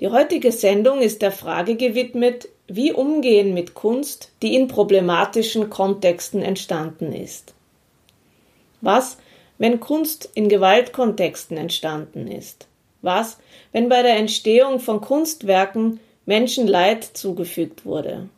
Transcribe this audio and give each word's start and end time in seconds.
Die 0.00 0.08
heutige 0.08 0.52
Sendung 0.52 1.00
ist 1.00 1.22
der 1.22 1.32
Frage 1.32 1.76
gewidmet, 1.76 2.48
wie 2.66 2.92
umgehen 2.92 3.54
mit 3.54 3.74
Kunst, 3.74 4.32
die 4.42 4.54
in 4.54 4.68
problematischen 4.68 5.70
Kontexten 5.70 6.42
entstanden 6.42 7.12
ist. 7.12 7.54
Was, 8.80 9.18
wenn 9.58 9.80
Kunst 9.80 10.30
in 10.34 10.48
Gewaltkontexten 10.48 11.56
entstanden 11.56 12.28
ist? 12.28 12.68
Was, 13.02 13.38
wenn 13.72 13.88
bei 13.88 14.02
der 14.02 14.16
Entstehung 14.16 14.78
von 14.78 15.00
Kunstwerken 15.00 15.98
Menschen 16.26 16.66
Leid 16.66 17.04
zugefügt 17.04 17.84
wurde? 17.84 18.28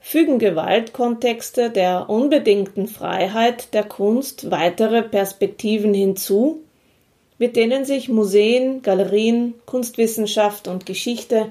fügen 0.00 0.38
Gewaltkontexte 0.38 1.70
der 1.70 2.08
unbedingten 2.08 2.88
Freiheit 2.88 3.74
der 3.74 3.84
Kunst 3.84 4.50
weitere 4.50 5.02
Perspektiven 5.02 5.94
hinzu, 5.94 6.64
mit 7.40 7.56
denen 7.56 7.86
sich 7.86 8.10
Museen, 8.10 8.82
Galerien, 8.82 9.54
Kunstwissenschaft 9.64 10.68
und 10.68 10.84
Geschichte, 10.84 11.50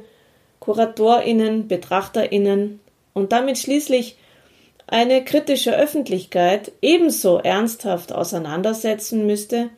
Kuratorinnen, 0.60 1.68
Betrachterinnen 1.68 2.80
und 3.14 3.32
damit 3.32 3.58
schließlich 3.58 4.16
eine 4.86 5.26
kritische 5.26 5.76
Öffentlichkeit 5.76 6.72
ebenso 6.84 7.40
ernsthaft 7.40 8.14
auseinandersetzen 8.14 9.26
müsste 9.26 9.72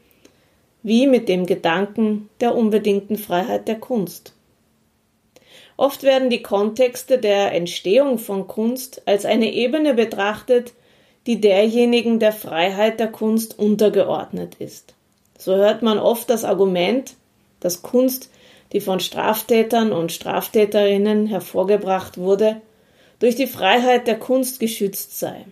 wie 0.84 1.08
mit 1.08 1.30
dem 1.30 1.46
Gedanken 1.46 2.30
der 2.42 2.56
unbedingten 2.56 3.18
Freiheit 3.18 3.70
der 3.70 3.80
Kunst. 3.80 4.34
Oft 5.78 6.04
werden 6.04 6.30
die 6.30 6.44
Kontexte 6.44 7.20
der 7.20 7.54
Entstehung 7.54 8.18
von 8.18 8.48
Kunst 8.48 9.02
als 9.06 9.24
eine 9.24 9.54
Ebene 9.54 9.94
betrachtet, 9.94 10.74
die 11.26 11.40
derjenigen 11.40 12.20
der 12.20 12.34
Freiheit 12.34 13.00
der 13.00 13.08
Kunst 13.08 13.58
untergeordnet 13.58 14.56
ist. 14.56 14.94
So 15.42 15.56
hört 15.56 15.82
man 15.82 15.98
oft 15.98 16.30
das 16.30 16.44
Argument, 16.44 17.16
dass 17.62 17.82
Kunst, 17.82 18.30
die 18.74 18.80
von 18.80 19.00
Straftätern 19.00 19.92
und 19.92 20.12
Straftäterinnen 20.12 21.26
hervorgebracht 21.26 22.20
wurde, 22.20 22.62
durch 23.18 23.36
die 23.36 23.48
Freiheit 23.48 24.06
der 24.06 24.20
Kunst 24.20 24.60
geschützt 24.60 25.18
sei. 25.18 25.46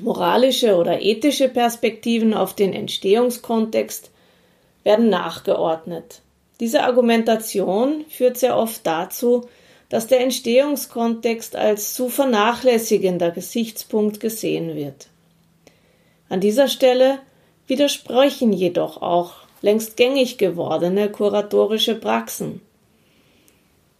Moralische 0.00 0.74
oder 0.74 1.00
ethische 1.00 1.48
Perspektiven 1.48 2.34
auf 2.34 2.56
den 2.56 2.72
Entstehungskontext 2.72 4.10
werden 4.82 5.10
nachgeordnet. 5.10 6.20
Diese 6.58 6.82
Argumentation 6.82 8.04
führt 8.08 8.36
sehr 8.36 8.56
oft 8.56 8.84
dazu, 8.84 9.48
dass 9.90 10.08
der 10.08 10.22
Entstehungskontext 10.22 11.54
als 11.54 11.94
zu 11.94 12.08
vernachlässigender 12.08 13.30
Gesichtspunkt 13.30 14.18
gesehen 14.18 14.74
wird. 14.74 15.06
An 16.28 16.40
dieser 16.40 16.66
Stelle 16.66 17.20
widersprechen 17.66 18.52
jedoch 18.52 19.00
auch 19.00 19.34
längst 19.60 19.96
gängig 19.96 20.38
gewordene 20.38 21.10
kuratorische 21.10 21.94
Praxen. 21.94 22.60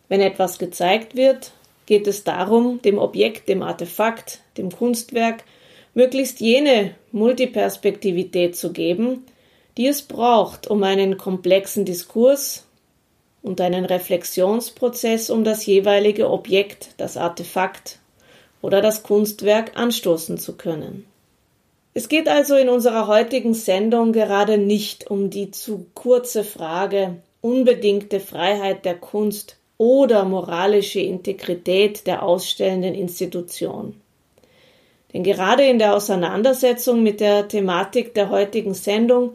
Wenn 0.08 0.20
etwas 0.20 0.58
gezeigt 0.58 1.16
wird, 1.16 1.52
geht 1.86 2.06
es 2.06 2.24
darum, 2.24 2.82
dem 2.82 2.98
Objekt, 2.98 3.48
dem 3.48 3.62
Artefakt, 3.62 4.40
dem 4.56 4.70
Kunstwerk 4.70 5.44
möglichst 5.94 6.40
jene 6.40 6.94
Multiperspektivität 7.12 8.56
zu 8.56 8.72
geben, 8.72 9.24
die 9.76 9.86
es 9.86 10.02
braucht, 10.02 10.68
um 10.68 10.82
einen 10.82 11.16
komplexen 11.16 11.84
Diskurs 11.84 12.66
und 13.42 13.60
einen 13.60 13.84
Reflexionsprozess 13.84 15.30
um 15.30 15.44
das 15.44 15.66
jeweilige 15.66 16.30
Objekt, 16.30 16.90
das 16.96 17.16
Artefakt 17.16 17.98
oder 18.60 18.80
das 18.80 19.02
Kunstwerk 19.02 19.76
anstoßen 19.76 20.38
zu 20.38 20.56
können. 20.56 21.06
Es 21.94 22.08
geht 22.08 22.26
also 22.28 22.56
in 22.56 22.70
unserer 22.70 23.06
heutigen 23.06 23.52
Sendung 23.52 24.12
gerade 24.12 24.56
nicht 24.56 25.10
um 25.10 25.28
die 25.28 25.50
zu 25.50 25.86
kurze 25.94 26.42
Frage 26.42 27.16
unbedingte 27.42 28.18
Freiheit 28.18 28.84
der 28.86 28.94
Kunst 28.94 29.56
oder 29.76 30.24
moralische 30.24 31.00
Integrität 31.00 32.06
der 32.06 32.22
ausstellenden 32.22 32.94
Institution. 32.94 34.00
Denn 35.12 35.22
gerade 35.22 35.64
in 35.64 35.78
der 35.78 35.94
Auseinandersetzung 35.94 37.02
mit 37.02 37.20
der 37.20 37.48
Thematik 37.48 38.14
der 38.14 38.30
heutigen 38.30 38.72
Sendung 38.72 39.34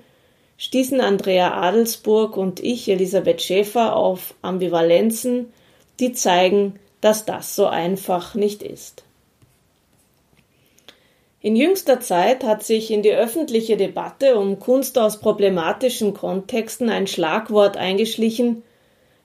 stießen 0.57 0.99
Andrea 0.99 1.53
Adelsburg 1.61 2.35
und 2.37 2.59
ich, 2.59 2.89
Elisabeth 2.89 3.43
Schäfer, 3.43 3.95
auf 3.95 4.33
Ambivalenzen, 4.41 5.53
die 5.99 6.13
zeigen, 6.13 6.79
dass 7.01 7.25
das 7.25 7.55
so 7.55 7.67
einfach 7.67 8.33
nicht 8.33 8.63
ist. 8.63 9.03
In 11.47 11.55
jüngster 11.55 12.01
Zeit 12.01 12.43
hat 12.43 12.61
sich 12.63 12.91
in 12.91 13.03
die 13.03 13.13
öffentliche 13.13 13.77
Debatte 13.77 14.37
um 14.37 14.59
Kunst 14.59 14.97
aus 14.97 15.21
problematischen 15.21 16.13
Kontexten 16.13 16.89
ein 16.89 17.07
Schlagwort 17.07 17.77
eingeschlichen, 17.77 18.63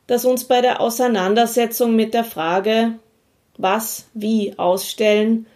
das 0.06 0.24
uns 0.24 0.44
bei 0.44 0.60
der 0.60 0.80
Auseinandersetzung 0.80 1.96
mit 1.96 2.14
der 2.14 2.22
Frage, 2.22 2.92
was, 3.58 4.06
wie 4.14 4.56
ausstellen, 4.56 5.46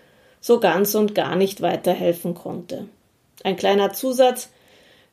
so 0.40 0.58
ganz 0.58 0.96
und 0.96 1.14
gar 1.14 1.36
nicht 1.36 1.62
weiterhelfen 1.62 2.34
konnte. 2.34 2.88
Ein 3.44 3.54
kleiner 3.54 3.92
Zusatz, 3.92 4.48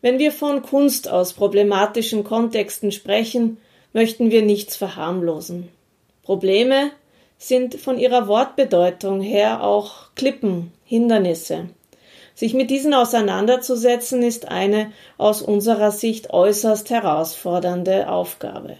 wenn 0.01 0.17
wir 0.17 0.31
von 0.31 0.63
Kunst 0.63 1.07
aus 1.07 1.33
problematischen 1.33 2.23
Kontexten 2.23 2.91
sprechen, 2.91 3.57
möchten 3.93 4.31
wir 4.31 4.41
nichts 4.41 4.75
verharmlosen. 4.75 5.69
Probleme 6.23 6.89
sind 7.37 7.75
von 7.75 7.99
ihrer 7.99 8.27
Wortbedeutung 8.27 9.21
her 9.21 9.63
auch 9.63 10.15
Klippen, 10.15 10.71
Hindernisse. 10.93 11.69
Sich 12.35 12.53
mit 12.53 12.69
diesen 12.69 12.93
auseinanderzusetzen 12.93 14.21
ist 14.21 14.49
eine 14.49 14.91
aus 15.17 15.41
unserer 15.41 15.89
Sicht 15.89 16.29
äußerst 16.29 16.91
herausfordernde 16.91 18.09
Aufgabe. 18.09 18.77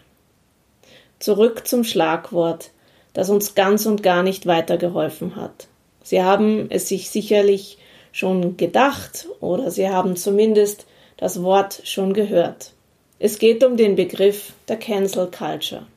Zurück 1.18 1.68
zum 1.68 1.84
Schlagwort, 1.84 2.70
das 3.14 3.32
uns 3.32 3.56
ganz 3.56 3.88
und 3.88 4.04
gar 4.04 4.22
nicht 4.22 4.46
weitergeholfen 4.46 5.36
hat. 5.36 5.68
Sie 6.04 6.22
haben 6.22 6.68
es 6.70 6.88
sich 6.88 7.10
sicherlich 7.10 7.80
schon 8.12 8.58
gedacht 8.58 9.28
oder 9.40 9.72
Sie 9.72 9.90
haben 9.90 10.16
zumindest 10.16 10.86
das 11.18 11.42
Wort 11.42 11.82
schon 11.84 12.14
gehört. 12.14 12.74
Es 13.18 13.40
geht 13.40 13.64
um 13.64 13.76
den 13.76 13.96
Begriff 13.96 14.54
der 14.68 14.78
Cancel 14.78 15.32
Culture. 15.32 15.88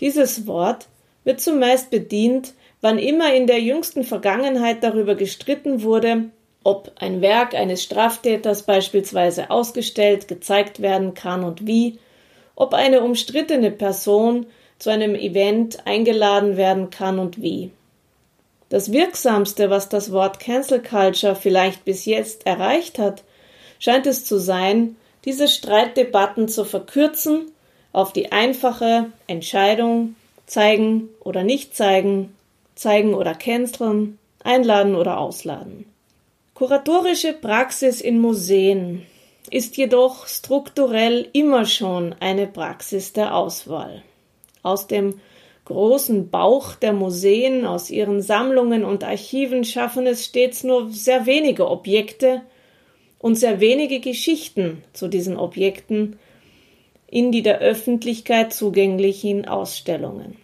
Dieses 0.00 0.46
Wort 0.46 0.86
wird 1.24 1.40
zumeist 1.40 1.88
bedient, 1.88 2.52
wann 2.84 2.98
immer 2.98 3.34
in 3.34 3.46
der 3.46 3.62
jüngsten 3.62 4.04
Vergangenheit 4.04 4.82
darüber 4.84 5.14
gestritten 5.14 5.82
wurde, 5.84 6.24
ob 6.64 6.92
ein 6.96 7.22
Werk 7.22 7.54
eines 7.54 7.82
Straftäters 7.82 8.64
beispielsweise 8.64 9.48
ausgestellt, 9.48 10.28
gezeigt 10.28 10.82
werden 10.82 11.14
kann 11.14 11.44
und 11.44 11.66
wie, 11.66 11.98
ob 12.54 12.74
eine 12.74 13.00
umstrittene 13.00 13.70
Person 13.70 14.44
zu 14.78 14.90
einem 14.90 15.14
Event 15.14 15.86
eingeladen 15.86 16.58
werden 16.58 16.90
kann 16.90 17.18
und 17.18 17.40
wie. 17.40 17.70
Das 18.68 18.92
Wirksamste, 18.92 19.70
was 19.70 19.88
das 19.88 20.12
Wort 20.12 20.38
Cancel 20.38 20.82
Culture 20.82 21.36
vielleicht 21.36 21.86
bis 21.86 22.04
jetzt 22.04 22.46
erreicht 22.46 22.98
hat, 22.98 23.24
scheint 23.78 24.06
es 24.06 24.26
zu 24.26 24.38
sein, 24.38 24.96
diese 25.24 25.48
Streitdebatten 25.48 26.48
zu 26.48 26.66
verkürzen 26.66 27.50
auf 27.94 28.12
die 28.12 28.30
einfache 28.30 29.06
Entscheidung 29.26 30.16
zeigen 30.44 31.08
oder 31.20 31.44
nicht 31.44 31.74
zeigen, 31.74 32.33
zeigen 32.74 33.14
oder 33.14 33.34
canceln, 33.34 34.18
einladen 34.42 34.94
oder 34.94 35.18
ausladen. 35.18 35.86
Kuratorische 36.54 37.32
Praxis 37.32 38.00
in 38.00 38.18
Museen 38.18 39.02
ist 39.50 39.76
jedoch 39.76 40.26
strukturell 40.26 41.28
immer 41.32 41.66
schon 41.66 42.14
eine 42.20 42.46
Praxis 42.46 43.12
der 43.12 43.34
Auswahl. 43.34 44.02
Aus 44.62 44.86
dem 44.86 45.20
großen 45.64 46.30
Bauch 46.30 46.74
der 46.74 46.92
Museen, 46.92 47.66
aus 47.66 47.90
ihren 47.90 48.22
Sammlungen 48.22 48.84
und 48.84 49.04
Archiven 49.04 49.64
schaffen 49.64 50.06
es 50.06 50.24
stets 50.24 50.62
nur 50.64 50.90
sehr 50.90 51.26
wenige 51.26 51.68
Objekte, 51.68 52.42
und 53.24 53.36
sehr 53.36 53.58
wenige 53.58 54.00
Geschichten 54.00 54.84
zu 54.92 55.08
diesen 55.08 55.38
Objekten 55.38 56.18
in 57.06 57.32
die 57.32 57.40
der 57.40 57.58
Öffentlichkeit 57.60 58.52
zugänglichen 58.52 59.48
Ausstellungen. 59.48 60.36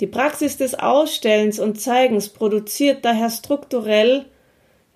Die 0.00 0.06
Praxis 0.06 0.56
des 0.58 0.74
Ausstellens 0.74 1.58
und 1.58 1.80
Zeigens 1.80 2.28
produziert 2.28 3.04
daher 3.04 3.30
strukturell 3.30 4.26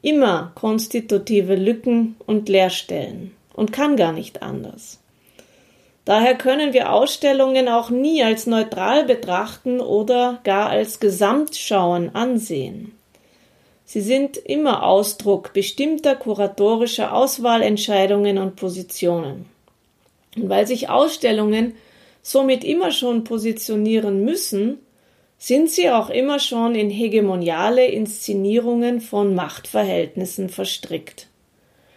immer 0.03 0.53
konstitutive 0.55 1.55
Lücken 1.55 2.17
und 2.27 2.49
Leerstellen 2.49 3.35
und 3.55 3.73
kann 3.73 3.97
gar 3.97 4.13
nicht 4.13 4.43
anders. 4.43 4.99
Daher 6.05 6.35
können 6.35 6.73
wir 6.73 6.93
Ausstellungen 6.93 7.69
auch 7.69 7.91
nie 7.91 8.23
als 8.23 8.47
neutral 8.47 9.05
betrachten 9.05 9.81
oder 9.81 10.41
gar 10.45 10.69
als 10.69 10.99
Gesamtschauen 11.01 12.15
ansehen. 12.15 12.93
Sie 13.85 14.01
sind 14.01 14.37
immer 14.37 14.85
Ausdruck 14.85 15.53
bestimmter 15.53 16.15
kuratorischer 16.15 17.15
Auswahlentscheidungen 17.15 18.39
und 18.39 18.57
Positionen. 18.57 19.47
Und 20.37 20.49
weil 20.49 20.67
sich 20.67 20.89
Ausstellungen 20.89 21.75
somit 22.23 22.65
immer 22.65 22.93
schon 22.93 23.25
positionieren 23.25 24.25
müssen, 24.25 24.79
sind 25.43 25.71
sie 25.71 25.89
auch 25.91 26.11
immer 26.11 26.39
schon 26.39 26.75
in 26.75 26.91
hegemoniale 26.91 27.87
Inszenierungen 27.87 29.01
von 29.01 29.35
Machtverhältnissen 29.35 30.51
verstrickt. 30.51 31.29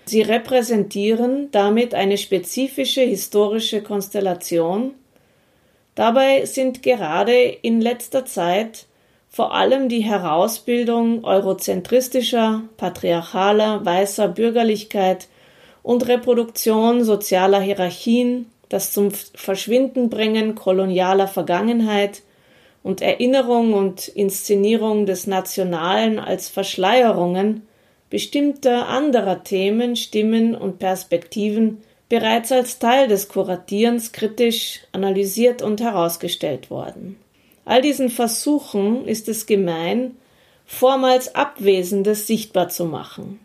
Sie 0.05 0.21
repräsentieren 0.21 1.49
damit 1.51 1.93
eine 1.93 2.17
spezifische 2.17 3.01
historische 3.01 3.83
Konstellation. 3.83 4.93
Dabei 5.93 6.45
sind 6.45 6.83
gerade 6.83 7.33
in 7.33 7.81
letzter 7.81 8.25
Zeit 8.25 8.85
vor 9.29 9.53
allem 9.53 9.89
die 9.89 10.03
Herausbildung 10.03 11.25
eurozentristischer, 11.25 12.61
patriarchaler, 12.77 13.85
weißer 13.85 14.29
Bürgerlichkeit 14.29 15.27
und 15.81 16.07
Reproduktion 16.07 17.03
sozialer 17.03 17.59
Hierarchien, 17.59 18.49
das 18.69 18.93
zum 18.93 19.11
Verschwinden 19.11 20.09
bringen 20.09 20.55
kolonialer 20.55 21.27
Vergangenheit 21.27 22.21
und 22.83 23.01
Erinnerung 23.01 23.73
und 23.73 24.09
Inszenierung 24.09 25.05
des 25.05 25.25
Nationalen 25.25 26.19
als 26.19 26.49
Verschleierungen 26.49 27.63
bestimmter 28.09 28.87
anderer 28.89 29.43
Themen, 29.43 29.95
Stimmen 29.95 30.53
und 30.53 30.77
Perspektiven 30.77 31.81
bereits 32.09 32.51
als 32.51 32.77
Teil 32.77 33.07
des 33.07 33.29
Kuratierens 33.29 34.11
kritisch 34.11 34.81
analysiert 34.91 35.63
und 35.63 35.81
herausgestellt 35.81 36.69
worden. 36.69 37.17
All 37.65 37.81
diesen 37.81 38.09
Versuchen 38.09 39.07
ist 39.07 39.27
es 39.29 39.47
gemein, 39.47 40.15
vormals 40.65 41.33
Abwesendes 41.33 42.27
sichtbar 42.27 42.69
zu 42.69 42.85
machen. 42.85 43.39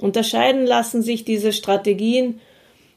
Unterscheiden 0.00 0.66
lassen 0.66 1.02
sich 1.02 1.24
diese 1.24 1.52
Strategien 1.52 2.40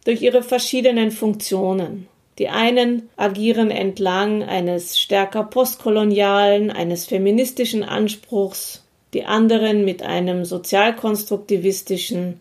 durch 0.06 0.22
ihre 0.22 0.44
verschiedenen 0.44 1.12
Funktionen. 1.12 2.08
Die 2.40 2.50
einen 2.50 3.10
agieren 3.16 3.70
entlang 3.70 4.44
eines 4.44 4.98
stärker 5.00 5.44
postkolonialen, 5.44 6.72
eines 6.72 7.06
feministischen 7.06 7.84
Anspruchs, 7.84 8.84
die 9.14 9.26
anderen 9.26 9.86
mit 9.86 10.02
einem 10.02 10.44
sozialkonstruktivistischen, 10.44 12.40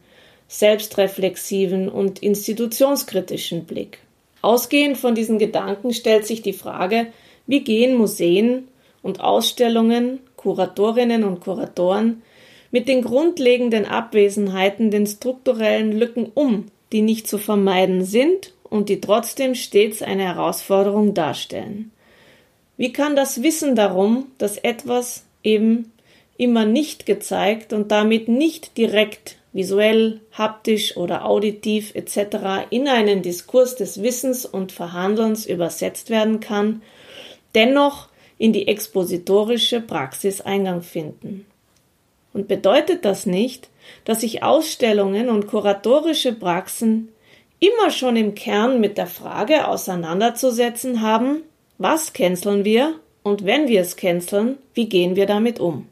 selbstreflexiven 0.48 1.88
und 1.90 2.20
institutionskritischen 2.20 3.64
Blick. 3.64 3.98
Ausgehend 4.40 4.96
von 4.96 5.14
diesen 5.14 5.38
Gedanken 5.38 5.92
stellt 5.92 6.26
sich 6.26 6.40
die 6.42 6.54
Frage, 6.54 7.08
wie 7.46 7.60
gehen 7.60 7.96
Museen 7.96 8.68
und 9.02 9.20
Ausstellungen, 9.20 10.20
Kuratorinnen 10.36 11.24
und 11.24 11.40
Kuratoren 11.40 12.22
mit 12.70 12.88
den 12.88 13.02
grundlegenden 13.02 13.84
Abwesenheiten, 13.84 14.90
den 14.90 15.06
strukturellen 15.06 15.92
Lücken 15.92 16.30
um, 16.34 16.66
die 16.92 17.02
nicht 17.02 17.28
zu 17.28 17.36
vermeiden 17.36 18.04
sind 18.04 18.51
und 18.72 18.88
die 18.88 19.02
trotzdem 19.02 19.54
stets 19.54 20.00
eine 20.00 20.22
Herausforderung 20.22 21.12
darstellen. 21.12 21.92
Wie 22.78 22.90
kann 22.90 23.14
das 23.14 23.42
Wissen 23.42 23.76
darum, 23.76 24.28
dass 24.38 24.56
etwas 24.56 25.26
eben 25.42 25.92
immer 26.38 26.64
nicht 26.64 27.04
gezeigt 27.04 27.74
und 27.74 27.92
damit 27.92 28.28
nicht 28.28 28.78
direkt 28.78 29.36
visuell, 29.52 30.22
haptisch 30.32 30.96
oder 30.96 31.26
auditiv 31.26 31.94
etc. 31.94 32.66
in 32.70 32.88
einen 32.88 33.20
Diskurs 33.20 33.76
des 33.76 34.02
Wissens 34.02 34.46
und 34.46 34.72
Verhandelns 34.72 35.44
übersetzt 35.44 36.08
werden 36.08 36.40
kann, 36.40 36.80
dennoch 37.54 38.08
in 38.38 38.54
die 38.54 38.68
expositorische 38.68 39.82
Praxis 39.82 40.40
Eingang 40.40 40.80
finden. 40.80 41.44
Und 42.32 42.48
bedeutet 42.48 43.04
das 43.04 43.26
nicht, 43.26 43.68
dass 44.06 44.22
sich 44.22 44.42
Ausstellungen 44.42 45.28
und 45.28 45.46
kuratorische 45.46 46.32
Praxen 46.32 47.10
immer 47.62 47.90
schon 47.92 48.16
im 48.16 48.34
Kern 48.34 48.80
mit 48.80 48.98
der 48.98 49.06
Frage 49.06 49.68
auseinanderzusetzen 49.68 51.00
haben, 51.00 51.42
was 51.78 52.12
canceln 52.12 52.64
wir 52.64 52.94
und 53.22 53.46
wenn 53.46 53.68
wir 53.68 53.80
es 53.80 53.96
canceln, 53.96 54.58
wie 54.74 54.88
gehen 54.88 55.14
wir 55.14 55.26
damit 55.26 55.60
um? 55.60 55.86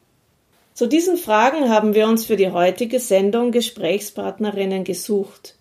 Zu 0.74 0.88
diesen 0.88 1.16
Fragen 1.16 1.68
haben 1.68 1.94
wir 1.94 2.08
uns 2.08 2.26
für 2.26 2.34
die 2.34 2.50
heutige 2.50 2.98
Sendung 2.98 3.52
Gesprächspartnerinnen 3.52 4.82
gesucht. 4.82 5.54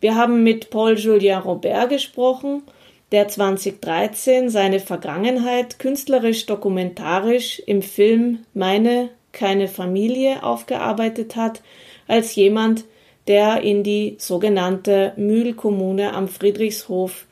Wir 0.00 0.14
haben 0.14 0.44
mit 0.44 0.70
Paul 0.70 0.96
Julien 0.96 1.40
Robert 1.40 1.88
gesprochen, 1.88 2.62
der 3.10 3.26
2013 3.26 4.50
seine 4.50 4.78
Vergangenheit 4.78 5.80
künstlerisch 5.80 6.46
dokumentarisch 6.46 7.60
im 7.66 7.82
Film 7.82 8.44
Meine 8.54 9.08
keine 9.32 9.66
Familie 9.66 10.44
aufgearbeitet 10.44 11.34
hat, 11.34 11.60
als 12.06 12.36
jemand, 12.36 12.84
der 13.26 13.62
in 13.62 13.82
die 13.82 14.16
sogenannte 14.18 15.12
Mühlkommune 15.16 16.14
am 16.14 16.28
Friedrichshof 16.28 17.26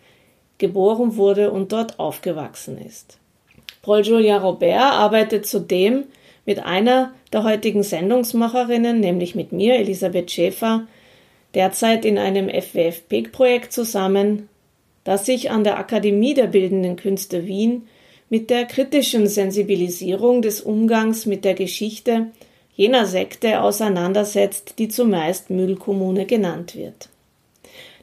geboren 0.58 1.16
wurde 1.16 1.50
und 1.50 1.72
dort 1.72 1.98
aufgewachsen 1.98 2.78
ist. 2.78 3.18
Paul 3.82 4.00
Julien 4.00 4.42
Robert 4.42 4.80
arbeitet 4.80 5.46
zudem 5.46 6.04
mit 6.44 6.64
einer 6.64 7.12
der 7.32 7.44
heutigen 7.44 7.82
Sendungsmacherinnen, 7.82 9.00
nämlich 9.00 9.34
mit 9.34 9.52
mir, 9.52 9.76
Elisabeth 9.76 10.30
Schäfer, 10.30 10.86
derzeit 11.54 12.04
in 12.04 12.18
einem 12.18 12.48
FWF-PEG-Projekt 12.48 13.72
zusammen, 13.72 14.48
das 15.04 15.26
sich 15.26 15.50
an 15.50 15.64
der 15.64 15.78
Akademie 15.78 16.34
der 16.34 16.46
Bildenden 16.48 16.96
Künste 16.96 17.46
Wien 17.46 17.88
mit 18.28 18.50
der 18.50 18.66
kritischen 18.66 19.26
Sensibilisierung 19.26 20.42
des 20.42 20.60
Umgangs 20.60 21.24
mit 21.24 21.44
der 21.44 21.54
Geschichte 21.54 22.26
jener 22.78 23.06
Sekte 23.06 23.60
auseinandersetzt, 23.60 24.74
die 24.78 24.88
zumeist 24.88 25.50
Müllkommune 25.50 26.26
genannt 26.26 26.76
wird. 26.76 27.08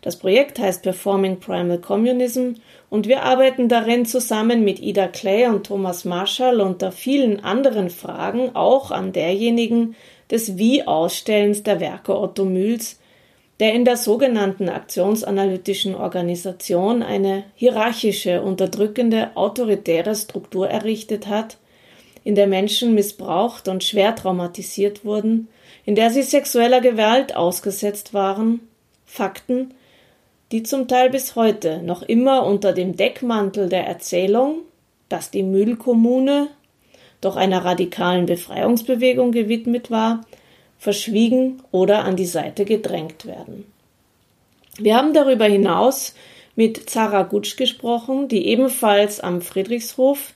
Das 0.01 0.17
Projekt 0.17 0.59
heißt 0.59 0.83
Performing 0.83 1.39
Primal 1.39 1.79
Communism 1.79 2.55
und 2.89 3.07
wir 3.07 3.23
arbeiten 3.23 3.69
darin 3.69 4.05
zusammen 4.05 4.65
mit 4.65 4.81
Ida 4.81 5.07
Clay 5.07 5.47
und 5.47 5.65
Thomas 5.65 6.03
Marshall 6.03 6.59
unter 6.59 6.91
vielen 6.91 7.41
anderen 7.41 7.89
Fragen 7.89 8.53
auch 8.53 8.91
an 8.91 9.13
derjenigen 9.13 9.95
des 10.29 10.57
Wie-Ausstellens 10.57 11.63
der 11.63 11.79
Werke 11.79 12.19
Otto 12.19 12.43
Mühls, 12.43 12.99
der 13.61 13.73
in 13.73 13.85
der 13.85 13.95
sogenannten 13.95 14.67
aktionsanalytischen 14.67 15.95
Organisation 15.95 17.01
eine 17.01 17.45
hierarchische, 17.55 18.41
unterdrückende, 18.41 19.31
autoritäre 19.35 20.15
Struktur 20.15 20.69
errichtet 20.69 21.27
hat, 21.27 21.57
in 22.25 22.35
der 22.35 22.47
Menschen 22.47 22.93
missbraucht 22.95 23.69
und 23.69 23.83
schwer 23.83 24.15
traumatisiert 24.15 25.05
wurden, 25.05 25.47
in 25.85 25.95
der 25.95 26.09
sie 26.09 26.23
sexueller 26.23 26.81
Gewalt 26.81 27.35
ausgesetzt 27.35 28.13
waren, 28.13 28.59
Fakten, 29.05 29.73
die 30.51 30.63
zum 30.63 30.87
Teil 30.87 31.09
bis 31.09 31.35
heute 31.35 31.81
noch 31.83 32.01
immer 32.01 32.45
unter 32.45 32.73
dem 32.73 32.97
Deckmantel 32.97 33.69
der 33.69 33.85
Erzählung, 33.85 34.57
dass 35.07 35.31
die 35.31 35.43
Mühlkommune 35.43 36.49
doch 37.21 37.35
einer 37.35 37.63
radikalen 37.63 38.25
Befreiungsbewegung 38.25 39.31
gewidmet 39.31 39.91
war, 39.91 40.25
verschwiegen 40.77 41.61
oder 41.71 42.05
an 42.05 42.15
die 42.15 42.25
Seite 42.25 42.65
gedrängt 42.65 43.25
werden. 43.25 43.65
Wir 44.77 44.95
haben 44.95 45.13
darüber 45.13 45.45
hinaus 45.45 46.15
mit 46.55 46.89
Zara 46.89 47.23
Gutsch 47.23 47.55
gesprochen, 47.55 48.27
die 48.27 48.47
ebenfalls 48.47 49.19
am 49.19 49.41
Friedrichshof 49.41 50.34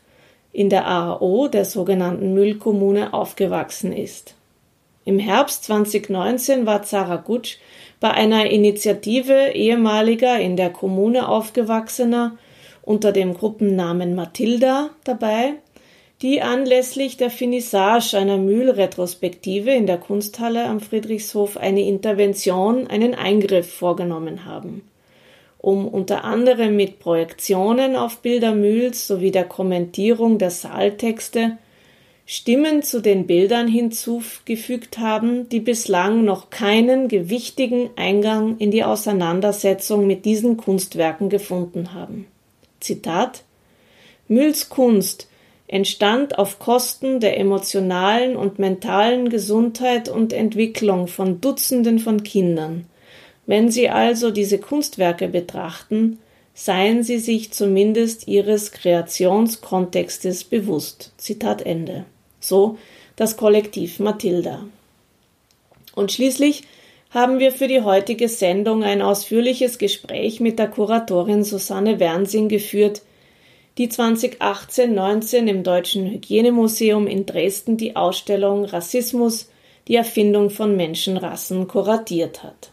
in 0.52 0.70
der 0.70 0.88
AAO 0.88 1.48
der 1.48 1.66
sogenannten 1.66 2.34
Müllkommune 2.34 3.14
aufgewachsen 3.14 3.92
ist. 3.94 4.36
Im 5.06 5.20
Herbst 5.20 5.64
2019 5.66 6.66
war 6.66 6.84
Zara 6.84 7.16
Gutsch 7.16 7.58
bei 8.00 8.12
einer 8.12 8.50
Initiative 8.50 9.52
ehemaliger 9.54 10.40
in 10.40 10.56
der 10.56 10.70
Kommune 10.70 11.28
aufgewachsener 11.28 12.38
unter 12.82 13.12
dem 13.12 13.34
Gruppennamen 13.34 14.16
Matilda 14.16 14.90
dabei, 15.04 15.54
die 16.22 16.42
anlässlich 16.42 17.18
der 17.18 17.30
Finissage 17.30 18.18
einer 18.18 18.38
Mühlretrospektive 18.38 19.72
in 19.72 19.88
der 19.88 19.98
Kunsthalle 19.98 20.66
am 20.66 20.80
Friedrichshof 20.80 21.56
eine 21.56 21.82
Intervention, 21.82 22.88
einen 22.88 23.16
Eingriff 23.16 23.74
vorgenommen 23.74 24.46
haben, 24.46 24.82
um 25.60 25.88
unter 25.88 26.24
anderem 26.24 26.76
mit 26.76 27.00
Projektionen 27.00 27.96
auf 27.96 28.20
Bilder 28.20 28.56
Mühls 28.56 29.08
sowie 29.08 29.32
der 29.32 29.44
Kommentierung 29.44 30.38
der 30.38 30.52
Saaltexte 30.52 31.58
Stimmen 32.26 32.84
zu 32.84 33.02
den 33.02 33.26
Bildern 33.26 33.68
hinzugefügt 33.68 35.00
haben, 35.00 35.50
die 35.50 35.60
bislang 35.60 36.24
noch 36.24 36.52
keinen 36.52 37.08
gewichtigen 37.08 37.90
Eingang 37.96 38.58
in 38.60 38.70
die 38.70 38.84
Auseinandersetzung 38.84 40.06
mit 40.06 40.26
diesen 40.26 40.56
Kunstwerken 40.56 41.30
gefunden 41.30 41.94
haben. 41.96 42.28
Zitat 42.80 43.44
Mülls 44.28 44.70
Kunst 44.70 45.28
entstand 45.68 46.38
auf 46.38 46.60
Kosten 46.60 47.20
der 47.20 47.40
emotionalen 47.40 48.36
und 48.36 48.60
mentalen 48.60 49.30
Gesundheit 49.30 50.08
und 50.08 50.32
Entwicklung 50.32 51.08
von 51.08 51.42
Dutzenden 51.42 51.98
von 51.98 52.22
Kindern. 52.24 52.86
Wenn 53.50 53.72
Sie 53.72 53.90
also 53.90 54.30
diese 54.30 54.60
Kunstwerke 54.60 55.28
betrachten, 55.28 56.20
seien 56.54 57.02
sie 57.02 57.18
sich 57.18 57.52
zumindest 57.52 58.28
ihres 58.28 58.72
Kreationskontextes 58.72 60.44
bewusst. 60.44 61.14
Zitat 61.18 61.64
Ende. 61.64 62.06
So 62.40 62.78
das 63.16 63.38
Kollektiv 63.38 64.00
Mathilda. 64.00 64.66
Und 65.96 66.12
schließlich 66.12 66.62
haben 67.10 67.40
wir 67.40 67.52
für 67.52 67.68
die 67.68 67.82
heutige 67.82 68.30
Sendung 68.30 68.84
ein 68.84 69.02
ausführliches 69.02 69.80
Gespräch 69.80 70.40
mit 70.40 70.60
der 70.60 70.68
Kuratorin 70.68 71.44
Susanne 71.44 72.00
Wernsing 72.00 72.50
geführt, 72.50 73.02
die 73.80 73.88
2018-19 73.88 75.48
im 75.48 75.64
Deutschen 75.64 76.06
Hygienemuseum 76.06 77.08
in 77.08 77.26
Dresden 77.26 77.78
die 77.78 77.96
Ausstellung 77.96 78.66
Rassismus, 78.66 79.50
die 79.88 79.96
Erfindung 79.96 80.52
von 80.52 80.78
Menschenrassen 80.78 81.68
kuratiert 81.68 82.44
hat. 82.44 82.70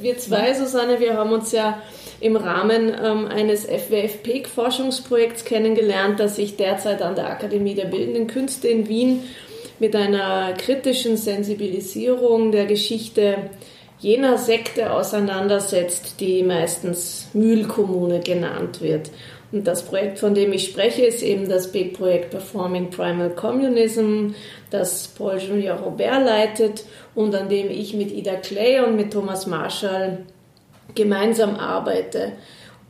Wir 0.00 0.18
zwei, 0.18 0.52
Susanne, 0.52 1.00
wir 1.00 1.14
haben 1.14 1.32
uns 1.32 1.52
ja 1.52 1.80
im 2.20 2.36
Rahmen 2.36 2.94
ähm, 3.02 3.26
eines 3.26 3.64
FWF-PEG-Forschungsprojekts 3.64 5.44
kennengelernt, 5.44 6.20
das 6.20 6.36
sich 6.36 6.56
derzeit 6.56 7.00
an 7.02 7.14
der 7.14 7.30
Akademie 7.30 7.74
der 7.74 7.86
Bildenden 7.86 8.26
Künste 8.26 8.68
in 8.68 8.88
Wien 8.88 9.22
mit 9.78 9.96
einer 9.96 10.52
kritischen 10.54 11.16
Sensibilisierung 11.16 12.52
der 12.52 12.66
Geschichte 12.66 13.36
jener 13.98 14.36
Sekte 14.36 14.92
auseinandersetzt, 14.92 16.20
die 16.20 16.42
meistens 16.42 17.28
Mühlkommune 17.32 18.20
genannt 18.20 18.82
wird. 18.82 19.10
Und 19.52 19.66
das 19.66 19.84
Projekt, 19.84 20.18
von 20.18 20.34
dem 20.34 20.52
ich 20.52 20.64
spreche, 20.66 21.06
ist 21.06 21.22
eben 21.22 21.48
das 21.48 21.72
Big-Projekt 21.72 22.30
Performing 22.30 22.90
Primal 22.90 23.30
Communism, 23.30 24.34
das 24.78 25.08
Paul 25.08 25.38
Junior 25.38 25.78
Robert 25.78 26.24
leitet 26.24 26.84
und 27.14 27.34
an 27.34 27.48
dem 27.48 27.70
ich 27.70 27.94
mit 27.94 28.12
Ida 28.12 28.36
Clay 28.36 28.80
und 28.80 28.96
mit 28.96 29.12
Thomas 29.12 29.46
Marshall 29.46 30.18
gemeinsam 30.94 31.56
arbeite. 31.56 32.32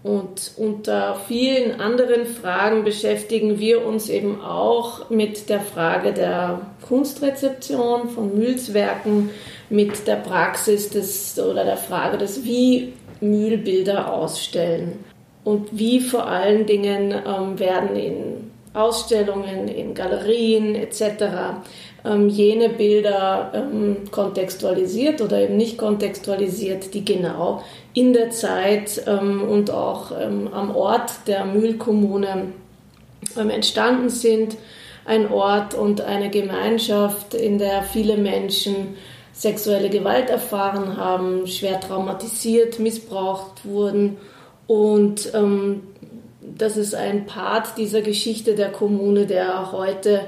Und 0.02 0.52
unter 0.57 1.16
vielen 1.26 1.81
anderen 1.81 2.26
Fragen 2.26 2.85
beschäftigen 2.85 3.59
wir 3.59 3.85
uns 3.85 4.09
eben 4.09 4.40
auch 4.40 5.11
mit 5.11 5.49
der 5.49 5.61
Frage 5.61 6.12
der 6.12 6.61
Kunstrezeption 6.87 8.09
von 8.11 8.38
Mühlswerken, 8.38 9.31
mit 9.69 10.07
der 10.07 10.16
Praxis 10.16 10.90
des 10.90 11.37
oder 11.38 11.64
der 11.64 11.76
Frage 11.76 12.19
des, 12.19 12.45
wie 12.45 12.93
Mühlbilder 13.21 14.12
ausstellen 14.12 15.05
und 15.43 15.69
wie 15.73 16.00
vor 16.00 16.26
allen 16.26 16.66
Dingen 16.66 17.12
ähm, 17.12 17.59
werden 17.59 17.97
in 17.97 18.46
Ausstellungen, 18.76 19.68
in 19.68 19.95
Galerien 19.95 20.75
etc. 20.75 21.62
Ähm, 22.04 22.28
jene 22.28 22.68
Bilder 22.68 23.50
ähm, 23.54 23.97
kontextualisiert 24.11 25.21
oder 25.23 25.40
eben 25.40 25.56
nicht 25.56 25.78
kontextualisiert, 25.78 26.95
die 26.95 27.04
genau 27.04 27.62
in 27.95 28.12
der 28.12 28.30
Zeit 28.30 29.02
ähm, 29.06 29.42
und 29.42 29.71
auch 29.71 30.12
ähm, 30.18 30.49
am 30.52 30.75
Ort 30.76 31.26
der 31.26 31.45
Mühlkommune 31.45 32.52
ähm, 33.37 33.50
entstanden 33.50 34.11
sind. 34.11 34.56
Ein 35.04 35.30
Ort 35.30 35.75
und 35.75 36.00
eine 36.00 36.30
Gemeinschaft, 36.30 37.35
in 37.35 37.59
der 37.59 37.83
viele 37.83 38.16
Menschen 38.16 38.97
sexuelle 39.33 39.90
Gewalt 39.90 40.30
erfahren 40.30 40.97
haben, 40.97 41.47
schwer 41.47 41.78
traumatisiert, 41.80 42.78
missbraucht 42.78 43.64
wurden 43.64 44.16
und 44.66 45.30
ähm, 45.35 45.83
das 46.55 46.76
ist 46.76 46.95
ein 46.95 47.26
Part 47.26 47.76
dieser 47.76 48.03
Geschichte 48.03 48.55
der 48.55 48.71
Kommune, 48.71 49.26
der 49.26 49.73
heute 49.73 50.21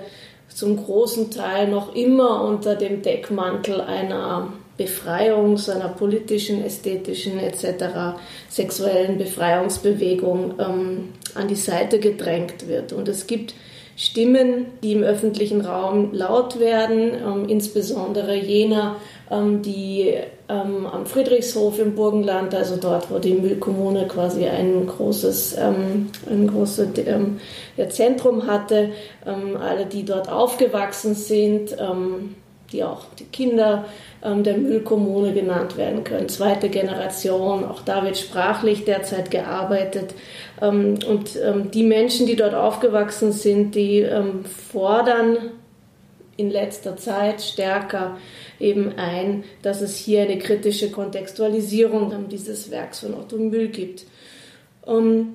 zum 0.48 0.76
großen 0.76 1.30
Teil 1.30 1.68
noch 1.68 1.94
immer 1.94 2.42
unter 2.42 2.74
dem 2.74 3.02
Deckmantel 3.02 3.80
einer 3.80 4.52
Befreiung, 4.76 5.56
seiner 5.56 5.88
politischen, 5.88 6.64
ästhetischen 6.64 7.38
etc. 7.38 8.18
sexuellen 8.48 9.18
Befreiungsbewegung 9.18 10.54
ähm, 10.58 11.08
an 11.34 11.48
die 11.48 11.56
Seite 11.56 11.98
gedrängt 11.98 12.68
wird. 12.68 12.92
Und 12.92 13.08
es 13.08 13.26
gibt 13.26 13.54
Stimmen, 13.96 14.66
die 14.82 14.92
im 14.92 15.02
öffentlichen 15.02 15.60
Raum 15.60 16.14
laut 16.14 16.60
werden, 16.60 17.12
ähm, 17.14 17.48
insbesondere 17.48 18.36
jener, 18.36 18.96
ähm, 19.30 19.62
die 19.62 20.14
ähm, 20.48 20.86
am 20.86 21.04
Friedrichshof 21.06 21.78
im 21.78 21.94
Burgenland, 21.94 22.54
also 22.54 22.76
dort, 22.76 23.10
wo 23.10 23.18
die 23.18 23.34
Müllkommune 23.34 24.06
quasi 24.08 24.46
ein 24.46 24.86
großes, 24.86 25.56
ähm, 25.58 26.10
ein 26.28 26.46
großes 26.46 26.88
ähm, 27.06 27.38
ja, 27.76 27.88
Zentrum 27.88 28.46
hatte, 28.46 28.90
ähm, 29.26 29.56
alle, 29.56 29.86
die 29.86 30.04
dort 30.04 30.30
aufgewachsen 30.30 31.14
sind, 31.14 31.76
die 32.72 32.84
auch 32.84 33.06
die 33.18 33.24
Kinder 33.24 33.86
der 34.22 34.58
Müllkommune 34.58 35.32
genannt 35.32 35.78
werden 35.78 36.04
können, 36.04 36.28
zweite 36.28 36.68
Generation, 36.68 37.64
auch 37.64 37.80
da 37.80 38.04
wird 38.04 38.18
sprachlich 38.18 38.84
derzeit 38.84 39.30
gearbeitet. 39.30 40.12
und 40.60 41.38
die 41.72 41.82
Menschen, 41.82 42.26
die 42.26 42.36
dort 42.36 42.54
aufgewachsen 42.54 43.32
sind, 43.32 43.74
die 43.74 44.06
fordern 44.70 45.38
in 46.38 46.50
letzter 46.50 46.96
Zeit 46.96 47.42
stärker 47.42 48.16
eben 48.58 48.96
ein, 48.96 49.44
dass 49.60 49.82
es 49.82 49.96
hier 49.96 50.22
eine 50.22 50.38
kritische 50.38 50.90
Kontextualisierung 50.90 52.28
dieses 52.30 52.70
Werks 52.70 53.00
von 53.00 53.12
Otto 53.14 53.36
Müll 53.36 53.68
gibt. 53.68 54.06
Ähm, 54.86 55.34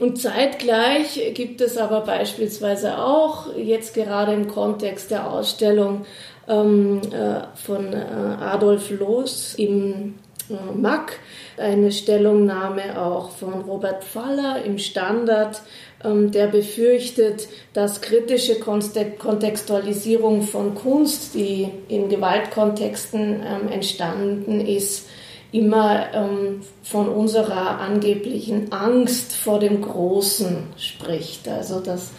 und 0.00 0.20
zeitgleich 0.20 1.32
gibt 1.34 1.60
es 1.60 1.76
aber 1.76 2.00
beispielsweise 2.00 2.98
auch, 2.98 3.54
jetzt 3.56 3.94
gerade 3.94 4.32
im 4.32 4.48
Kontext 4.48 5.10
der 5.10 5.30
Ausstellung 5.30 6.06
ähm, 6.48 7.00
äh, 7.12 7.42
von 7.54 7.92
äh, 7.92 7.96
Adolf 8.40 8.90
Loos 8.90 9.54
im 9.54 10.14
äh, 10.50 10.76
MAC, 10.76 11.18
eine 11.56 11.92
Stellungnahme 11.92 13.00
auch 13.00 13.30
von 13.30 13.60
Robert 13.62 14.02
Faller 14.02 14.64
im 14.64 14.78
Standard, 14.78 15.62
der 16.04 16.48
befürchtet, 16.48 17.48
dass 17.72 18.00
kritische 18.00 18.56
Kontextualisierung 18.58 20.42
von 20.42 20.74
Kunst, 20.74 21.34
die 21.34 21.68
in 21.88 22.08
Gewaltkontexten 22.08 23.42
ähm, 23.42 23.68
entstanden 23.70 24.60
ist, 24.60 25.06
immer 25.52 26.06
ähm, 26.14 26.62
von 26.82 27.08
unserer 27.08 27.78
angeblichen 27.80 28.72
Angst 28.72 29.32
vor 29.32 29.60
dem 29.60 29.82
Großen 29.82 30.64
spricht. 30.76 31.48
Also 31.48 31.80
dass 31.80 32.10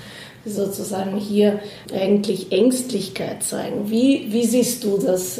sozusagen 0.45 1.17
hier 1.17 1.59
eigentlich 1.93 2.51
Ängstlichkeit 2.51 3.43
zeigen. 3.43 3.89
Wie, 3.89 4.27
wie 4.29 4.45
siehst 4.45 4.83
du 4.83 4.97
das 4.97 5.39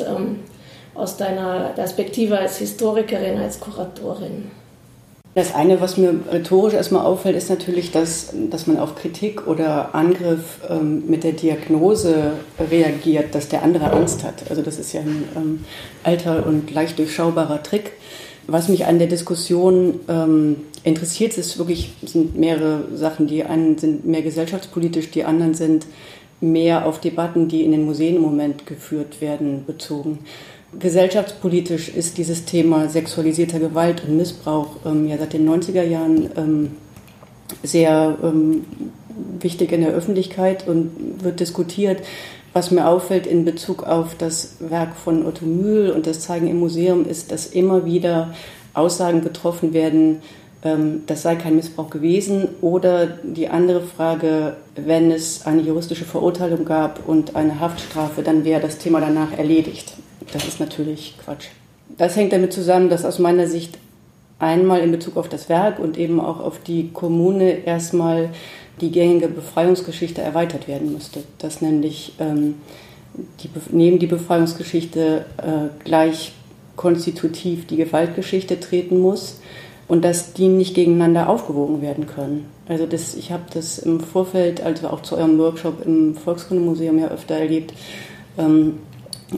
aus 0.95 1.17
deiner 1.17 1.71
Perspektive 1.75 2.38
als 2.38 2.57
Historikerin, 2.59 3.38
als 3.38 3.59
Kuratorin? 3.59 4.50
Das 5.36 5.56
eine, 5.56 5.82
was 5.82 5.98
mir 5.98 6.13
rhetorisch 6.32 6.75
erstmal 6.75 7.06
auffällt, 7.06 7.36
ist 7.36 7.50
natürlich, 7.50 7.92
dass, 7.92 8.34
dass 8.52 8.68
man 8.68 8.78
auf 8.78 8.94
Kritik 8.94 9.48
oder 9.48 9.96
Angriff 9.96 10.60
ähm, 10.70 11.04
mit 11.08 11.24
der 11.24 11.32
Diagnose 11.32 12.34
reagiert, 12.60 13.34
dass 13.34 13.50
der 13.50 13.63
andere 13.63 13.92
Angst 13.92 14.24
hat. 14.24 14.50
Also 14.50 14.62
das 14.62 14.78
ist 14.78 14.94
ja 14.94 15.02
ein 15.02 15.24
ähm, 15.36 15.66
alter 16.04 16.46
und 16.46 16.72
leicht 16.72 17.00
durchschaubarer 17.00 17.63
Trick. 17.63 17.94
Was 18.46 18.68
mich 18.68 18.86
an 18.86 19.00
der 19.00 19.08
Diskussion 19.08 20.02
ähm, 20.08 20.58
interessiert, 20.84 21.36
ist 21.38 21.58
wirklich, 21.58 21.94
sind 22.06 22.38
mehrere 22.38 22.84
Sachen. 22.94 23.25
Die 23.25 23.44
einen 23.44 23.80
sind 23.80 24.06
mehr 24.06 24.22
gesellschaftspolitisch, 24.22 25.10
die 25.10 25.24
anderen 25.24 25.56
sind 25.56 25.88
mehr 26.42 26.86
auf 26.86 27.00
Debatten, 27.00 27.48
die 27.48 27.63
in 27.63 27.72
den 27.72 27.86
Museen 27.86 28.18
im 28.18 28.22
Moment 28.22 28.68
geführt 28.68 29.22
werden, 29.22 29.63
bezogen. 29.66 30.20
Gesellschaftspolitisch 30.80 31.89
ist 31.89 32.18
dieses 32.18 32.46
Thema 32.46 32.89
sexualisierter 32.89 33.60
Gewalt 33.60 34.03
und 34.06 34.18
Missbrauch 34.18 34.77
ähm, 34.86 35.08
ja 35.08 35.18
seit 35.18 35.34
den 35.34 35.48
90er 35.48 35.84
Jahren 35.84 36.30
ähm, 36.36 36.72
sehr 37.62 38.18
ähm, 38.24 38.65
wichtig 39.39 39.72
in 39.72 39.82
der 39.82 39.92
Öffentlichkeit 39.92 40.68
und 40.68 41.24
wird 41.24 41.39
diskutiert. 41.39 42.01
Was 42.53 42.70
mir 42.70 42.88
auffällt 42.88 43.25
in 43.25 43.46
Bezug 43.46 43.84
auf 43.84 44.15
das 44.15 44.58
Werk 44.60 44.96
von 44.96 45.25
Otto 45.25 45.46
Mühl 45.46 45.89
und 45.89 46.06
das 46.06 46.22
Zeigen 46.22 46.48
im 46.48 46.60
Museum 46.60 47.06
ist, 47.08 47.32
dass 47.32 47.48
immer 47.48 47.86
wieder 47.86 48.34
Aussagen 48.74 49.22
getroffen 49.22 49.74
werden, 49.74 50.22
ähm, 50.63 51.03
das 51.08 51.24
sei 51.24 51.36
kein 51.36 51.56
Missbrauch 51.56 51.89
gewesen. 51.89 52.50
Oder 52.62 53.08
die 53.08 53.48
andere 53.48 53.82
Frage, 53.82 54.58
wenn 54.75 55.12
es 55.12 55.46
eine 55.46 55.62
juristische 55.62 56.06
Verurteilung 56.06 56.65
gab 56.65 57.08
und 57.08 57.36
eine 57.36 57.60
Haftstrafe, 57.60 58.22
dann 58.22 58.46
wäre 58.46 58.62
das 58.62 58.77
Thema 58.77 59.00
danach 59.00 59.38
erledigt. 59.38 59.94
Das 60.32 60.48
ist 60.48 60.60
natürlich 60.60 61.15
Quatsch. 61.24 61.48
Das 61.98 62.15
hängt 62.15 62.34
damit 62.34 62.53
zusammen, 62.53 62.89
dass 62.89 63.06
aus 63.06 63.20
meiner 63.20 63.48
Sicht 63.48 63.77
einmal 64.39 64.82
in 64.82 64.92
Bezug 64.92 65.18
auf 65.18 65.30
das 65.30 65.50
Werk 65.50 65.80
und 65.80 65.98
eben 65.98 66.20
auch 66.20 66.39
auf 66.39 66.60
die 66.60 66.89
Kommune 66.92 67.65
erstmal 67.65 68.30
die 68.82 68.92
gängige 68.92 69.27
Befreiungsgeschichte 69.27 70.22
erweitert 70.22 70.68
werden 70.68 70.94
müsste. 70.94 71.24
Dass 71.38 71.62
nämlich 71.62 72.13
ähm, 72.20 72.56
die, 73.42 73.50
neben 73.72 74.00
die 74.00 74.08
Befreiungsgeschichte 74.08 75.25
äh, 75.38 75.84
gleich 75.84 76.34
konstitutiv 76.75 77.68
die 77.68 77.77
Gewaltgeschichte 77.77 78.60
treten 78.60 79.00
muss 79.00 79.39
und 79.88 80.03
dass 80.03 80.34
die 80.34 80.48
nicht 80.48 80.74
gegeneinander 80.75 81.30
aufgewogen 81.30 81.82
werden 81.82 82.08
können. 82.08 82.46
Also 82.68 82.86
das, 82.86 83.15
ich 83.15 83.32
habe 83.32 83.44
das 83.53 83.77
im 83.77 84.00
Vorfeld, 84.00 84.62
also 84.62 84.88
auch 84.88 85.01
zu 85.01 85.15
eurem 85.15 85.38
Workshop 85.38 85.86
im 85.86 86.15
Volkskundemuseum 86.15 86.98
ja 86.98 87.10
öfter 87.10 87.36
erlebt, 87.36 87.74
ähm, 88.38 88.80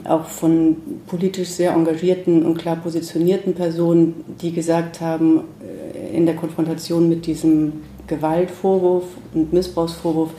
auch 0.05 0.25
von 0.25 0.77
politisch 1.07 1.49
sehr 1.49 1.73
engagierten 1.73 2.45
und 2.45 2.57
klar 2.57 2.75
positionierten 2.77 3.53
Personen, 3.53 4.23
die 4.41 4.51
gesagt 4.51 5.01
haben, 5.01 5.41
äh, 5.61 6.15
in 6.15 6.25
der 6.25 6.35
Konfrontation 6.35 7.09
mit 7.09 7.25
diesem 7.25 7.73
Gewaltvorwurf 8.07 9.05
und 9.33 9.53
Missbrauchsvorwurf, 9.53 10.31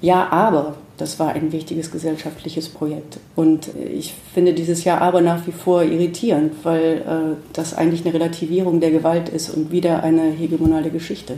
ja, 0.00 0.28
aber 0.30 0.76
das 0.96 1.18
war 1.18 1.30
ein 1.30 1.52
wichtiges 1.52 1.90
gesellschaftliches 1.90 2.68
Projekt. 2.68 3.18
Und 3.36 3.70
ich 3.92 4.14
finde 4.34 4.52
dieses 4.52 4.84
Ja, 4.84 4.98
aber 4.98 5.20
nach 5.20 5.46
wie 5.46 5.52
vor 5.52 5.82
irritierend, 5.82 6.52
weil 6.64 6.98
äh, 6.98 7.36
das 7.52 7.74
eigentlich 7.74 8.04
eine 8.04 8.14
Relativierung 8.14 8.80
der 8.80 8.90
Gewalt 8.90 9.28
ist 9.28 9.50
und 9.50 9.70
wieder 9.70 10.02
eine 10.02 10.30
hegemonale 10.30 10.90
Geschichte. 10.90 11.36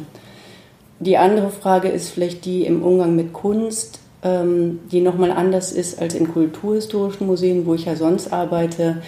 Die 0.99 1.17
andere 1.17 1.51
Frage 1.51 1.89
ist 1.89 2.11
vielleicht 2.11 2.45
die 2.45 2.65
im 2.65 2.83
Umgang 2.83 3.17
mit 3.17 3.33
Kunst, 3.33 4.01
die 4.23 5.01
nochmal 5.01 5.31
anders 5.31 5.73
ist 5.73 5.99
als 5.99 6.15
in 6.15 6.31
kulturhistorischen 6.31 7.27
Museen, 7.27 7.65
wo 7.65 7.73
ich 7.73 7.87
ja 7.87 7.97
sonst 7.97 8.35
arbeite 8.35 9.01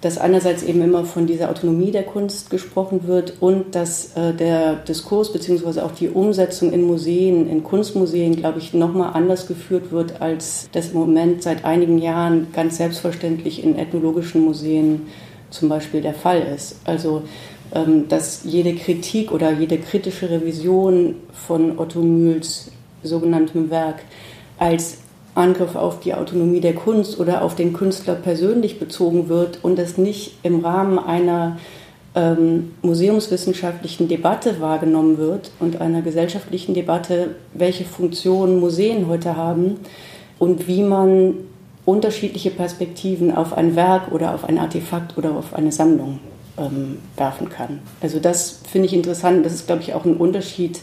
dass 0.00 0.18
einerseits 0.18 0.62
eben 0.62 0.82
immer 0.82 1.04
von 1.04 1.26
dieser 1.26 1.50
Autonomie 1.50 1.90
der 1.90 2.02
Kunst 2.02 2.50
gesprochen 2.50 3.06
wird 3.06 3.34
und 3.40 3.74
dass 3.74 4.16
äh, 4.16 4.34
der 4.34 4.74
Diskurs 4.76 5.32
bzw. 5.32 5.80
auch 5.80 5.92
die 5.92 6.08
Umsetzung 6.08 6.72
in 6.72 6.82
Museen, 6.82 7.48
in 7.48 7.64
Kunstmuseen, 7.64 8.36
glaube 8.36 8.58
ich, 8.58 8.74
nochmal 8.74 9.14
anders 9.14 9.48
geführt 9.48 9.92
wird, 9.92 10.20
als 10.20 10.68
das 10.72 10.90
im 10.90 10.98
Moment 10.98 11.42
seit 11.42 11.64
einigen 11.64 11.98
Jahren 11.98 12.48
ganz 12.52 12.76
selbstverständlich 12.76 13.64
in 13.64 13.76
ethnologischen 13.76 14.44
Museen 14.44 15.02
zum 15.50 15.68
Beispiel 15.68 16.02
der 16.02 16.14
Fall 16.14 16.42
ist. 16.54 16.76
Also 16.84 17.22
ähm, 17.74 18.06
dass 18.08 18.42
jede 18.44 18.74
Kritik 18.74 19.32
oder 19.32 19.52
jede 19.52 19.78
kritische 19.78 20.30
Revision 20.30 21.16
von 21.32 21.78
Otto 21.78 22.00
Mühls 22.00 22.70
sogenanntem 23.02 23.70
Werk 23.70 24.02
als 24.58 24.98
Angriff 25.34 25.76
auf 25.76 26.00
die 26.00 26.14
Autonomie 26.14 26.60
der 26.60 26.74
Kunst 26.74 27.20
oder 27.20 27.42
auf 27.42 27.54
den 27.54 27.72
Künstler 27.72 28.14
persönlich 28.14 28.78
bezogen 28.78 29.28
wird 29.28 29.62
und 29.62 29.78
es 29.78 29.98
nicht 29.98 30.38
im 30.42 30.64
Rahmen 30.64 30.98
einer 30.98 31.58
ähm, 32.14 32.72
museumswissenschaftlichen 32.80 34.08
Debatte 34.08 34.60
wahrgenommen 34.60 35.18
wird 35.18 35.50
und 35.60 35.80
einer 35.80 36.00
gesellschaftlichen 36.00 36.72
Debatte, 36.72 37.36
welche 37.52 37.84
Funktionen 37.84 38.58
Museen 38.58 39.08
heute 39.08 39.36
haben 39.36 39.76
und 40.38 40.66
wie 40.66 40.82
man 40.82 41.34
unterschiedliche 41.84 42.50
Perspektiven 42.50 43.34
auf 43.34 43.52
ein 43.52 43.76
Werk 43.76 44.10
oder 44.12 44.34
auf 44.34 44.44
ein 44.44 44.58
Artefakt 44.58 45.18
oder 45.18 45.32
auf 45.32 45.54
eine 45.54 45.70
Sammlung 45.70 46.18
ähm, 46.58 46.98
werfen 47.16 47.50
kann. 47.50 47.80
Also 48.00 48.18
das 48.18 48.60
finde 48.70 48.86
ich 48.86 48.94
interessant. 48.94 49.44
Das 49.44 49.52
ist, 49.52 49.66
glaube 49.66 49.82
ich, 49.82 49.94
auch 49.94 50.04
ein 50.04 50.16
Unterschied 50.16 50.80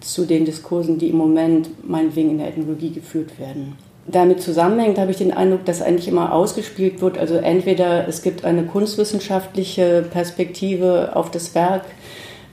zu 0.00 0.24
den 0.24 0.44
Diskursen, 0.44 0.98
die 0.98 1.08
im 1.08 1.16
Moment 1.16 1.70
meinetwegen 1.88 2.30
in 2.30 2.38
der 2.38 2.48
Ethnologie 2.48 2.90
geführt 2.90 3.38
werden. 3.38 3.76
Damit 4.06 4.42
zusammenhängt, 4.42 4.98
habe 4.98 5.10
ich 5.10 5.16
den 5.16 5.32
Eindruck, 5.32 5.64
dass 5.64 5.80
eigentlich 5.80 6.08
immer 6.08 6.32
ausgespielt 6.32 7.00
wird. 7.00 7.16
Also 7.16 7.36
entweder 7.36 8.06
es 8.06 8.22
gibt 8.22 8.44
eine 8.44 8.64
kunstwissenschaftliche 8.64 10.04
Perspektive 10.10 11.16
auf 11.16 11.30
das 11.30 11.54
Werk 11.54 11.86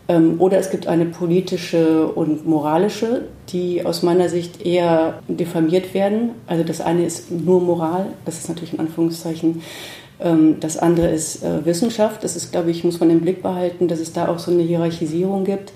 ähm, 0.07 0.35
oder 0.39 0.57
es 0.57 0.69
gibt 0.69 0.87
eine 0.87 1.05
politische 1.05 2.07
und 2.07 2.47
moralische, 2.47 3.25
die 3.49 3.85
aus 3.85 4.01
meiner 4.01 4.29
Sicht 4.29 4.65
eher 4.65 5.19
diffamiert 5.27 5.93
werden. 5.93 6.31
Also 6.47 6.63
das 6.63 6.79
eine 6.79 7.05
ist 7.05 7.31
nur 7.31 7.59
Moral, 7.59 8.07
das 8.23 8.39
ist 8.39 8.47
natürlich 8.47 8.73
in 8.73 8.79
Anführungszeichen. 8.79 9.61
Ähm, 10.21 10.57
das 10.59 10.77
andere 10.77 11.09
ist 11.09 11.43
äh, 11.43 11.65
Wissenschaft. 11.65 12.23
Das 12.23 12.35
ist, 12.35 12.51
glaube 12.51 12.71
ich, 12.71 12.83
muss 12.83 12.99
man 12.99 13.09
im 13.09 13.21
Blick 13.21 13.41
behalten, 13.41 13.87
dass 13.87 13.99
es 13.99 14.13
da 14.13 14.27
auch 14.27 14.39
so 14.39 14.51
eine 14.51 14.63
Hierarchisierung 14.63 15.43
gibt. 15.43 15.73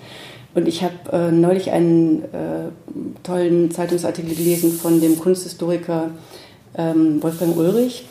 Und 0.56 0.70
ich 0.70 0.84
habe 0.84 0.94
äh, 1.12 1.32
neulich 1.32 1.72
einen 1.72 2.24
äh, 2.24 2.70
tollen 3.24 3.72
Zeitungsartikel 3.72 4.34
gelesen 4.34 4.72
von 4.72 5.02
dem 5.02 5.20
Kunsthistoriker 5.20 6.12
ähm, 6.78 7.22
Wolfgang 7.22 7.58
Ulrich, 7.58 8.06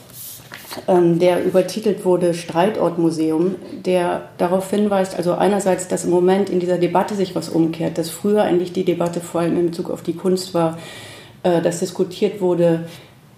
ähm, 0.86 1.18
der 1.18 1.42
übertitelt 1.42 2.04
wurde 2.04 2.34
Streitort-Museum, 2.34 3.54
der 3.84 4.28
darauf 4.36 4.68
hinweist, 4.70 5.16
also 5.16 5.32
einerseits, 5.32 5.88
dass 5.88 6.04
im 6.04 6.10
Moment 6.10 6.50
in 6.50 6.60
dieser 6.60 6.76
Debatte 6.76 7.14
sich 7.14 7.34
was 7.34 7.48
umkehrt, 7.48 7.96
dass 7.96 8.10
früher 8.10 8.42
eigentlich 8.42 8.72
die 8.72 8.84
Debatte 8.84 9.20
vor 9.20 9.40
allem 9.40 9.58
in 9.58 9.66
Bezug 9.70 9.90
auf 9.90 10.02
die 10.02 10.14
Kunst 10.14 10.52
war, 10.52 10.78
äh, 11.44 11.62
dass 11.62 11.80
diskutiert 11.80 12.42
wurde, 12.42 12.84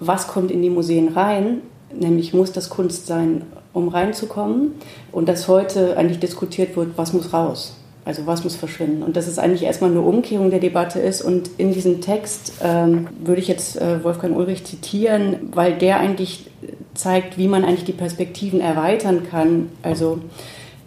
was 0.01 0.27
kommt 0.27 0.51
in 0.51 0.63
die 0.63 0.71
Museen 0.71 1.09
rein, 1.09 1.61
nämlich 1.95 2.35
muss 2.35 2.51
das 2.51 2.71
Kunst 2.71 3.07
sein, 3.07 3.43
um 3.73 3.89
reinzukommen, 3.89 4.73
und 5.13 5.29
dass 5.29 5.47
heute 5.47 5.97
eigentlich 5.97 6.19
diskutiert 6.19 6.77
wird, 6.77 6.97
was 6.97 7.13
muss 7.13 7.33
raus. 7.33 7.76
Also 8.07 8.25
was 8.25 8.45
muss 8.45 8.55
verschwinden? 8.55 9.03
Und 9.03 9.17
dass 9.17 9.27
es 9.27 9.39
eigentlich 9.39 9.65
erstmal 9.65 9.91
eine 9.91 10.01
Umkehrung 10.01 10.51
der 10.51 10.61
Debatte 10.61 11.01
ist. 11.01 11.23
Und 11.23 11.51
in 11.59 11.73
diesem 11.73 12.01
Text 12.01 12.53
ähm, 12.63 13.09
würde 13.19 13.41
ich 13.41 13.49
jetzt 13.49 13.81
äh, 13.81 14.03
Wolfgang 14.05 14.37
Ulrich 14.37 14.65
zitieren, 14.65 15.51
weil 15.53 15.77
der 15.77 15.99
eigentlich 15.99 16.47
zeigt, 16.95 17.37
wie 17.37 17.49
man 17.49 17.65
eigentlich 17.65 17.85
die 17.85 17.93
Perspektiven 17.93 18.61
erweitern 18.61 19.25
kann. 19.29 19.71
Also 19.83 20.21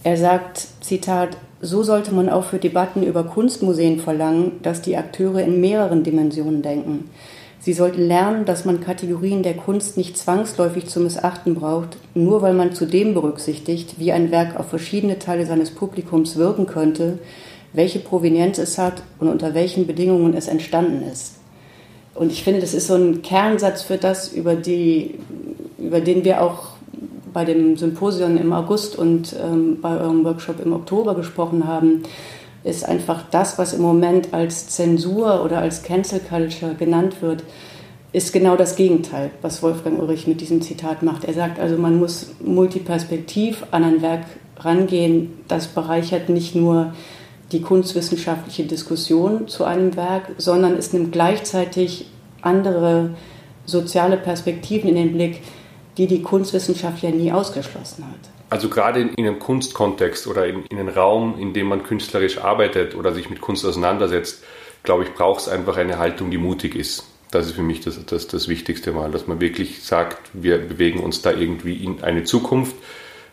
er 0.04 0.16
sagt, 0.16 0.66
Zitat, 0.80 1.36
so 1.60 1.84
sollte 1.84 2.14
man 2.14 2.30
auch 2.30 2.46
für 2.46 2.58
Debatten 2.58 3.04
über 3.04 3.26
Kunstmuseen 3.26 4.00
verlangen, 4.00 4.54
dass 4.64 4.82
die 4.82 4.96
Akteure 4.96 5.42
in 5.42 5.60
mehreren 5.60 6.06
Dimensionen 6.06 6.62
denken. 6.62 7.10
Sie 7.62 7.74
sollten 7.74 8.08
lernen, 8.08 8.46
dass 8.46 8.64
man 8.64 8.80
Kategorien 8.80 9.44
der 9.44 9.56
Kunst 9.56 9.98
nicht 9.98 10.18
zwangsläufig 10.18 10.88
zu 10.88 11.02
missachten 11.02 11.56
braucht, 11.56 11.98
nur 12.14 12.42
weil 12.42 12.54
man 12.54 12.74
zudem 12.74 13.14
berücksichtigt, 13.14 13.96
wie 14.00 14.14
ein 14.14 14.32
Werk 14.32 14.58
auf 14.58 14.70
verschiedene 14.70 15.20
Teile 15.20 15.46
seines 15.46 15.72
Publikums 15.72 16.38
wirken 16.38 16.68
könnte, 16.68 17.20
welche 17.74 18.00
Provenienz 18.00 18.58
es 18.60 18.78
hat 18.78 19.04
und 19.20 19.28
unter 19.28 19.54
welchen 19.54 19.88
Bedingungen 19.88 20.34
es 20.36 20.48
entstanden 20.48 21.04
ist. 21.12 21.36
Und 22.16 22.32
ich 22.32 22.44
finde, 22.44 22.62
das 22.62 22.74
ist 22.74 22.88
so 22.88 22.96
ein 22.96 23.22
Kernsatz 23.22 23.84
für 23.84 23.98
das, 23.98 24.32
über, 24.32 24.56
die, 24.56 25.16
über 25.78 26.00
den 26.00 26.24
wir 26.24 26.42
auch 26.42 26.70
bei 27.34 27.46
dem 27.46 27.78
Symposion 27.78 28.38
im 28.38 28.54
August 28.54 28.98
und 28.98 29.36
ähm, 29.42 29.80
bei 29.82 30.00
eurem 30.00 30.24
Workshop 30.24 30.60
im 30.64 30.74
Oktober 30.74 31.14
gesprochen 31.14 31.68
haben 31.68 32.04
ist 32.64 32.86
einfach 32.86 33.24
das, 33.32 33.58
was 33.58 33.74
im 33.74 33.82
Moment 33.82 34.34
als 34.34 34.68
Zensur 34.68 35.44
oder 35.44 35.60
als 35.60 35.84
Cancel 35.84 36.20
Culture 36.20 36.76
genannt 36.76 37.22
wird, 37.22 37.44
ist 38.12 38.34
genau 38.34 38.56
das 38.56 38.76
Gegenteil, 38.76 39.32
was 39.42 39.62
Wolfgang 39.62 40.00
Ulrich 40.00 40.28
mit 40.28 40.42
diesem 40.42 40.62
Zitat 40.62 41.04
macht. 41.04 41.26
Er 41.26 41.34
sagt 41.34 41.60
also, 41.60 41.78
man 41.78 42.00
muss 42.00 42.32
multiperspektiv 42.44 43.66
an 43.72 43.84
ein 43.84 44.02
Werk 44.02 44.26
rangehen. 44.58 45.34
Das 45.48 45.68
bereichert 45.68 46.30
nicht 46.30 46.56
nur 46.56 46.94
die 47.52 47.62
kunstwissenschaftliche 47.62 48.64
Diskussion 48.64 49.48
zu 49.48 49.64
einem 49.64 49.96
Werk, 49.96 50.32
sondern 50.38 50.76
es 50.76 50.92
nimmt 50.92 51.12
gleichzeitig 51.12 52.08
andere 52.42 53.12
soziale 53.66 54.18
Perspektiven 54.18 54.90
in 54.90 54.96
den 54.96 55.14
Blick, 55.14 55.42
die 55.98 56.08
die 56.08 56.22
Kunstwissenschaft 56.22 57.04
ja 57.04 57.12
nie 57.12 57.32
ausgeschlossen 57.32 58.06
hat. 58.06 58.39
Also 58.50 58.70
gerade 58.70 59.02
in, 59.02 59.16
einem 59.18 59.40
Kunstkontext 59.40 60.26
oder 60.28 60.48
in, 60.48 60.66
in 60.66 60.80
einem 60.80 60.90
Raum, 60.90 61.38
in 61.40 61.54
dem 61.54 61.68
man 61.68 61.84
künstlerisch 61.84 62.40
arbeitet 62.40 62.96
oder 62.96 63.14
sich 63.14 63.30
mit 63.30 63.42
Kunst 63.42 63.66
auseinandersetzt, 63.66 64.44
glaube 64.84 65.04
ich, 65.04 65.14
braucht 65.14 65.42
es 65.42 65.50
einfach 65.50 65.78
eine 65.78 66.00
Haltung, 66.00 66.32
die 66.32 66.38
mutig 66.38 66.76
ist. 66.76 67.06
Das 67.32 67.46
ist 67.46 67.54
für 67.54 67.62
mich 67.62 67.82
das, 67.82 68.04
das, 68.06 68.28
das 68.28 68.48
Wichtigste 68.48 68.92
mal, 68.92 69.12
dass 69.12 69.28
man 69.28 69.40
wirklich 69.40 69.84
sagt, 69.84 70.18
wir 70.34 70.58
bewegen 70.58 71.00
uns 71.00 71.22
da 71.22 71.32
irgendwie 71.32 71.84
in 71.84 72.02
eine 72.02 72.24
Zukunft. 72.24 72.76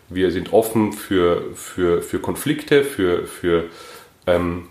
Wir 0.09 0.31
sind 0.31 0.53
offen 0.53 0.93
für, 0.93 1.55
für, 1.55 2.01
für 2.03 2.19
Konflikte, 2.19 2.83
für, 2.83 3.25
für 3.25 3.65
ähm, 4.27 4.67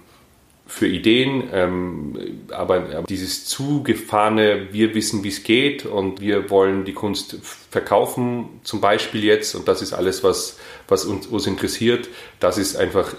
für 0.67 0.89
Ideen, 0.89 1.45
ähm, 1.53 2.43
aber, 2.51 2.77
aber 2.97 3.03
dieses 3.09 3.47
zugefahrene, 3.47 4.69
wir 4.73 4.95
wissen, 4.95 5.23
wie 5.23 5.29
es 5.29 5.45
geht 5.45 5.87
und 5.87 6.21
wir 6.21 6.51
wollen 6.51 6.85
die 6.85 6.93
Kunst 6.93 7.39
verkaufen, 7.71 8.61
zum 8.65 8.81
Beispiel 8.81 9.23
jetzt, 9.25 9.55
und 9.55 9.69
das 9.69 9.81
ist 9.81 9.93
alles, 9.93 10.25
was, 10.25 10.59
was 10.89 11.05
uns, 11.05 11.29
uns 11.29 11.47
interessiert, 11.47 12.09
das 12.41 12.59
ist 12.59 12.77
einfach 12.77 13.15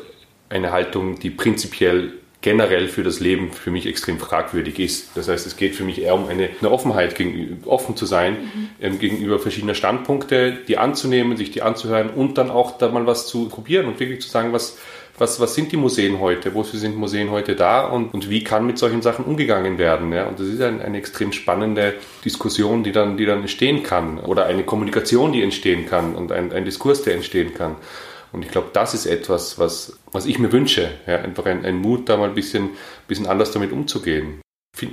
eine 0.49 0.71
Haltung, 0.71 1.19
die 1.19 1.29
prinzipiell 1.29 2.13
generell 2.41 2.87
für 2.87 3.03
das 3.03 3.19
Leben 3.19 3.51
für 3.51 3.71
mich 3.71 3.87
extrem 3.87 4.19
fragwürdig 4.19 4.79
ist. 4.79 5.09
Das 5.15 5.27
heißt, 5.27 5.47
es 5.47 5.57
geht 5.57 5.75
für 5.75 5.83
mich 5.83 6.01
eher 6.01 6.13
um 6.13 6.27
eine, 6.27 6.49
eine 6.61 6.71
Offenheit, 6.71 7.15
gegenüber, 7.15 7.69
offen 7.69 7.95
zu 7.95 8.05
sein 8.05 8.33
mhm. 8.33 8.69
ähm, 8.79 8.99
gegenüber 8.99 9.39
verschiedener 9.39 9.73
Standpunkte, 9.73 10.59
die 10.67 10.77
anzunehmen, 10.77 11.35
sich 11.35 11.51
die 11.51 11.61
anzuhören 11.61 12.09
und 12.09 12.37
dann 12.37 12.51
auch 12.51 12.77
da 12.77 12.89
mal 12.89 13.07
was 13.07 13.27
zu 13.27 13.49
probieren 13.49 13.87
und 13.87 13.99
wirklich 13.99 14.21
zu 14.21 14.29
sagen, 14.29 14.53
was, 14.53 14.77
was, 15.17 15.39
was 15.39 15.55
sind 15.55 15.71
die 15.71 15.77
Museen 15.77 16.19
heute, 16.19 16.53
wofür 16.53 16.79
sind 16.79 16.95
Museen 16.95 17.31
heute 17.31 17.55
da 17.55 17.85
und, 17.85 18.13
und 18.13 18.29
wie 18.29 18.43
kann 18.43 18.65
mit 18.67 18.77
solchen 18.77 19.01
Sachen 19.01 19.25
umgegangen 19.25 19.77
werden. 19.77 20.13
Ja? 20.13 20.27
Und 20.27 20.39
das 20.39 20.47
ist 20.47 20.61
ein, 20.61 20.81
eine 20.81 20.97
extrem 20.97 21.31
spannende 21.31 21.95
Diskussion, 22.23 22.83
die 22.83 22.91
dann, 22.91 23.17
die 23.17 23.25
dann 23.25 23.41
entstehen 23.41 23.83
kann 23.83 24.19
oder 24.19 24.45
eine 24.45 24.63
Kommunikation, 24.63 25.31
die 25.31 25.41
entstehen 25.41 25.85
kann 25.87 26.15
und 26.15 26.31
ein, 26.31 26.51
ein 26.51 26.65
Diskurs, 26.65 27.01
der 27.01 27.15
entstehen 27.15 27.53
kann. 27.53 27.75
Und 28.31 28.43
ich 28.43 28.51
glaube, 28.51 28.69
das 28.73 28.93
ist 28.93 29.05
etwas, 29.05 29.57
was, 29.57 29.97
was 30.11 30.25
ich 30.25 30.37
mir 30.37 30.51
wünsche. 30.51 30.89
Ja? 31.07 31.17
Einfach 31.17 31.45
ein, 31.45 31.65
ein 31.65 31.77
Mut, 31.77 32.09
da 32.09 32.17
mal 32.17 32.29
ein 32.29 32.35
bisschen, 32.35 32.69
bisschen 33.07 33.27
anders 33.27 33.51
damit 33.51 33.71
umzugehen 33.71 34.41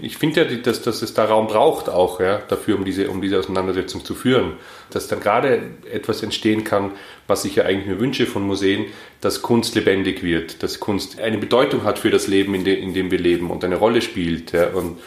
ich 0.02 0.16
finde 0.16 0.44
ja, 0.44 0.56
dass, 0.56 0.82
dass 0.82 1.02
es 1.02 1.14
da 1.14 1.24
Raum 1.24 1.46
braucht 1.46 1.88
auch 1.88 2.20
ja, 2.20 2.38
dafür, 2.48 2.76
um 2.76 2.84
diese, 2.84 3.10
um 3.10 3.20
diese 3.20 3.38
Auseinandersetzung 3.38 4.04
zu 4.04 4.14
führen. 4.14 4.54
Dass 4.90 5.08
dann 5.08 5.20
gerade 5.20 5.62
etwas 5.90 6.22
entstehen 6.22 6.64
kann, 6.64 6.92
was 7.26 7.44
ich 7.44 7.56
ja 7.56 7.64
eigentlich 7.64 7.86
mir 7.86 8.00
wünsche 8.00 8.26
von 8.26 8.42
Museen, 8.46 8.86
dass 9.20 9.42
Kunst 9.42 9.74
lebendig 9.74 10.22
wird, 10.22 10.62
dass 10.62 10.80
Kunst 10.80 11.20
eine 11.20 11.38
Bedeutung 11.38 11.84
hat 11.84 11.98
für 11.98 12.10
das 12.10 12.26
Leben, 12.26 12.54
in, 12.54 12.64
de, 12.64 12.74
in 12.74 12.94
dem 12.94 13.10
wir 13.10 13.18
leben 13.18 13.50
und 13.50 13.64
eine 13.64 13.76
Rolle 13.76 14.02
spielt. 14.02 14.52
Ja, 14.52 14.68
und 14.68 14.98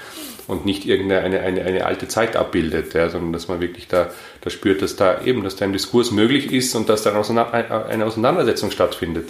und 0.47 0.65
nicht 0.65 0.85
irgendeine 0.85 1.23
eine, 1.23 1.41
eine, 1.41 1.61
eine 1.63 1.85
alte 1.85 2.07
Zeit 2.07 2.35
abbildet, 2.35 2.93
ja, 2.93 3.09
sondern 3.09 3.33
dass 3.33 3.47
man 3.49 3.59
wirklich 3.59 3.87
da, 3.87 4.11
da 4.41 4.49
spürt, 4.49 4.81
dass 4.81 4.95
da 4.95 5.21
eben, 5.23 5.43
dass 5.43 5.57
da 5.57 5.65
ein 5.65 5.73
Diskurs 5.73 6.11
möglich 6.11 6.51
ist 6.53 6.73
und 6.73 6.87
dass 6.89 7.03
da 7.03 7.11
eine 7.11 8.05
Auseinandersetzung 8.05 8.71
stattfindet. 8.71 9.29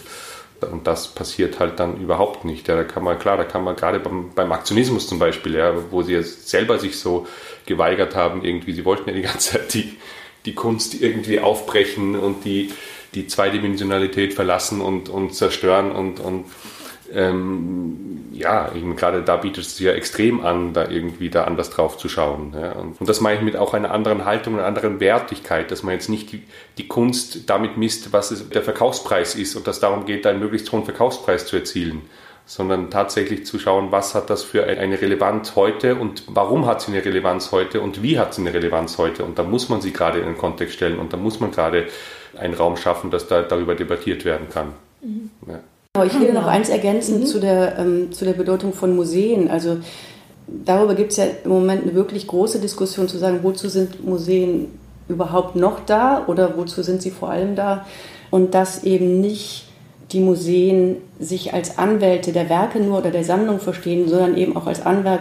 Und 0.65 0.87
das 0.87 1.09
passiert 1.09 1.59
halt 1.59 1.79
dann 1.79 2.01
überhaupt 2.01 2.45
nicht. 2.45 2.67
Ja, 2.67 2.75
da 2.75 2.83
kann 2.83 3.03
man, 3.03 3.19
klar, 3.19 3.37
da 3.37 3.43
kann 3.43 3.63
man 3.63 3.75
gerade 3.75 3.99
beim, 3.99 4.31
beim 4.33 4.51
Aktionismus 4.51 5.07
zum 5.07 5.19
Beispiel, 5.19 5.55
ja, 5.55 5.73
wo 5.91 6.01
sie 6.01 6.13
jetzt 6.13 6.49
selber 6.49 6.79
sich 6.79 6.99
so 6.99 7.27
geweigert 7.65 8.15
haben, 8.15 8.43
irgendwie, 8.43 8.73
sie 8.73 8.85
wollten 8.85 9.09
ja 9.09 9.15
die 9.15 9.21
ganze 9.21 9.51
Zeit 9.51 9.73
die, 9.73 9.97
die 10.45 10.55
Kunst 10.55 11.01
irgendwie 11.01 11.39
aufbrechen 11.39 12.17
und 12.17 12.45
die, 12.45 12.73
die 13.13 13.27
Zweidimensionalität 13.27 14.33
verlassen 14.33 14.81
und, 14.81 15.09
und 15.09 15.33
zerstören 15.33 15.91
und, 15.91 16.19
und 16.19 16.45
ähm, 17.13 18.25
ja, 18.33 18.71
meine, 18.73 18.95
gerade 18.95 19.23
da 19.23 19.37
bietet 19.37 19.65
es 19.65 19.77
sich 19.77 19.85
ja 19.85 19.93
extrem 19.93 20.45
an, 20.45 20.73
da 20.73 20.87
irgendwie 20.87 21.29
da 21.29 21.45
anders 21.45 21.69
drauf 21.69 21.97
zu 21.97 22.09
schauen. 22.09 22.53
Ja. 22.59 22.73
Und, 22.73 22.99
und, 22.99 23.09
das 23.09 23.21
meine 23.21 23.37
ich 23.37 23.43
mit 23.43 23.55
auch 23.55 23.73
einer 23.73 23.91
anderen 23.91 24.25
Haltung, 24.25 24.55
einer 24.55 24.65
anderen 24.65 24.99
Wertigkeit, 24.99 25.71
dass 25.71 25.83
man 25.83 25.93
jetzt 25.93 26.09
nicht 26.09 26.31
die, 26.31 26.43
die 26.77 26.87
Kunst 26.87 27.49
damit 27.49 27.77
misst, 27.77 28.13
was 28.13 28.31
es, 28.31 28.49
der 28.49 28.61
Verkaufspreis 28.61 29.35
ist 29.35 29.55
und 29.55 29.67
dass 29.67 29.79
darum 29.79 30.05
geht, 30.05 30.25
einen 30.27 30.39
möglichst 30.39 30.71
hohen 30.71 30.85
Verkaufspreis 30.85 31.47
zu 31.47 31.55
erzielen, 31.55 32.03
sondern 32.45 32.89
tatsächlich 32.89 33.45
zu 33.45 33.59
schauen, 33.59 33.91
was 33.91 34.15
hat 34.15 34.29
das 34.29 34.43
für 34.43 34.65
eine 34.65 35.01
Relevanz 35.01 35.55
heute 35.55 35.95
und 35.95 36.23
warum 36.27 36.65
hat 36.65 36.81
sie 36.81 36.93
eine 36.93 37.03
Relevanz 37.03 37.51
heute 37.51 37.81
und 37.81 38.03
wie 38.03 38.19
hat 38.19 38.33
sie 38.33 38.41
eine 38.41 38.53
Relevanz 38.53 38.97
heute. 38.97 39.25
Und 39.25 39.39
da 39.39 39.43
muss 39.43 39.67
man 39.67 39.81
sie 39.81 39.91
gerade 39.91 40.19
in 40.19 40.25
den 40.25 40.37
Kontext 40.37 40.75
stellen 40.75 40.99
und 40.99 41.11
da 41.11 41.17
muss 41.17 41.39
man 41.39 41.51
gerade 41.51 41.87
einen 42.37 42.53
Raum 42.53 42.77
schaffen, 42.77 43.11
dass 43.11 43.27
da 43.27 43.41
darüber 43.41 43.75
debattiert 43.75 44.25
werden 44.25 44.47
kann. 44.49 44.73
Mhm. 45.01 45.31
Ja. 45.47 45.59
Genau, 45.93 46.05
ich 46.05 46.19
will 46.19 46.33
noch 46.33 46.47
eins 46.47 46.69
ergänzen 46.69 47.21
mhm. 47.21 47.25
zu, 47.25 47.39
der, 47.39 47.77
ähm, 47.79 48.11
zu 48.11 48.25
der 48.25 48.33
Bedeutung 48.33 48.73
von 48.73 48.95
Museen. 48.95 49.49
Also 49.49 49.77
darüber 50.47 50.95
gibt 50.95 51.11
es 51.11 51.17
ja 51.17 51.25
im 51.43 51.49
Moment 51.49 51.83
eine 51.83 51.93
wirklich 51.93 52.27
große 52.27 52.59
Diskussion 52.59 53.07
zu 53.07 53.17
sagen, 53.17 53.39
wozu 53.43 53.69
sind 53.69 54.05
Museen 54.05 54.67
überhaupt 55.09 55.55
noch 55.55 55.85
da 55.85 56.25
oder 56.27 56.57
wozu 56.57 56.83
sind 56.83 57.01
sie 57.01 57.11
vor 57.11 57.29
allem 57.29 57.55
da? 57.55 57.85
Und 58.29 58.53
dass 58.53 58.83
eben 58.83 59.21
nicht 59.21 59.67
die 60.11 60.19
Museen 60.19 60.97
sich 61.19 61.53
als 61.53 61.77
Anwälte 61.77 62.31
der 62.31 62.49
Werke 62.49 62.79
nur 62.79 62.99
oder 62.99 63.11
der 63.11 63.23
Sammlung 63.23 63.59
verstehen, 63.59 64.07
sondern 64.07 64.37
eben 64.37 64.55
auch 64.55 64.67
als, 64.67 64.85
Anwär 64.85 65.19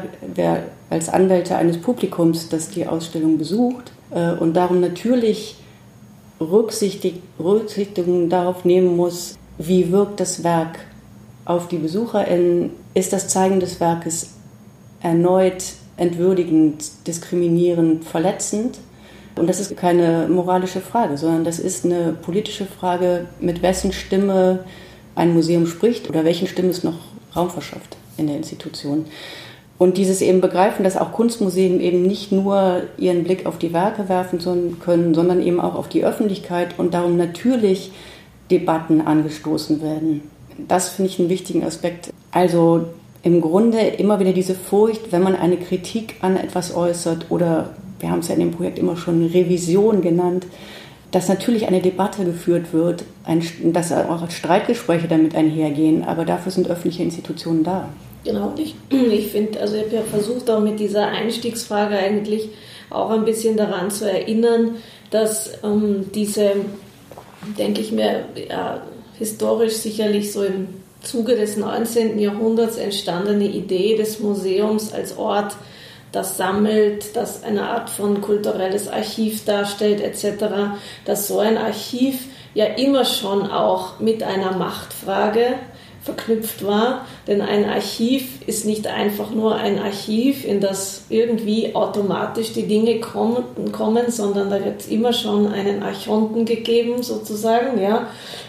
als 0.90 1.08
Anwälte 1.08 1.56
eines 1.56 1.78
Publikums, 1.78 2.48
das 2.48 2.68
die 2.68 2.86
Ausstellung 2.86 3.38
besucht 3.38 3.90
äh, 4.10 4.32
und 4.32 4.54
darum 4.54 4.80
natürlich 4.80 5.56
Rücksichtigung 6.40 8.28
darauf 8.28 8.64
nehmen 8.64 8.96
muss, 8.96 9.36
wie 9.58 9.90
wirkt 9.90 10.20
das 10.20 10.44
Werk 10.44 10.78
auf 11.44 11.68
die 11.68 11.78
BesucherInnen? 11.78 12.70
Ist 12.94 13.12
das 13.12 13.28
Zeigen 13.28 13.60
des 13.60 13.80
Werkes 13.80 14.34
erneut 15.00 15.64
entwürdigend, 15.96 16.84
diskriminierend, 17.06 18.04
verletzend? 18.04 18.78
Und 19.36 19.48
das 19.48 19.60
ist 19.60 19.76
keine 19.76 20.28
moralische 20.28 20.80
Frage, 20.80 21.18
sondern 21.18 21.44
das 21.44 21.58
ist 21.58 21.84
eine 21.84 22.12
politische 22.12 22.64
Frage, 22.64 23.26
mit 23.40 23.62
wessen 23.62 23.92
Stimme 23.92 24.60
ein 25.14 25.34
Museum 25.34 25.66
spricht 25.66 26.08
oder 26.08 26.24
welchen 26.24 26.46
Stimmen 26.46 26.70
es 26.70 26.84
noch 26.84 26.98
Raum 27.34 27.50
verschafft 27.50 27.96
in 28.16 28.26
der 28.26 28.36
Institution. 28.36 29.04
Und 29.78 29.98
dieses 29.98 30.22
eben 30.22 30.40
begreifen, 30.40 30.84
dass 30.84 30.96
auch 30.96 31.12
Kunstmuseen 31.12 31.80
eben 31.80 32.02
nicht 32.02 32.32
nur 32.32 32.84
ihren 32.96 33.24
Blick 33.24 33.44
auf 33.44 33.58
die 33.58 33.74
Werke 33.74 34.08
werfen 34.08 34.38
können, 34.80 35.14
sondern 35.14 35.42
eben 35.42 35.60
auch 35.60 35.74
auf 35.74 35.88
die 35.88 36.02
Öffentlichkeit 36.02 36.78
und 36.78 36.94
darum 36.94 37.18
natürlich 37.18 37.92
Debatten 38.50 39.00
angestoßen 39.00 39.82
werden. 39.82 40.22
Das 40.68 40.90
finde 40.90 41.10
ich 41.10 41.18
einen 41.18 41.28
wichtigen 41.28 41.64
Aspekt. 41.64 42.12
Also 42.30 42.86
im 43.22 43.40
Grunde 43.40 43.78
immer 43.78 44.20
wieder 44.20 44.32
diese 44.32 44.54
Furcht, 44.54 45.12
wenn 45.12 45.22
man 45.22 45.34
eine 45.36 45.56
Kritik 45.56 46.14
an 46.20 46.36
etwas 46.36 46.74
äußert 46.74 47.30
oder 47.30 47.74
wir 47.98 48.10
haben 48.10 48.20
es 48.20 48.28
ja 48.28 48.34
in 48.34 48.40
dem 48.40 48.52
Projekt 48.52 48.78
immer 48.78 48.96
schon 48.96 49.26
Revision 49.26 50.02
genannt, 50.02 50.46
dass 51.10 51.28
natürlich 51.28 51.66
eine 51.66 51.80
Debatte 51.80 52.24
geführt 52.24 52.72
wird, 52.72 53.04
ein, 53.24 53.42
dass 53.72 53.92
auch 53.92 54.30
Streitgespräche 54.30 55.08
damit 55.08 55.34
einhergehen, 55.34 56.04
aber 56.04 56.24
dafür 56.24 56.52
sind 56.52 56.68
öffentliche 56.68 57.02
Institutionen 57.02 57.64
da. 57.64 57.88
Genau, 58.24 58.52
ich, 58.58 58.74
ich 58.90 59.28
finde, 59.28 59.60
also 59.60 59.76
ich 59.76 59.84
habe 59.84 59.96
ja 59.96 60.02
versucht, 60.02 60.50
auch 60.50 60.60
mit 60.60 60.80
dieser 60.80 61.06
Einstiegsfrage 61.06 61.96
eigentlich 61.96 62.50
auch 62.90 63.10
ein 63.10 63.24
bisschen 63.24 63.56
daran 63.56 63.90
zu 63.90 64.10
erinnern, 64.10 64.76
dass 65.10 65.52
ähm, 65.64 66.06
diese 66.14 66.52
denke 67.58 67.80
ich 67.80 67.92
mir, 67.92 68.24
ja, 68.48 68.82
historisch 69.18 69.74
sicherlich 69.74 70.32
so 70.32 70.44
im 70.44 70.68
Zuge 71.02 71.36
des 71.36 71.56
19. 71.56 72.18
Jahrhunderts 72.18 72.76
entstandene 72.76 73.46
Idee 73.46 73.96
des 73.96 74.20
Museums 74.20 74.92
als 74.92 75.16
Ort, 75.16 75.56
das 76.12 76.36
sammelt, 76.36 77.14
das 77.14 77.42
eine 77.42 77.68
Art 77.68 77.90
von 77.90 78.20
kulturelles 78.20 78.88
Archiv 78.88 79.44
darstellt 79.44 80.00
etc., 80.00 80.46
dass 81.04 81.28
so 81.28 81.38
ein 81.40 81.58
Archiv 81.58 82.24
ja 82.54 82.64
immer 82.64 83.04
schon 83.04 83.50
auch 83.50 84.00
mit 84.00 84.22
einer 84.22 84.56
Machtfrage 84.56 85.56
verknüpft 86.06 86.64
war. 86.64 87.04
Denn 87.26 87.42
ein 87.42 87.66
Archiv 87.66 88.40
ist 88.46 88.64
nicht 88.64 88.86
einfach 88.86 89.30
nur 89.30 89.56
ein 89.56 89.78
Archiv, 89.78 90.44
in 90.44 90.60
das 90.60 91.02
irgendwie 91.10 91.74
automatisch 91.74 92.52
die 92.52 92.66
Dinge 92.66 93.00
kommen, 93.00 93.44
kommen 93.72 94.10
sondern 94.10 94.48
da 94.48 94.64
wird 94.64 94.80
es 94.80 94.86
immer 94.86 95.12
schon 95.12 95.52
einen 95.52 95.82
Archonten 95.82 96.46
gegeben, 96.46 97.02
sozusagen. 97.02 97.80
Ja. 97.82 98.06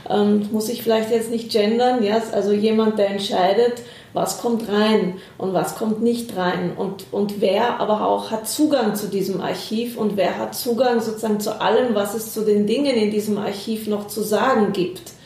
Ähm, 0.09 0.47
muss 0.51 0.69
ich 0.69 0.83
vielleicht 0.83 1.11
jetzt 1.11 1.31
nicht 1.31 1.51
gendern, 1.51 2.03
ja? 2.03 2.21
also 2.31 2.53
jemand, 2.53 2.97
der 2.97 3.09
entscheidet, 3.09 3.81
was 4.13 4.39
kommt 4.39 4.69
rein 4.69 5.15
und 5.37 5.53
was 5.53 5.75
kommt 5.75 6.01
nicht 6.01 6.35
rein 6.37 6.71
und, 6.77 7.05
und 7.11 7.41
wer 7.41 7.79
aber 7.79 8.07
auch 8.07 8.31
hat 8.31 8.47
Zugang 8.47 8.95
zu 8.95 9.07
diesem 9.07 9.41
Archiv 9.41 9.97
und 9.97 10.15
wer 10.15 10.37
hat 10.37 10.55
Zugang 10.55 11.01
sozusagen 11.01 11.39
zu 11.39 11.59
allem, 11.59 11.93
was 11.93 12.13
es 12.13 12.33
zu 12.33 12.45
den 12.45 12.65
Dingen 12.65 12.95
in 12.95 13.11
diesem 13.11 13.37
Archiv 13.37 13.87
noch 13.87 14.07
zu 14.07 14.21
sagen 14.21 14.71
gibt 14.71 15.16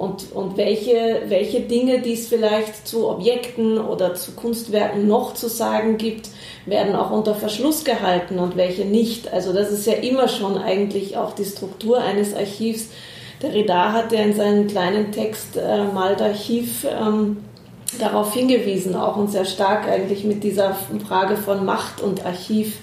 und, 0.00 0.32
und 0.32 0.56
welche, 0.56 1.24
welche 1.28 1.60
Dinge, 1.60 2.00
die 2.00 2.14
es 2.14 2.26
vielleicht 2.26 2.88
zu 2.88 3.06
Objekten 3.06 3.78
oder 3.78 4.14
zu 4.14 4.32
Kunstwerken 4.32 5.06
noch 5.06 5.34
zu 5.34 5.48
sagen 5.48 5.98
gibt, 5.98 6.30
werden 6.64 6.96
auch 6.96 7.10
unter 7.10 7.34
Verschluss 7.34 7.84
gehalten 7.84 8.38
und 8.38 8.56
welche 8.56 8.86
nicht. 8.86 9.30
Also 9.30 9.52
das 9.52 9.70
ist 9.70 9.86
ja 9.86 9.92
immer 9.92 10.28
schon 10.28 10.56
eigentlich 10.56 11.18
auch 11.18 11.34
die 11.34 11.44
Struktur 11.44 11.98
eines 11.98 12.34
Archivs. 12.34 12.88
Der 13.42 13.52
Rida 13.52 13.92
hat 13.92 14.10
ja 14.12 14.20
in 14.20 14.34
seinem 14.34 14.68
kleinen 14.68 15.12
Text 15.12 15.58
äh, 15.58 15.60
Archiv 15.60 16.86
ähm, 16.86 17.36
darauf 17.98 18.32
hingewiesen, 18.32 18.96
auch 18.96 19.16
und 19.16 19.30
sehr 19.30 19.44
stark 19.44 19.86
eigentlich 19.86 20.24
mit 20.24 20.42
dieser 20.42 20.78
Frage 21.06 21.36
von 21.36 21.66
Macht 21.66 22.00
und 22.00 22.24
Archiv 22.24 22.78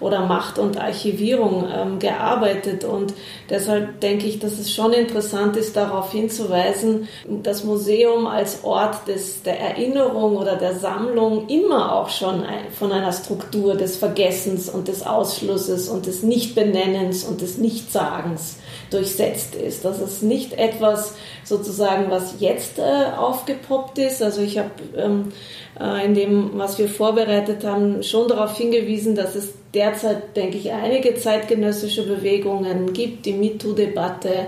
oder 0.00 0.26
Macht 0.26 0.58
und 0.58 0.80
Archivierung 0.80 1.64
ähm, 1.74 1.98
gearbeitet. 1.98 2.84
Und 2.84 3.14
deshalb 3.48 4.00
denke 4.00 4.26
ich, 4.26 4.38
dass 4.38 4.58
es 4.58 4.72
schon 4.72 4.92
interessant 4.92 5.56
ist, 5.56 5.76
darauf 5.76 6.12
hinzuweisen, 6.12 7.08
das 7.42 7.64
Museum 7.64 8.26
als 8.26 8.64
Ort 8.64 9.08
des, 9.08 9.42
der 9.42 9.60
Erinnerung 9.60 10.36
oder 10.36 10.56
der 10.56 10.74
Sammlung 10.74 11.48
immer 11.48 11.94
auch 11.94 12.08
schon 12.08 12.42
ein, 12.42 12.70
von 12.70 12.92
einer 12.92 13.12
Struktur 13.12 13.74
des 13.74 13.96
Vergessens 13.96 14.68
und 14.68 14.88
des 14.88 15.06
Ausschlusses 15.06 15.88
und 15.88 16.06
des 16.06 16.22
Nichtbenennens 16.22 17.24
und 17.24 17.40
des 17.40 17.58
Nichtsagens 17.58 18.56
durchsetzt 18.90 19.54
ist. 19.54 19.84
Das 19.84 20.00
ist 20.00 20.22
nicht 20.22 20.52
etwas 20.52 21.14
sozusagen, 21.46 22.10
was 22.10 22.36
jetzt 22.40 22.78
äh, 22.78 23.16
aufgepoppt 23.16 23.98
ist. 23.98 24.22
Also 24.22 24.42
ich 24.42 24.58
habe 24.58 24.70
ähm, 24.96 25.32
äh, 25.80 26.04
in 26.04 26.14
dem, 26.14 26.50
was 26.54 26.78
wir 26.78 26.88
vorbereitet 26.88 27.64
haben, 27.64 28.02
schon 28.02 28.28
darauf 28.28 28.56
hingewiesen, 28.56 29.14
dass 29.14 29.34
es 29.36 29.54
derzeit, 29.76 30.34
denke 30.36 30.56
ich, 30.56 30.72
einige 30.72 31.14
zeitgenössische 31.14 32.04
Bewegungen 32.04 32.94
gibt, 32.94 33.26
die 33.26 33.34
MeToo-Debatte, 33.34 34.46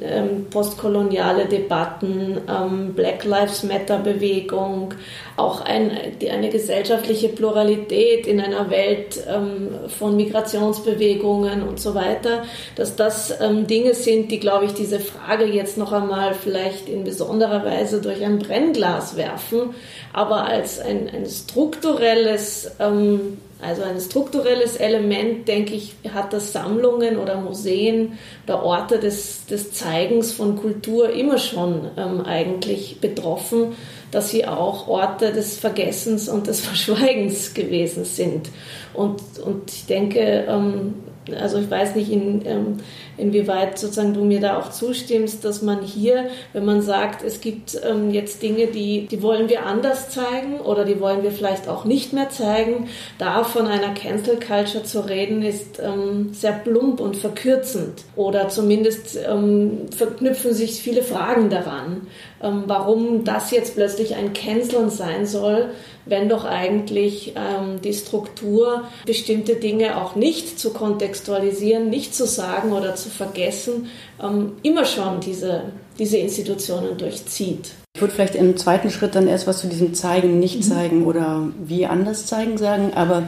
ähm, 0.00 0.46
postkoloniale 0.48 1.44
Debatten, 1.46 2.40
ähm, 2.48 2.94
Black 2.94 3.24
Lives 3.24 3.62
Matter-Bewegung, 3.62 4.94
auch 5.36 5.60
ein, 5.60 5.90
die, 6.20 6.30
eine 6.30 6.48
gesellschaftliche 6.48 7.28
Pluralität 7.28 8.26
in 8.26 8.40
einer 8.40 8.70
Welt 8.70 9.22
ähm, 9.28 9.68
von 9.98 10.16
Migrationsbewegungen 10.16 11.62
und 11.62 11.78
so 11.78 11.94
weiter, 11.94 12.44
dass 12.76 12.96
das 12.96 13.38
ähm, 13.40 13.66
Dinge 13.66 13.92
sind, 13.92 14.30
die, 14.30 14.40
glaube 14.40 14.64
ich, 14.64 14.72
diese 14.72 14.98
Frage 14.98 15.44
jetzt 15.44 15.76
noch 15.76 15.92
einmal 15.92 16.32
vielleicht 16.40 16.88
in 16.88 17.04
besonderer 17.04 17.64
Weise 17.64 18.00
durch 18.00 18.24
ein 18.24 18.38
Brennglas 18.38 19.16
werfen, 19.16 19.74
aber 20.12 20.44
als 20.44 20.80
ein, 20.80 21.08
ein 21.08 21.26
strukturelles 21.26 22.72
ähm, 22.80 23.38
also 23.62 23.82
ein 23.82 24.00
strukturelles 24.00 24.76
Element, 24.76 25.46
denke 25.46 25.74
ich, 25.74 25.94
hat 26.14 26.32
das 26.32 26.52
Sammlungen 26.52 27.18
oder 27.18 27.40
Museen 27.40 28.18
oder 28.46 28.62
Orte 28.62 28.98
des, 28.98 29.44
des 29.46 29.72
Zeigens 29.72 30.32
von 30.32 30.56
Kultur 30.56 31.10
immer 31.10 31.36
schon 31.36 31.90
ähm, 31.96 32.22
eigentlich 32.22 33.00
betroffen, 33.00 33.74
dass 34.10 34.30
sie 34.30 34.46
auch 34.46 34.88
Orte 34.88 35.32
des 35.32 35.58
Vergessens 35.58 36.28
und 36.28 36.46
des 36.46 36.60
Verschweigens 36.66 37.52
gewesen 37.52 38.04
sind. 38.04 38.48
Und, 38.94 39.20
und 39.44 39.70
ich 39.70 39.86
denke, 39.86 40.46
ähm, 40.48 40.94
also 41.38 41.58
ich 41.58 41.70
weiß 41.70 41.96
nicht, 41.96 42.10
in, 42.10 42.42
ähm, 42.46 42.76
inwieweit 43.20 43.78
sozusagen 43.78 44.14
du 44.14 44.24
mir 44.24 44.40
da 44.40 44.58
auch 44.58 44.70
zustimmst, 44.70 45.44
dass 45.44 45.62
man 45.62 45.82
hier, 45.82 46.28
wenn 46.52 46.64
man 46.64 46.82
sagt, 46.82 47.22
es 47.22 47.40
gibt 47.40 47.80
ähm, 47.88 48.10
jetzt 48.10 48.42
Dinge, 48.42 48.66
die, 48.68 49.06
die 49.06 49.22
wollen 49.22 49.48
wir 49.48 49.66
anders 49.66 50.10
zeigen 50.10 50.60
oder 50.60 50.84
die 50.84 51.00
wollen 51.00 51.22
wir 51.22 51.30
vielleicht 51.30 51.68
auch 51.68 51.84
nicht 51.84 52.12
mehr 52.12 52.30
zeigen, 52.30 52.88
da 53.18 53.44
von 53.44 53.66
einer 53.66 53.94
Cancel 53.94 54.38
Culture 54.38 54.84
zu 54.84 55.00
reden, 55.00 55.42
ist 55.42 55.80
ähm, 55.80 56.32
sehr 56.32 56.52
plump 56.52 57.00
und 57.00 57.16
verkürzend. 57.16 58.04
Oder 58.16 58.48
zumindest 58.48 59.18
ähm, 59.28 59.86
verknüpfen 59.96 60.54
sich 60.54 60.82
viele 60.82 61.02
Fragen 61.02 61.50
daran, 61.50 62.06
ähm, 62.42 62.64
warum 62.66 63.24
das 63.24 63.50
jetzt 63.50 63.74
plötzlich 63.74 64.16
ein 64.16 64.32
Canceln 64.32 64.88
sein 64.90 65.26
soll, 65.26 65.70
wenn 66.06 66.28
doch 66.28 66.44
eigentlich 66.44 67.34
ähm, 67.36 67.80
die 67.82 67.92
Struktur 67.92 68.84
bestimmte 69.04 69.56
Dinge 69.56 69.98
auch 69.98 70.16
nicht 70.16 70.58
zu 70.58 70.72
kontextualisieren, 70.72 71.90
nicht 71.90 72.14
zu 72.14 72.26
sagen 72.26 72.72
oder 72.72 72.94
zu 72.94 73.09
vergessen, 73.10 73.88
ähm, 74.22 74.52
immer 74.62 74.84
schon 74.84 75.20
diese, 75.20 75.64
diese 75.98 76.16
Institutionen 76.16 76.96
durchzieht. 76.96 77.72
Ich 77.94 78.00
würde 78.00 78.14
vielleicht 78.14 78.34
im 78.34 78.56
zweiten 78.56 78.90
Schritt 78.90 79.14
dann 79.14 79.26
erst 79.26 79.46
was 79.46 79.60
zu 79.60 79.66
diesem 79.66 79.94
Zeigen, 79.94 80.38
nicht 80.38 80.56
mhm. 80.56 80.62
zeigen 80.62 81.04
oder 81.06 81.48
wie 81.62 81.86
anders 81.86 82.26
zeigen 82.26 82.56
sagen, 82.56 82.92
aber 82.94 83.24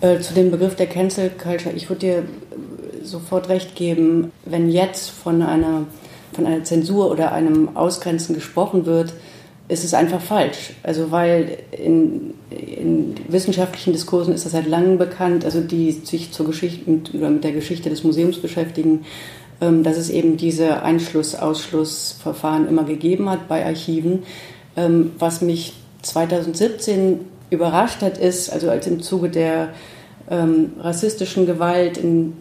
äh, 0.00 0.18
zu 0.20 0.34
dem 0.34 0.50
Begriff 0.50 0.74
der 0.74 0.86
Cancel 0.86 1.30
Culture, 1.30 1.74
ich 1.74 1.88
würde 1.88 2.00
dir 2.00 2.24
sofort 3.02 3.48
recht 3.48 3.74
geben, 3.74 4.32
wenn 4.44 4.70
jetzt 4.70 5.10
von 5.10 5.42
einer, 5.42 5.86
von 6.32 6.46
einer 6.46 6.64
Zensur 6.64 7.10
oder 7.10 7.32
einem 7.32 7.76
Ausgrenzen 7.76 8.34
gesprochen 8.34 8.86
wird, 8.86 9.12
ist 9.68 9.84
es 9.84 9.94
einfach 9.94 10.20
falsch. 10.20 10.74
Also 10.82 11.10
weil 11.10 11.58
in, 11.70 12.34
in, 12.50 13.14
wissenschaftlichen 13.28 13.92
Diskursen 13.92 14.34
ist 14.34 14.44
das 14.44 14.52
seit 14.52 14.66
langem 14.66 14.98
bekannt, 14.98 15.44
also 15.44 15.60
die 15.60 15.92
sich 15.92 16.32
zur 16.32 16.46
Geschichte 16.46 16.90
mit, 16.90 17.14
mit 17.14 17.44
der 17.44 17.52
Geschichte 17.52 17.90
des 17.90 18.04
Museums 18.04 18.38
beschäftigen, 18.38 19.04
ähm, 19.60 19.82
dass 19.82 19.96
es 19.96 20.10
eben 20.10 20.36
diese 20.36 20.82
Einschluss-Ausschlussverfahren 20.82 22.68
immer 22.68 22.84
gegeben 22.84 23.30
hat 23.30 23.48
bei 23.48 23.64
Archiven. 23.64 24.24
Ähm, 24.76 25.12
was 25.18 25.42
mich 25.42 25.74
2017 26.02 27.20
überrascht 27.50 28.02
hat, 28.02 28.18
ist, 28.18 28.52
also 28.52 28.70
als 28.70 28.86
im 28.86 29.02
Zuge 29.02 29.28
der 29.28 29.70
ähm, 30.30 30.72
rassistischen 30.78 31.46
Gewalt 31.46 31.98
in, 31.98 32.32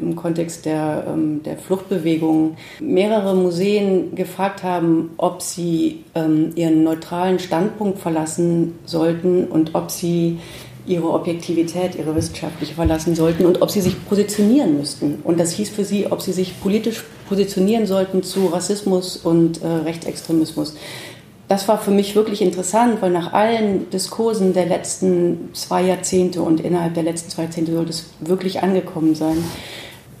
im 0.00 0.16
Kontext 0.16 0.64
der, 0.64 1.04
ähm, 1.08 1.42
der 1.42 1.58
Fluchtbewegung 1.58 2.56
mehrere 2.80 3.34
Museen 3.34 4.14
gefragt 4.14 4.62
haben, 4.62 5.10
ob 5.16 5.42
sie 5.42 6.04
ähm, 6.14 6.52
ihren 6.54 6.84
neutralen 6.84 7.38
Standpunkt 7.38 7.98
verlassen 7.98 8.78
sollten 8.84 9.44
und 9.44 9.74
ob 9.74 9.90
sie 9.90 10.38
ihre 10.86 11.10
Objektivität, 11.12 11.94
ihre 11.94 12.14
wissenschaftliche 12.16 12.74
verlassen 12.74 13.14
sollten 13.14 13.46
und 13.46 13.62
ob 13.62 13.70
sie 13.70 13.80
sich 13.80 14.04
positionieren 14.08 14.78
müssten. 14.78 15.20
Und 15.22 15.38
das 15.38 15.52
hieß 15.52 15.70
für 15.70 15.84
sie, 15.84 16.10
ob 16.10 16.20
sie 16.22 16.32
sich 16.32 16.60
politisch 16.60 17.04
positionieren 17.28 17.86
sollten 17.86 18.22
zu 18.22 18.46
Rassismus 18.46 19.16
und 19.16 19.62
äh, 19.62 19.66
Rechtsextremismus 19.66 20.74
das 21.52 21.68
war 21.68 21.76
für 21.76 21.90
mich 21.90 22.14
wirklich 22.14 22.40
interessant, 22.40 23.02
weil 23.02 23.10
nach 23.10 23.34
allen 23.34 23.90
Diskursen 23.90 24.54
der 24.54 24.64
letzten 24.64 25.50
zwei 25.52 25.82
Jahrzehnte 25.82 26.40
und 26.40 26.60
innerhalb 26.60 26.94
der 26.94 27.02
letzten 27.02 27.28
zwei 27.28 27.42
Jahrzehnte 27.42 27.74
sollte 27.74 27.90
es 27.90 28.06
wirklich 28.20 28.62
angekommen 28.62 29.14
sein, 29.14 29.36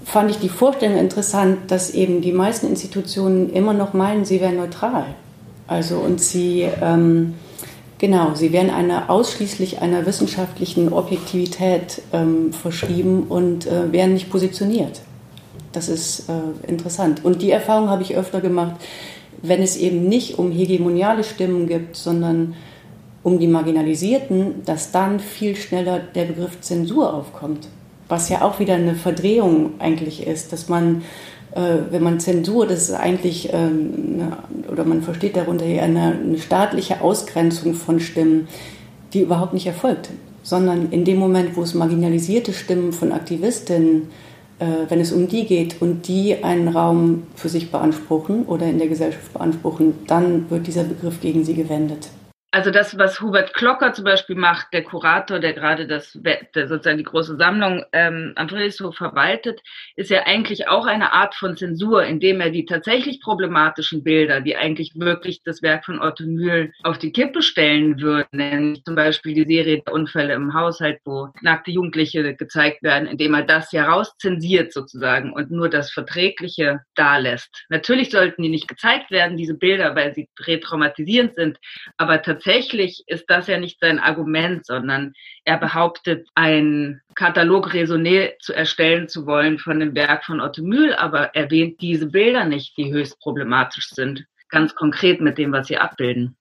fand 0.04 0.30
ich 0.30 0.40
die 0.40 0.50
Vorstellung 0.50 0.98
interessant, 0.98 1.70
dass 1.70 1.94
eben 1.94 2.20
die 2.20 2.32
meisten 2.32 2.66
Institutionen 2.66 3.50
immer 3.50 3.72
noch 3.72 3.94
meinen, 3.94 4.26
sie 4.26 4.42
wären 4.42 4.56
neutral. 4.56 5.06
Also 5.66 6.00
und 6.00 6.20
sie, 6.20 6.68
ähm, 6.82 7.32
genau, 7.96 8.34
sie 8.34 8.52
werden 8.52 8.70
einer 8.70 9.08
ausschließlich 9.08 9.80
einer 9.80 10.04
wissenschaftlichen 10.04 10.92
Objektivität 10.92 12.02
ähm, 12.12 12.52
verschrieben 12.52 13.22
und 13.30 13.66
äh, 13.66 13.90
werden 13.90 14.12
nicht 14.12 14.28
positioniert. 14.28 15.00
Das 15.72 15.88
ist 15.88 16.28
äh, 16.28 16.68
interessant. 16.68 17.24
Und 17.24 17.40
die 17.40 17.52
Erfahrung 17.52 17.88
habe 17.88 18.02
ich 18.02 18.14
öfter 18.18 18.42
gemacht 18.42 18.74
wenn 19.42 19.62
es 19.62 19.76
eben 19.76 20.08
nicht 20.08 20.38
um 20.38 20.50
hegemoniale 20.52 21.24
Stimmen 21.24 21.66
gibt, 21.66 21.96
sondern 21.96 22.54
um 23.22 23.38
die 23.38 23.48
Marginalisierten, 23.48 24.62
dass 24.64 24.92
dann 24.92 25.20
viel 25.20 25.56
schneller 25.56 25.98
der 25.98 26.24
Begriff 26.24 26.60
Zensur 26.60 27.12
aufkommt. 27.12 27.68
Was 28.08 28.28
ja 28.28 28.42
auch 28.42 28.58
wieder 28.58 28.74
eine 28.74 28.94
Verdrehung 28.94 29.74
eigentlich 29.78 30.26
ist, 30.26 30.52
dass 30.52 30.68
man, 30.68 31.02
äh, 31.54 31.78
wenn 31.90 32.02
man 32.02 32.20
Zensur, 32.20 32.66
das 32.66 32.88
ist 32.88 32.94
eigentlich, 32.94 33.50
ähm, 33.52 34.32
oder 34.70 34.84
man 34.84 35.02
versteht 35.02 35.36
darunter 35.36 35.64
eine, 35.64 36.18
eine 36.20 36.38
staatliche 36.38 37.00
Ausgrenzung 37.00 37.74
von 37.74 38.00
Stimmen, 38.00 38.48
die 39.12 39.22
überhaupt 39.22 39.54
nicht 39.54 39.66
erfolgt, 39.66 40.10
sondern 40.42 40.90
in 40.90 41.04
dem 41.04 41.18
Moment, 41.18 41.56
wo 41.56 41.62
es 41.62 41.74
marginalisierte 41.74 42.52
Stimmen 42.52 42.92
von 42.92 43.12
Aktivistinnen 43.12 44.02
äh, 44.02 44.31
wenn 44.88 45.00
es 45.00 45.12
um 45.12 45.28
die 45.28 45.44
geht 45.46 45.80
und 45.80 46.06
die 46.08 46.44
einen 46.44 46.68
Raum 46.68 47.24
für 47.34 47.48
sich 47.48 47.70
beanspruchen 47.70 48.44
oder 48.44 48.66
in 48.66 48.78
der 48.78 48.88
Gesellschaft 48.88 49.32
beanspruchen, 49.32 49.94
dann 50.06 50.50
wird 50.50 50.66
dieser 50.66 50.84
Begriff 50.84 51.20
gegen 51.20 51.44
sie 51.44 51.54
gewendet. 51.54 52.08
Also 52.54 52.70
das, 52.70 52.98
was 52.98 53.22
Hubert 53.22 53.54
Klocker 53.54 53.94
zum 53.94 54.04
Beispiel 54.04 54.36
macht, 54.36 54.74
der 54.74 54.84
Kurator, 54.84 55.38
der 55.38 55.54
gerade 55.54 55.86
das, 55.86 56.18
der 56.22 56.68
sozusagen 56.68 56.98
die 56.98 57.02
große 57.02 57.36
Sammlung 57.36 57.82
ähm, 57.94 58.34
am 58.36 58.46
Friedrichshof 58.46 58.94
verwaltet, 58.94 59.62
ist 59.96 60.10
ja 60.10 60.26
eigentlich 60.26 60.68
auch 60.68 60.84
eine 60.84 61.12
Art 61.14 61.34
von 61.34 61.56
Zensur, 61.56 62.04
indem 62.04 62.42
er 62.42 62.50
die 62.50 62.66
tatsächlich 62.66 63.22
problematischen 63.22 64.04
Bilder, 64.04 64.42
die 64.42 64.54
eigentlich 64.54 64.92
wirklich 64.96 65.42
das 65.42 65.62
Werk 65.62 65.86
von 65.86 65.98
Otto 66.02 66.24
Mühl 66.24 66.72
auf 66.82 66.98
die 66.98 67.10
Kippe 67.10 67.40
stellen 67.40 67.98
würden, 68.02 68.28
nämlich 68.32 68.84
zum 68.84 68.96
Beispiel 68.96 69.32
die 69.32 69.46
Serie 69.50 69.80
der 69.80 69.94
Unfälle 69.94 70.34
im 70.34 70.52
Haushalt, 70.52 71.00
wo 71.06 71.30
nackte 71.40 71.70
Jugendliche 71.70 72.36
gezeigt 72.36 72.82
werden, 72.82 73.08
indem 73.08 73.32
er 73.32 73.44
das 73.44 73.72
ja 73.72 73.86
rauszensiert 73.86 74.74
sozusagen 74.74 75.32
und 75.32 75.50
nur 75.50 75.70
das 75.70 75.90
Verträgliche 75.90 76.80
dalässt. 76.96 77.64
Natürlich 77.70 78.10
sollten 78.10 78.42
die 78.42 78.50
nicht 78.50 78.68
gezeigt 78.68 79.10
werden, 79.10 79.38
diese 79.38 79.54
Bilder, 79.54 79.96
weil 79.96 80.14
sie 80.14 80.28
retraumatisierend 80.38 81.34
sind, 81.34 81.56
aber 81.96 82.20
tatsächlich 82.20 82.41
tatsächlich 82.42 83.04
ist 83.06 83.26
das 83.28 83.46
ja 83.46 83.58
nicht 83.58 83.78
sein 83.80 83.98
Argument, 83.98 84.66
sondern 84.66 85.12
er 85.44 85.58
behauptet, 85.58 86.28
ein 86.34 87.00
Katalog 87.14 87.72
Raisonné 87.72 88.32
zu 88.40 88.52
erstellen 88.52 89.08
zu 89.08 89.26
wollen 89.26 89.58
von 89.58 89.78
dem 89.80 89.94
Werk 89.94 90.24
von 90.24 90.40
Otto 90.40 90.62
Mühl, 90.62 90.94
aber 90.94 91.34
erwähnt 91.34 91.80
diese 91.80 92.06
Bilder 92.06 92.44
nicht, 92.44 92.76
die 92.76 92.92
höchst 92.92 93.20
problematisch 93.20 93.90
sind, 93.90 94.24
ganz 94.48 94.74
konkret 94.74 95.20
mit 95.20 95.38
dem, 95.38 95.52
was 95.52 95.68
sie 95.68 95.78
abbilden. 95.78 96.36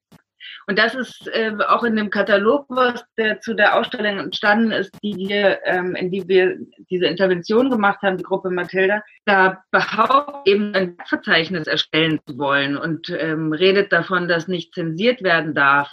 Und 0.67 0.79
das 0.79 0.95
ist 0.95 1.27
äh, 1.27 1.53
auch 1.67 1.83
in 1.83 1.95
dem 1.95 2.09
Katalog, 2.09 2.65
was 2.69 3.03
der, 3.17 3.39
zu 3.41 3.53
der 3.53 3.77
Ausstellung 3.77 4.19
entstanden 4.19 4.71
ist, 4.71 4.91
die 5.03 5.15
wir, 5.15 5.59
ähm, 5.65 5.95
in 5.95 6.11
die 6.11 6.27
wir 6.27 6.57
diese 6.89 7.05
Intervention 7.05 7.69
gemacht 7.69 8.01
haben, 8.01 8.17
die 8.17 8.23
Gruppe 8.23 8.49
Mathilda, 8.49 9.03
da 9.25 9.63
behauptet 9.71 10.35
eben 10.45 10.73
ein 10.73 10.97
Verzeichnis 11.07 11.67
erstellen 11.67 12.19
zu 12.25 12.37
wollen 12.37 12.77
und 12.77 13.09
ähm, 13.09 13.53
redet 13.53 13.91
davon, 13.91 14.27
dass 14.27 14.47
nicht 14.47 14.73
zensiert 14.73 15.23
werden 15.23 15.53
darf 15.53 15.91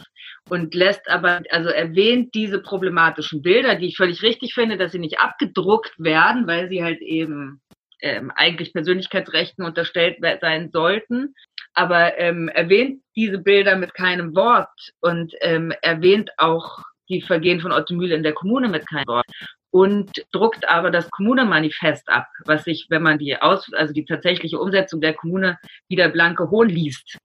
und 0.48 0.74
lässt 0.74 1.08
aber, 1.08 1.42
also 1.50 1.68
erwähnt 1.68 2.34
diese 2.34 2.60
problematischen 2.60 3.42
Bilder, 3.42 3.74
die 3.74 3.88
ich 3.88 3.96
völlig 3.96 4.22
richtig 4.22 4.54
finde, 4.54 4.76
dass 4.76 4.92
sie 4.92 4.98
nicht 4.98 5.20
abgedruckt 5.20 5.92
werden, 5.98 6.46
weil 6.46 6.68
sie 6.68 6.82
halt 6.82 7.00
eben 7.00 7.60
ähm, 8.00 8.32
eigentlich 8.34 8.72
Persönlichkeitsrechten 8.72 9.64
unterstellt 9.64 10.18
sein 10.40 10.70
sollten 10.72 11.34
aber 11.78 12.18
ähm, 12.18 12.48
erwähnt 12.48 13.02
diese 13.14 13.38
Bilder 13.38 13.76
mit 13.76 13.94
keinem 13.94 14.34
Wort 14.34 14.68
und 15.00 15.32
ähm, 15.40 15.72
erwähnt 15.80 16.30
auch 16.36 16.80
die 17.08 17.22
Vergehen 17.22 17.60
von 17.60 17.70
Otto 17.70 17.94
Mühle 17.94 18.16
in 18.16 18.24
der 18.24 18.32
Kommune 18.32 18.68
mit 18.68 18.84
keinem 18.88 19.06
Wort 19.06 19.26
und 19.70 20.10
druckt 20.32 20.68
aber 20.68 20.90
das 20.90 21.08
Kommune-Manifest 21.10 22.08
ab, 22.08 22.26
was 22.46 22.64
sich, 22.64 22.86
wenn 22.90 23.02
man 23.02 23.18
die 23.18 23.40
aus, 23.40 23.72
also 23.74 23.94
die 23.94 24.04
tatsächliche 24.04 24.58
Umsetzung 24.58 25.00
der 25.00 25.14
Kommune 25.14 25.56
wieder 25.88 26.08
blanke 26.08 26.50
Hohn 26.50 26.68
liest, 26.68 27.16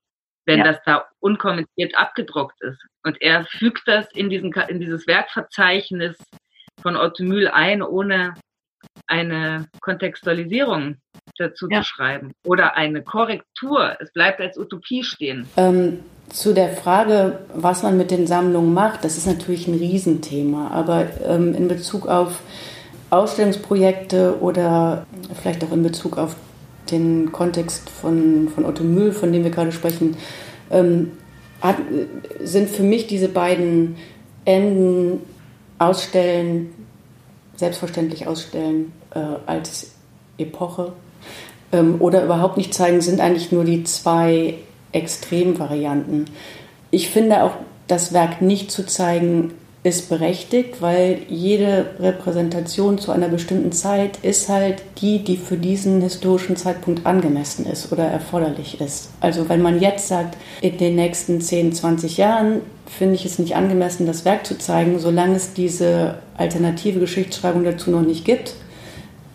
wenn 0.45 0.59
ja. 0.59 0.65
das 0.65 0.77
da 0.85 1.07
unkommentiert 1.19 1.97
abgedruckt 1.97 2.61
ist. 2.61 2.79
Und 3.03 3.19
er 3.21 3.45
fügt 3.45 3.87
das 3.87 4.11
in 4.13 4.29
diesen, 4.29 4.53
in 4.67 4.79
dieses 4.79 5.07
Werkverzeichnis 5.07 6.15
von 6.81 6.95
Otto 6.95 7.23
Mühl 7.23 7.47
ein, 7.47 7.81
ohne 7.81 8.35
eine 9.07 9.67
Kontextualisierung 9.81 10.95
dazu 11.37 11.67
ja. 11.69 11.81
zu 11.81 11.87
schreiben 11.87 12.31
oder 12.45 12.75
eine 12.75 13.01
Korrektur. 13.01 13.97
Es 13.99 14.11
bleibt 14.11 14.39
als 14.41 14.57
Utopie 14.57 15.03
stehen. 15.03 15.47
Ähm, 15.57 15.99
zu 16.29 16.53
der 16.53 16.69
Frage, 16.69 17.39
was 17.53 17.83
man 17.83 17.97
mit 17.97 18.11
den 18.11 18.27
Sammlungen 18.27 18.73
macht, 18.73 19.03
das 19.03 19.17
ist 19.17 19.27
natürlich 19.27 19.67
ein 19.67 19.75
Riesenthema. 19.75 20.69
Aber 20.69 21.07
ähm, 21.25 21.53
in 21.53 21.67
Bezug 21.67 22.07
auf 22.07 22.41
Ausstellungsprojekte 23.09 24.39
oder 24.41 25.05
vielleicht 25.39 25.63
auch 25.63 25.71
in 25.71 25.83
Bezug 25.83 26.17
auf 26.17 26.35
den 26.91 27.31
Kontext 27.31 27.89
von, 27.89 28.49
von 28.49 28.65
Otto 28.65 28.83
Mühl, 28.83 29.11
von 29.11 29.31
dem 29.31 29.43
wir 29.43 29.51
gerade 29.51 29.71
sprechen, 29.71 30.17
ähm, 30.71 31.11
hat, 31.61 31.77
sind 32.41 32.69
für 32.69 32.83
mich 32.83 33.07
diese 33.07 33.29
beiden 33.29 33.95
Enden 34.45 35.21
Ausstellen, 35.79 36.73
selbstverständlich 37.63 38.27
ausstellen 38.27 38.91
äh, 39.15 39.19
als 39.45 39.91
Epoche 40.37 40.91
ähm, 41.71 41.95
oder 41.99 42.25
überhaupt 42.25 42.57
nicht 42.57 42.73
zeigen, 42.73 42.99
sind 42.99 43.21
eigentlich 43.21 43.53
nur 43.53 43.63
die 43.63 43.85
zwei 43.85 44.55
Extremvarianten. 44.91 46.25
Ich 46.91 47.09
finde 47.09 47.43
auch, 47.43 47.53
das 47.87 48.11
Werk 48.13 48.41
nicht 48.41 48.69
zu 48.69 48.85
zeigen, 48.85 49.53
ist 49.83 50.07
berechtigt, 50.07 50.81
weil 50.81 51.19
jede 51.27 51.87
Repräsentation 51.99 52.97
zu 52.97 53.11
einer 53.11 53.27
bestimmten 53.27 53.73
Zeit 53.73 54.17
ist 54.21 54.47
halt 54.47 54.81
die, 55.01 55.19
die 55.19 55.35
für 55.35 55.57
diesen 55.57 56.01
historischen 56.01 56.55
Zeitpunkt 56.55 57.05
angemessen 57.05 57.65
ist 57.65 57.91
oder 57.91 58.05
erforderlich 58.05 58.79
ist. 58.79 59.09
Also 59.19 59.49
wenn 59.49 59.61
man 59.61 59.81
jetzt 59.81 60.07
sagt, 60.07 60.37
in 60.61 60.77
den 60.77 60.95
nächsten 60.95 61.41
10, 61.41 61.73
20 61.73 62.15
Jahren 62.15 62.61
finde 62.85 63.15
ich 63.15 63.25
es 63.25 63.39
nicht 63.39 63.57
angemessen, 63.57 64.07
das 64.07 64.23
Werk 64.23 64.45
zu 64.45 64.57
zeigen, 64.57 64.99
solange 64.99 65.35
es 65.35 65.53
diese 65.53 66.19
alternative 66.37 67.01
Geschichtsschreibung 67.01 67.65
dazu 67.65 67.91
noch 67.91 68.03
nicht 68.03 68.23
gibt, 68.23 68.55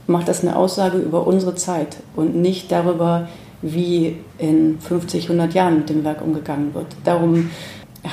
macht 0.06 0.28
das 0.28 0.42
eine 0.42 0.56
Aussage 0.56 0.96
über 0.96 1.26
unsere 1.26 1.56
Zeit 1.56 1.96
und 2.16 2.34
nicht 2.34 2.72
darüber, 2.72 3.28
wie 3.60 4.16
in 4.38 4.78
50, 4.80 5.24
100 5.24 5.52
Jahren 5.52 5.78
mit 5.78 5.90
dem 5.90 6.04
Werk 6.04 6.22
umgegangen 6.22 6.72
wird. 6.72 6.86
Darum 7.04 7.50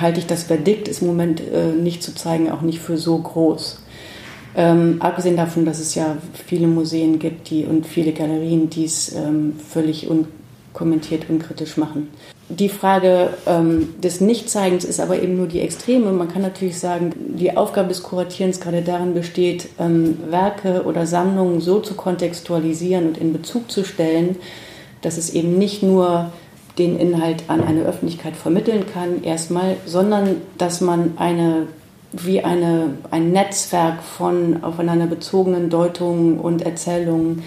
halte 0.01 0.19
ich 0.19 0.27
das 0.27 0.43
Verdikt 0.43 0.88
ist 0.88 1.01
im 1.01 1.08
Moment 1.08 1.41
äh, 1.41 1.71
nicht 1.71 2.03
zu 2.03 2.13
zeigen, 2.13 2.51
auch 2.51 2.62
nicht 2.62 2.79
für 2.79 2.97
so 2.97 3.17
groß. 3.17 3.79
Ähm, 4.58 4.97
abgesehen 4.99 5.36
davon, 5.36 5.65
dass 5.65 5.79
es 5.79 5.95
ja 5.95 6.17
viele 6.47 6.67
Museen 6.67 7.19
gibt 7.19 7.49
die, 7.49 7.65
und 7.65 7.86
viele 7.86 8.13
Galerien, 8.13 8.69
die 8.69 8.86
es 8.86 9.13
ähm, 9.13 9.53
völlig 9.69 10.08
unkommentiert, 10.08 11.29
unkritisch 11.29 11.75
machen. 11.75 12.10
Die 12.47 12.69
Frage 12.69 13.31
ähm, 13.47 13.95
des 14.01 14.21
Nichtzeigens 14.21 14.86
ist 14.86 14.99
aber 14.99 15.21
eben 15.21 15.36
nur 15.36 15.47
die 15.47 15.60
Extreme. 15.60 16.12
Man 16.12 16.27
kann 16.27 16.43
natürlich 16.43 16.79
sagen, 16.79 17.12
die 17.17 17.58
Aufgabe 17.58 17.89
des 17.89 18.03
Kuratierens 18.03 18.62
gerade 18.62 18.84
darin 18.84 19.13
besteht, 19.13 19.67
ähm, 19.79 20.19
Werke 20.29 20.84
oder 20.84 21.08
Sammlungen 21.08 21.60
so 21.60 21.79
zu 21.79 21.95
kontextualisieren 21.95 23.08
und 23.08 23.17
in 23.17 23.34
Bezug 23.34 23.71
zu 23.71 23.84
stellen, 23.84 24.36
dass 25.01 25.17
es 25.17 25.34
eben 25.34 25.58
nicht 25.58 25.81
nur 25.84 26.31
den 26.78 27.00
Inhalt 27.00 27.44
an 27.48 27.64
eine 27.64 27.84
Öffentlichkeit 27.84 28.36
vermitteln 28.36 28.86
kann, 28.92 29.24
erstmal, 29.24 29.78
sondern 29.86 30.38
dass 30.58 30.82
man 30.82 31.14
eine 31.18 31.68
wie 32.24 32.42
eine, 32.42 32.94
ein 33.12 33.32
Netzwerk 33.32 34.02
von 34.02 34.64
aufeinander 34.64 35.08
bezogenen 35.08 35.70
Deutungen 35.70 36.40
und 36.40 36.62
Erzählungen 36.62 37.44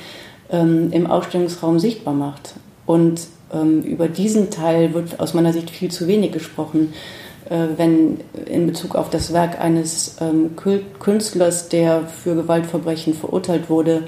ähm, 0.50 0.90
im 0.92 1.06
Ausstellungsraum 1.06 1.78
sichtbar 1.78 2.14
macht. 2.14 2.54
Und 2.86 3.20
ähm, 3.52 3.82
über 3.82 4.08
diesen 4.08 4.50
Teil 4.50 4.94
wird 4.94 5.20
aus 5.20 5.34
meiner 5.34 5.52
Sicht 5.52 5.70
viel 5.70 5.90
zu 5.90 6.06
wenig 6.06 6.32
gesprochen, 6.32 6.92
äh, 7.48 7.66
wenn 7.76 8.20
in 8.46 8.66
Bezug 8.66 8.94
auf 8.94 9.10
das 9.10 9.32
Werk 9.32 9.60
eines 9.60 10.16
ähm, 10.20 10.50
Künstlers, 10.98 11.68
der 11.68 12.06
für 12.06 12.34
Gewaltverbrechen 12.34 13.14
verurteilt 13.14 13.70
wurde, 13.70 14.04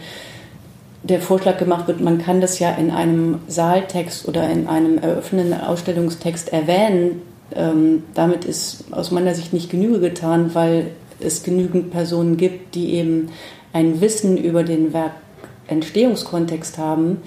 der 1.03 1.21
Vorschlag 1.21 1.59
gemacht 1.59 1.89
wird, 1.89 2.01
man 2.01 2.19
kann 2.19 2.41
das 2.41 2.59
ja 2.59 2.73
in 2.73 2.91
einem 2.91 3.39
Saaltext 3.49 4.29
oder 4.29 4.49
in 4.51 4.67
einem 4.67 4.99
eröffnenden 4.99 5.61
Ausstellungstext 5.61 6.53
erwähnen. 6.53 7.23
Ähm, 7.55 8.05
damit 8.15 8.45
ist 8.45 8.85
aus 8.91 9.11
meiner 9.11 9.35
Sicht 9.35 9.53
nicht 9.53 9.71
Genüge 9.71 10.01
getan, 10.01 10.55
weil 10.55 10.89
es 11.19 11.43
genügend 11.43 11.91
Personen 11.91 12.37
gibt, 12.37 12.75
die 12.75 12.95
eben 12.95 13.29
ein 13.73 14.01
Wissen 14.01 14.37
über 14.37 14.63
den 14.63 14.93
Werkentstehungskontext 14.93 16.79
haben. 16.79 17.19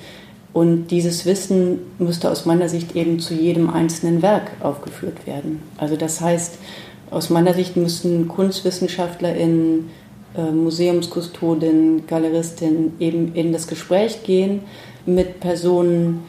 Und 0.54 0.88
dieses 0.88 1.26
Wissen 1.26 1.80
müsste 1.98 2.30
aus 2.30 2.46
meiner 2.46 2.70
Sicht 2.70 2.96
eben 2.96 3.20
zu 3.20 3.34
jedem 3.34 3.72
einzelnen 3.72 4.22
Werk 4.22 4.52
aufgeführt 4.62 5.26
werden. 5.26 5.64
Also 5.78 5.96
das 5.96 6.22
heißt, 6.22 6.60
aus 7.10 7.32
meiner 7.32 7.56
Sicht 7.56 7.76
müssten 7.76 8.28
KunstwissenschaftlerInnen 8.28 9.90
Museumskustodin, 10.42 12.04
Galeristin 12.08 12.94
eben 13.00 13.34
in 13.36 13.54
das 13.54 13.68
Gespräch 13.68 14.24
gehen 14.24 14.62
mit 15.06 15.40
Personen 15.40 16.24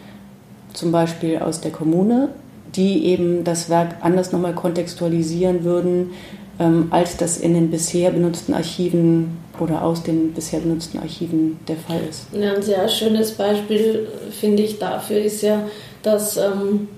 zum 0.73 0.93
Beispiel 0.93 1.39
aus 1.39 1.61
der 1.61 1.71
Kommune, 1.71 2.29
die 2.75 3.07
eben 3.07 3.45
das 3.45 3.71
Werk 3.71 3.97
anders 4.01 4.33
nochmal 4.33 4.55
kontextualisieren 4.55 5.65
würden, 5.65 6.11
ähm, 6.59 6.89
als 6.91 7.17
das 7.17 7.39
in 7.39 7.55
den 7.55 7.71
bisher 7.71 8.11
benutzten 8.11 8.55
Archiven 8.55 9.39
oder 9.61 9.83
aus 9.83 10.03
den 10.03 10.33
bisher 10.33 10.61
benutzten 10.61 10.99
Archiven 10.99 11.59
der 11.69 11.77
Fall 11.77 12.01
ist. 12.09 12.27
Ja, 12.33 12.55
ein 12.55 12.63
sehr 12.63 12.89
schönes 12.89 13.33
Beispiel, 13.33 14.09
finde 14.31 14.65
ich, 14.65 14.79
dafür 14.79 15.19
ist 15.19 15.43
ja, 15.43 15.63
dass 16.03 16.37
ähm, 16.37 16.89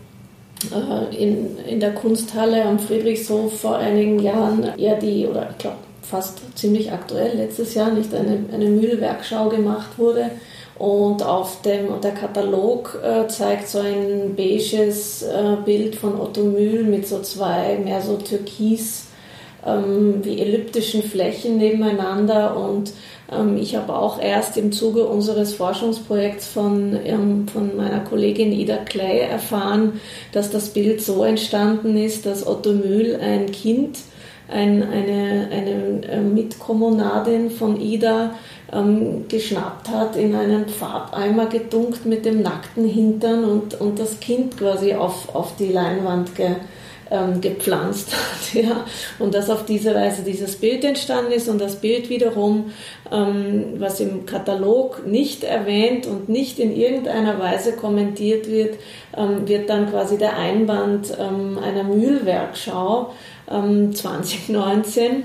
äh, 0.72 1.14
in, 1.16 1.58
in 1.68 1.80
der 1.80 1.92
Kunsthalle 1.92 2.64
am 2.64 2.78
Friedrichshof 2.78 3.60
vor 3.60 3.76
einigen 3.76 4.18
Jahren 4.18 4.66
ja 4.76 4.94
die, 4.94 5.26
oder 5.26 5.50
ich 5.50 5.58
glaube 5.58 5.76
fast 6.08 6.40
ziemlich 6.54 6.92
aktuell, 6.92 7.36
letztes 7.36 7.74
Jahr 7.74 7.90
nicht 7.90 8.14
eine, 8.14 8.44
eine 8.52 8.66
Mühlwerkschau 8.66 9.48
gemacht 9.48 9.98
wurde. 9.98 10.30
Und 10.78 11.22
auf 11.22 11.62
dem 11.62 12.00
der 12.02 12.12
Katalog 12.12 13.00
äh, 13.02 13.26
zeigt 13.28 13.68
so 13.68 13.78
ein 13.78 14.34
beiges 14.36 15.22
äh, 15.22 15.56
Bild 15.64 15.96
von 15.96 16.20
Otto 16.20 16.42
Mühl 16.42 16.84
mit 16.84 17.08
so 17.08 17.20
zwei 17.20 17.78
mehr 17.82 18.02
so 18.02 18.18
türkis 18.18 19.06
ähm, 19.66 20.22
wie 20.22 20.38
elliptischen 20.40 21.02
Flächen 21.02 21.56
nebeneinander. 21.56 22.58
Und 22.58 22.92
ähm, 23.32 23.56
ich 23.56 23.74
habe 23.74 23.96
auch 23.96 24.20
erst 24.20 24.58
im 24.58 24.70
Zuge 24.70 25.04
unseres 25.04 25.54
Forschungsprojekts 25.54 26.46
von, 26.46 26.98
ähm, 27.04 27.48
von 27.48 27.74
meiner 27.76 28.00
Kollegin 28.00 28.52
Ida 28.52 28.76
Clay 28.76 29.20
erfahren, 29.20 30.00
dass 30.32 30.50
das 30.50 30.68
Bild 30.70 31.00
so 31.00 31.24
entstanden 31.24 31.96
ist, 31.96 32.26
dass 32.26 32.46
Otto 32.46 32.72
Mühl 32.72 33.18
ein 33.20 33.50
Kind 33.50 33.98
ein, 34.48 34.82
eine, 34.82 35.48
eine 35.50 36.06
äh, 36.06 36.20
Mitkommunadin 36.20 37.50
von 37.50 37.80
Ida 37.80 38.34
ähm, 38.72 39.26
geschnappt 39.28 39.88
hat, 39.88 40.16
in 40.16 40.34
einen 40.34 40.68
Farbeimer 40.68 41.46
gedunkt 41.46 42.06
mit 42.06 42.24
dem 42.24 42.42
nackten 42.42 42.88
Hintern 42.88 43.44
und, 43.44 43.80
und 43.80 43.98
das 43.98 44.20
Kind 44.20 44.56
quasi 44.56 44.94
auf, 44.94 45.34
auf 45.34 45.56
die 45.56 45.72
Leinwand 45.72 46.34
ge, 46.34 46.56
ähm, 47.10 47.40
gepflanzt 47.40 48.12
hat. 48.12 48.54
Ja? 48.54 48.86
Und 49.18 49.34
dass 49.34 49.50
auf 49.50 49.66
diese 49.66 49.94
Weise 49.94 50.22
dieses 50.22 50.56
Bild 50.56 50.84
entstanden 50.84 51.32
ist 51.32 51.48
und 51.48 51.60
das 51.60 51.76
Bild 51.76 52.08
wiederum, 52.08 52.70
ähm, 53.12 53.74
was 53.78 54.00
im 54.00 54.24
Katalog 54.24 55.06
nicht 55.06 55.44
erwähnt 55.44 56.06
und 56.06 56.28
nicht 56.28 56.58
in 56.58 56.74
irgendeiner 56.74 57.38
Weise 57.38 57.72
kommentiert 57.72 58.48
wird, 58.48 58.78
ähm, 59.16 59.46
wird 59.46 59.68
dann 59.68 59.90
quasi 59.90 60.16
der 60.16 60.38
Einband 60.38 61.12
ähm, 61.20 61.58
einer 61.58 61.84
Mühlwerkschau 61.84 63.12
2019. 63.46 65.04
Ähm, 65.04 65.22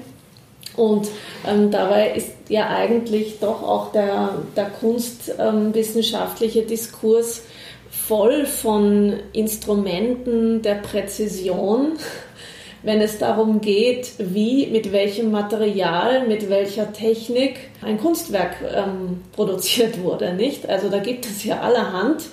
und 0.77 1.09
ähm, 1.45 1.69
dabei 1.71 2.11
ist 2.11 2.31
ja 2.49 2.69
eigentlich 2.69 3.39
doch 3.39 3.61
auch 3.61 3.91
der, 3.91 4.35
der 4.55 4.69
kunstwissenschaftliche 4.69 6.61
Diskurs 6.63 7.43
voll 7.89 8.45
von 8.45 9.13
Instrumenten 9.33 10.61
der 10.61 10.75
Präzision, 10.75 11.93
wenn 12.83 13.01
es 13.01 13.19
darum 13.19 13.61
geht, 13.61 14.13
wie, 14.17 14.67
mit 14.67 14.91
welchem 14.91 15.29
Material, 15.31 16.27
mit 16.27 16.49
welcher 16.49 16.93
Technik 16.93 17.69
ein 17.81 17.99
Kunstwerk 17.99 18.55
ähm, 18.73 19.21
produziert 19.33 20.01
wurde, 20.01 20.33
nicht? 20.33 20.67
Also 20.67 20.89
da 20.89 20.97
gibt 20.99 21.25
es 21.25 21.43
ja 21.43 21.59
allerhand 21.59 22.23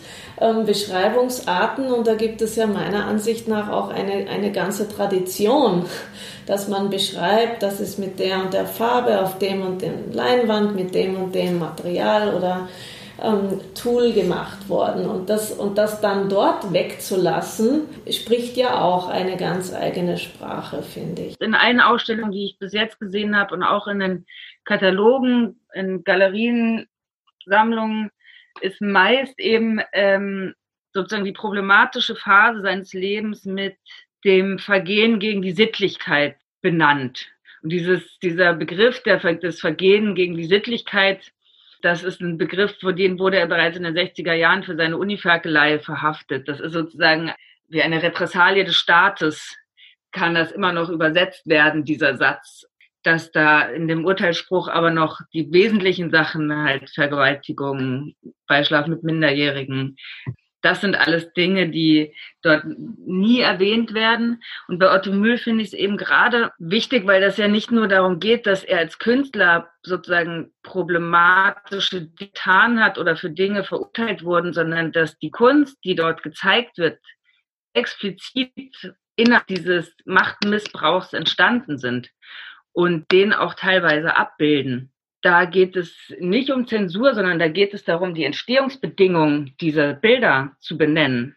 ähm, 0.41 0.67
Beschreibungsarten 0.67 1.93
und 1.93 2.07
da 2.07 2.15
gibt 2.15 2.43
es 2.43 2.57
ja 2.57 2.67
meiner 2.67 3.07
Ansicht 3.07 3.49
nach 3.49 3.69
auch 3.71 3.91
eine, 3.91 4.29
eine 4.29 4.53
ganze 4.53 4.89
Tradition, 4.89 5.85
dass 6.47 6.69
man 6.69 6.91
beschreibt, 6.91 7.63
dass 7.63 7.81
es 7.81 7.99
mit 7.99 8.19
der 8.19 8.43
und 8.43 8.55
der 8.55 8.67
Farbe 8.67 9.21
auf 9.21 9.39
dem 9.39 9.63
und 9.63 9.83
dem 9.83 10.13
Leinwand, 10.13 10.75
mit 10.75 10.95
dem 10.95 11.17
und 11.17 11.35
dem 11.35 11.59
Material 11.59 12.35
oder 12.35 12.69
ähm, 13.23 13.61
Tool 13.75 14.13
gemacht 14.13 14.69
worden. 14.69 15.07
Und 15.07 15.29
das, 15.29 15.53
und 15.53 15.77
das 15.77 16.01
dann 16.01 16.29
dort 16.29 16.73
wegzulassen, 16.73 17.83
spricht 18.11 18.57
ja 18.57 18.81
auch 18.81 19.09
eine 19.09 19.37
ganz 19.37 19.75
eigene 19.75 20.19
Sprache, 20.19 20.83
finde 20.83 21.23
ich. 21.23 21.41
In 21.41 21.55
allen 21.55 21.81
Ausstellungen, 21.81 22.33
die 22.33 22.47
ich 22.47 22.59
bis 22.59 22.73
jetzt 22.73 23.01
gesehen 23.01 23.37
habe 23.37 23.55
und 23.55 23.63
auch 23.63 23.87
in 23.89 23.99
den 23.99 24.27
Katalogen, 24.65 25.61
in 25.75 26.05
Galerien, 26.05 26.87
Sammlungen, 27.45 28.11
ist 28.63 28.81
meist 28.81 29.39
eben 29.39 29.81
ähm, 29.93 30.55
sozusagen 30.93 31.25
die 31.25 31.33
problematische 31.33 32.17
Phase 32.17 32.63
seines 32.63 32.93
Lebens 32.93 33.45
mit 33.45 33.77
dem 34.25 34.59
Vergehen 34.59 35.21
gegen 35.21 35.43
die 35.43 35.53
Sittlichkeit 35.53 36.37
benannt. 36.61 37.29
Und 37.63 37.71
dieses, 37.71 38.19
dieser 38.21 38.55
Begriff 38.55 39.03
der, 39.03 39.19
des 39.19 39.61
Vergehen 39.61 40.15
gegen 40.15 40.37
die 40.37 40.47
Sittlichkeit, 40.47 41.33
das 41.83 42.03
ist 42.03 42.21
ein 42.21 42.39
Begriff, 42.39 42.77
vor 42.81 42.93
dem 42.93 43.19
wurde 43.19 43.39
er 43.39 43.47
bereits 43.47 43.77
in 43.77 43.85
den 43.85 43.97
60er 43.97 44.33
Jahren 44.33 44.65
für 44.65 44.77
seine 44.77 44.97
Uniferkelei 44.97 45.79
verhaftet. 45.79 46.49
Das 46.49 46.61
ist 46.61 46.73
sozusagen 46.73 47.33
wie 47.69 47.83
eine 47.83 48.03
Repressalie 48.03 48.65
des 48.65 48.77
Staates, 48.77 49.57
kann 50.11 50.35
das 50.35 50.53
immer 50.53 50.73
noch 50.73 50.89
übersetzt 50.89 51.47
werden, 51.47 51.85
dieser 51.85 52.17
Satz 52.17 52.67
dass 53.03 53.31
da 53.31 53.63
in 53.63 53.89
dem 53.89 54.05
Urteilsspruch 54.05 54.69
aber 54.69 54.91
noch 54.91 55.21
die 55.33 55.53
wesentlichen 55.53 56.11
Sachen, 56.11 56.53
halt 56.53 56.91
Vergewaltigung, 56.91 58.15
Beischlaf 58.47 58.87
mit 58.87 59.03
Minderjährigen, 59.03 59.97
das 60.61 60.81
sind 60.81 60.97
alles 60.97 61.33
Dinge, 61.35 61.69
die 61.69 62.15
dort 62.43 62.65
nie 62.67 63.41
erwähnt 63.41 63.95
werden. 63.95 64.43
Und 64.67 64.79
bei 64.79 64.93
Otto 64.93 65.13
Mühl 65.13 65.39
finde 65.39 65.63
ich 65.63 65.69
es 65.69 65.75
eben 65.75 65.97
gerade 65.97 66.51
wichtig, 66.59 67.07
weil 67.07 67.21
das 67.21 67.37
ja 67.37 67.47
nicht 67.47 67.71
nur 67.71 67.87
darum 67.87 68.19
geht, 68.19 68.47
dass 68.47 68.65
er 68.65 68.79
als 68.79 68.99
Künstler 68.99 69.71
sozusagen 69.83 70.53
problematische 70.63 72.09
getan 72.11 72.83
hat 72.83 72.99
oder 72.99 73.17
für 73.17 73.31
Dinge 73.31 73.63
verurteilt 73.63 74.25
wurden, 74.25 74.53
sondern 74.53 74.91
dass 74.91 75.19
die 75.19 75.31
Kunst, 75.31 75.79
die 75.85 75.95
dort 75.95 76.23
gezeigt 76.25 76.77
wird, 76.79 76.99
explizit 77.73 78.53
innerhalb 79.15 79.47
dieses 79.47 79.95
Machtmissbrauchs 80.07 81.13
entstanden 81.13 81.79
sind. 81.79 82.11
Und 82.79 83.11
den 83.11 83.33
auch 83.33 83.55
teilweise 83.55 84.17
abbilden. 84.17 84.93
Da 85.21 85.47
geht 85.47 85.75
es 85.75 85.97
nicht 86.21 86.53
um 86.53 86.69
Zensur, 86.69 87.13
sondern 87.13 87.41
da 87.41 87.49
geht 87.49 87.75
es 87.75 87.83
darum, 87.83 88.15
die 88.15 88.23
Entstehungsbedingungen 88.23 89.57
dieser 89.61 89.95
Bilder 89.95 90.53
zu 90.61 90.79
benennen 90.79 91.35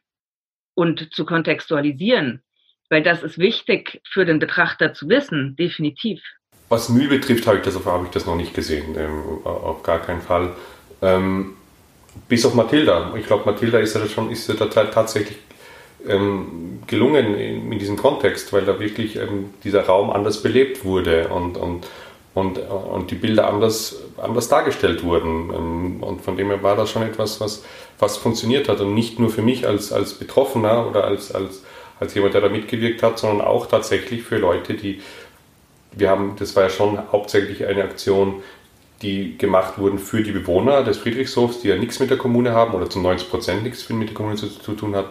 und 0.75 1.11
zu 1.11 1.25
kontextualisieren, 1.25 2.43
weil 2.91 3.01
das 3.01 3.23
ist 3.23 3.39
wichtig 3.39 4.03
für 4.07 4.23
den 4.23 4.37
Betrachter 4.37 4.93
zu 4.93 5.09
wissen, 5.09 5.55
definitiv. 5.55 6.21
Was 6.69 6.89
Mühl 6.89 7.07
betrifft, 7.07 7.47
habe 7.47 7.57
ich 7.57 7.63
das, 7.63 7.83
habe 7.87 8.05
ich 8.05 8.11
das 8.11 8.27
noch 8.27 8.35
nicht 8.35 8.53
gesehen, 8.53 8.95
ähm, 8.95 9.43
auf 9.43 9.81
gar 9.81 9.99
keinen 9.99 10.21
Fall. 10.21 10.55
Ähm, 11.01 11.55
bis 12.29 12.45
auf 12.45 12.53
Mathilda. 12.53 13.15
Ich 13.17 13.25
glaube, 13.25 13.51
Mathilda 13.51 13.79
ist 13.79 13.95
ja 13.95 14.05
schon 14.05 14.29
ist 14.29 14.47
ja 14.47 14.53
tatsächlich 14.67 15.39
ähm, 16.07 16.79
gelungen 16.87 17.35
in, 17.35 17.71
in, 17.71 17.79
diesem 17.79 17.97
Kontext, 17.97 18.51
weil 18.53 18.65
da 18.65 18.79
wirklich 18.79 19.15
ähm, 19.15 19.53
dieser 19.63 19.85
Raum 19.85 20.09
anders 20.09 20.41
belebt 20.41 20.83
wurde 20.83 21.29
und, 21.29 21.57
und, 21.57 21.87
und, 22.33 22.57
und 22.57 23.11
die 23.11 23.15
Bilder 23.15 23.47
anders, 23.47 24.01
anders 24.17 24.49
dargestellt 24.49 25.03
wurden. 25.03 25.51
Ähm, 25.53 26.03
und 26.03 26.21
von 26.21 26.37
dem 26.37 26.47
her 26.47 26.63
war 26.63 26.75
das 26.75 26.89
schon 26.89 27.03
etwas, 27.03 27.39
was, 27.41 27.63
was 27.99 28.17
funktioniert 28.17 28.69
hat. 28.69 28.81
Und 28.81 28.93
nicht 28.93 29.19
nur 29.19 29.29
für 29.29 29.41
mich 29.41 29.67
als, 29.67 29.91
als 29.91 30.13
Betroffener 30.13 30.87
oder 30.87 31.03
als, 31.03 31.33
als, 31.33 31.63
als 31.99 32.13
jemand, 32.13 32.33
der 32.33 32.41
da 32.41 32.49
mitgewirkt 32.49 33.03
hat, 33.03 33.19
sondern 33.19 33.45
auch 33.45 33.67
tatsächlich 33.67 34.23
für 34.23 34.37
Leute, 34.37 34.73
die, 34.73 35.01
wir 35.93 36.09
haben, 36.09 36.35
das 36.39 36.55
war 36.55 36.63
ja 36.63 36.69
schon 36.69 36.99
hauptsächlich 37.11 37.65
eine 37.65 37.83
Aktion, 37.83 38.41
die 39.01 39.37
gemacht 39.37 39.77
wurden 39.77 39.99
für 39.99 40.21
die 40.21 40.31
Bewohner 40.31 40.83
des 40.83 40.97
Friedrichshofs, 40.97 41.61
die 41.61 41.69
ja 41.69 41.77
nichts 41.77 41.99
mit 41.99 42.09
der 42.09 42.17
Kommune 42.17 42.51
haben 42.51 42.73
oder 42.73 42.89
zu 42.89 42.99
90 42.99 43.29
Prozent 43.29 43.63
nichts 43.63 43.87
mit 43.89 44.09
der 44.09 44.15
Kommune 44.15 44.35
zu, 44.35 44.47
zu, 44.47 44.73
tun 44.73 44.95
hat. 44.95 45.09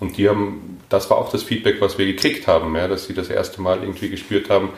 Und 0.00 0.16
die 0.16 0.28
haben, 0.28 0.80
das 0.88 1.10
war 1.10 1.18
auch 1.18 1.30
das 1.30 1.42
Feedback, 1.42 1.80
was 1.80 1.98
wir 1.98 2.06
gekriegt 2.06 2.46
haben, 2.46 2.74
ja, 2.76 2.88
dass 2.88 3.06
sie 3.06 3.14
das 3.14 3.30
erste 3.30 3.60
Mal 3.60 3.82
irgendwie 3.82 4.08
gespürt 4.08 4.50
haben, 4.50 4.70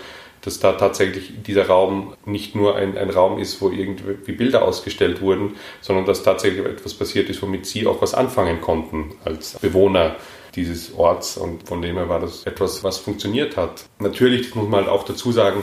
dass 0.43 0.61
da 0.61 0.73
tatsächlich 0.73 1.33
dieser 1.43 1.67
Raum 1.67 2.15
nicht 2.27 2.55
nur 2.55 2.77
ein, 2.77 2.99
ein 2.99 3.09
Raum 3.11 3.39
ist, 3.39 3.63
wo 3.63 3.71
irgendwie 3.71 4.33
Bilder 4.33 4.63
ausgestellt 4.63 5.23
wurden, 5.23 5.57
sondern 5.81 6.05
dass 6.05 6.23
tatsächlich 6.23 6.65
etwas 6.65 6.95
passiert 6.95 7.31
ist, 7.31 7.41
womit 7.41 7.65
sie 7.65 7.87
auch 7.87 8.03
was 8.03 8.13
anfangen 8.13 8.61
konnten 8.61 9.13
als 9.25 9.59
Bewohner 9.61 10.17
dieses 10.55 10.95
Orts. 10.95 11.39
Und 11.39 11.67
von 11.67 11.81
dem 11.81 11.97
her 11.97 12.09
war 12.09 12.21
das 12.21 12.45
etwas, 12.45 12.85
was 12.85 12.99
funktioniert 12.99 13.57
hat. 13.57 13.87
Natürlich 13.99 14.55
muss 14.55 14.69
man 14.69 14.81
halt 14.81 14.91
auch 14.91 15.05
dazu 15.05 15.33
sagen, 15.33 15.63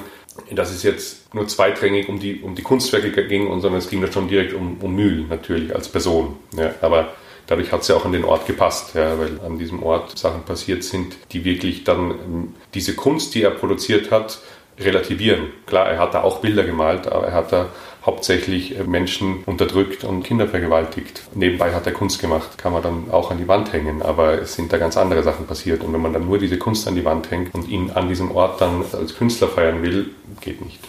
dass 0.52 0.72
es 0.72 0.84
jetzt 0.84 1.34
nur 1.34 1.48
zweitrangig 1.48 2.10
um 2.10 2.20
die, 2.20 2.42
um 2.42 2.56
die 2.56 2.62
Kunstwerke 2.62 3.12
ging, 3.28 3.48
sondern 3.62 3.80
es 3.80 3.90
ging 3.90 4.02
da 4.02 4.12
schon 4.12 4.28
direkt 4.28 4.54
um, 4.54 4.78
um 4.82 4.96
Mühl 4.96 5.26
natürlich 5.30 5.74
als 5.74 5.90
Person. 5.90 6.38
Ja, 6.58 6.74
aber 6.82 7.10
dadurch 7.48 7.72
hat 7.72 7.82
es 7.82 7.88
ja 7.88 7.96
auch 7.96 8.06
an 8.06 8.12
den 8.12 8.24
Ort 8.24 8.46
gepasst, 8.46 8.96
ja, 8.96 9.18
weil 9.20 9.40
an 9.46 9.58
diesem 9.58 9.84
Ort 9.84 10.18
Sachen 10.18 10.44
passiert 10.44 10.84
sind, 10.84 11.18
die 11.32 11.44
wirklich 11.44 11.84
dann 11.84 12.12
ähm, 12.12 12.56
diese 12.74 12.96
Kunst, 12.96 13.36
die 13.36 13.44
er 13.44 13.52
produziert 13.52 14.12
hat, 14.12 14.40
relativieren. 14.80 15.52
Klar, 15.66 15.90
er 15.90 16.00
hat 16.00 16.14
da 16.14 16.24
auch 16.24 16.40
Bilder 16.40 16.64
gemalt, 16.64 17.08
aber 17.08 17.28
er 17.28 17.34
hat 17.34 17.52
da 17.52 17.70
hauptsächlich 18.06 18.78
äh, 18.78 18.84
Menschen 18.84 19.44
unterdrückt 19.46 20.04
und 20.04 20.24
Kinder 20.24 20.48
vergewaltigt. 20.48 21.24
Nebenbei 21.36 21.74
hat 21.74 21.86
er 21.86 21.94
Kunst 21.94 22.20
gemacht, 22.20 22.58
kann 22.58 22.74
man 22.74 22.82
dann 22.82 23.12
auch 23.12 23.32
an 23.32 23.38
die 23.38 23.48
Wand 23.48 23.74
hängen, 23.74 24.02
aber 24.02 24.42
es 24.42 24.56
sind 24.56 24.74
da 24.74 24.78
ganz 24.78 24.98
andere 24.98 25.24
Sachen 25.24 25.46
passiert. 25.46 25.84
Und 25.84 25.94
wenn 25.94 26.02
man 26.02 26.14
dann 26.14 26.26
nur 26.26 26.40
diese 26.40 26.58
Kunst 26.58 26.88
an 26.88 26.96
die 26.96 27.06
Wand 27.06 27.30
hängt 27.30 27.54
und 27.54 27.68
ihn 27.68 27.92
an 27.92 28.10
diesem 28.10 28.32
Ort 28.32 28.60
dann 28.62 28.84
als 28.94 29.16
Künstler 29.16 29.48
feiern 29.48 29.84
will, 29.84 30.10
geht 30.42 30.64
nicht. 30.64 30.80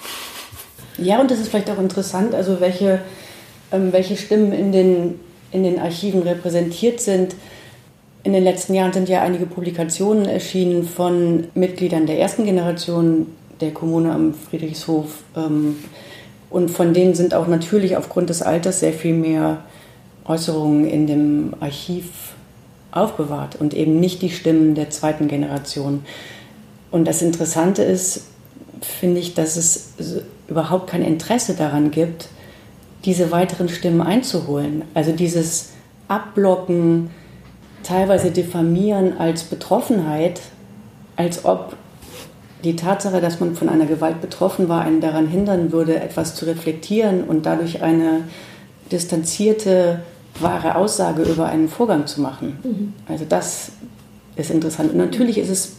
Ja, 0.99 1.21
und 1.21 1.31
das 1.31 1.39
ist 1.39 1.49
vielleicht 1.49 1.71
auch 1.71 1.79
interessant, 1.79 2.35
also 2.35 2.61
welche, 2.61 3.01
ähm, 3.71 3.93
welche 3.93 4.17
Stimmen 4.17 4.53
in 4.53 4.73
den, 4.73 5.21
in 5.51 5.65
den 5.65 5.79
Archiven 5.79 6.23
repräsentiert 6.23 7.01
sind. 7.01 7.35
In 8.25 8.33
den 8.33 8.45
letzten 8.45 8.75
Jahren 8.75 8.93
sind 8.93 9.09
ja 9.09 9.21
einige 9.21 9.47
Publikationen 9.47 10.27
erschienen 10.27 10.85
von 10.85 11.49
Mitgliedern 11.55 12.07
der 12.07 12.19
ersten 12.19 12.45
Generation 12.45 13.27
der 13.61 13.73
Kommune 13.73 14.13
am 14.13 14.35
Friedrichshof. 14.35 15.25
Ähm, 15.37 15.77
und 16.53 16.71
von 16.71 16.93
denen 16.93 17.15
sind 17.15 17.35
auch 17.35 17.47
natürlich 17.47 17.97
aufgrund 17.97 18.31
des 18.31 18.43
Alters 18.43 18.81
sehr 18.81 18.93
viel 18.93 19.15
mehr 19.15 19.63
Äußerungen 20.25 20.87
in 20.87 21.07
dem 21.07 21.55
Archiv 21.61 22.35
aufbewahrt 22.93 23.57
und 23.57 23.75
eben 23.75 23.99
nicht 23.99 24.23
die 24.23 24.31
Stimmen 24.31 24.75
der 24.75 24.91
zweiten 24.91 25.29
Generation. 25.29 26.05
Und 26.91 27.07
das 27.07 27.23
Interessante 27.23 27.83
ist, 27.83 28.27
finde 28.83 29.21
ich, 29.21 29.35
dass 29.35 29.57
es 29.57 29.95
überhaupt 30.49 30.91
kein 30.91 31.03
Interesse 31.03 31.55
daran 31.55 31.91
gibt, 31.91 32.29
diese 33.05 33.31
weiteren 33.31 33.69
Stimmen 33.69 34.03
einzuholen. 34.03 34.83
Also 34.93 35.13
dieses 35.13 35.71
Abblocken, 36.09 37.11
teilweise 37.83 38.31
diffamieren 38.31 39.19
als 39.19 39.45
Betroffenheit, 39.45 40.41
als 41.17 41.45
ob 41.45 41.77
die 42.65 42.77
Tatsache, 42.77 43.21
dass 43.21 43.41
man 43.41 43.55
von 43.55 43.69
einer 43.69 43.87
Gewalt 43.87 44.21
betroffen 44.21 44.69
war, 44.69 44.83
einen 44.83 45.01
daran 45.01 45.27
hindern 45.27 45.73
würde, 45.73 45.97
etwas 46.01 46.35
zu 46.35 46.45
reflektieren 46.47 47.25
und 47.25 47.47
dadurch 47.47 47.83
eine 47.83 48.25
distanzierte, 48.91 50.01
wahre 50.41 50.77
Aussage 50.77 51.23
über 51.23 51.47
einen 51.47 51.69
Vorgang 51.69 52.07
zu 52.07 52.21
machen. 52.21 52.59
Mhm. 52.63 52.95
Also 53.09 53.25
das 53.29 53.73
ist 54.37 54.51
interessant. 54.51 54.93
Und 54.93 54.99
natürlich 54.99 55.39
ist 55.39 55.51
es 55.51 55.73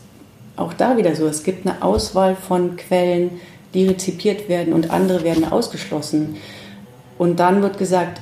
auch 0.55 0.73
da 0.73 0.97
wieder 0.97 1.15
so, 1.15 1.25
es 1.25 1.43
gibt 1.43 1.65
eine 1.65 1.81
Auswahl 1.81 2.35
von 2.35 2.75
Quellen, 2.75 3.31
die 3.73 3.87
rezipiert 3.87 4.49
werden 4.49 4.73
und 4.73 4.91
andere 4.91 5.23
werden 5.23 5.51
ausgeschlossen. 5.51 6.35
Und 7.17 7.39
dann 7.39 7.61
wird 7.61 7.77
gesagt, 7.77 8.21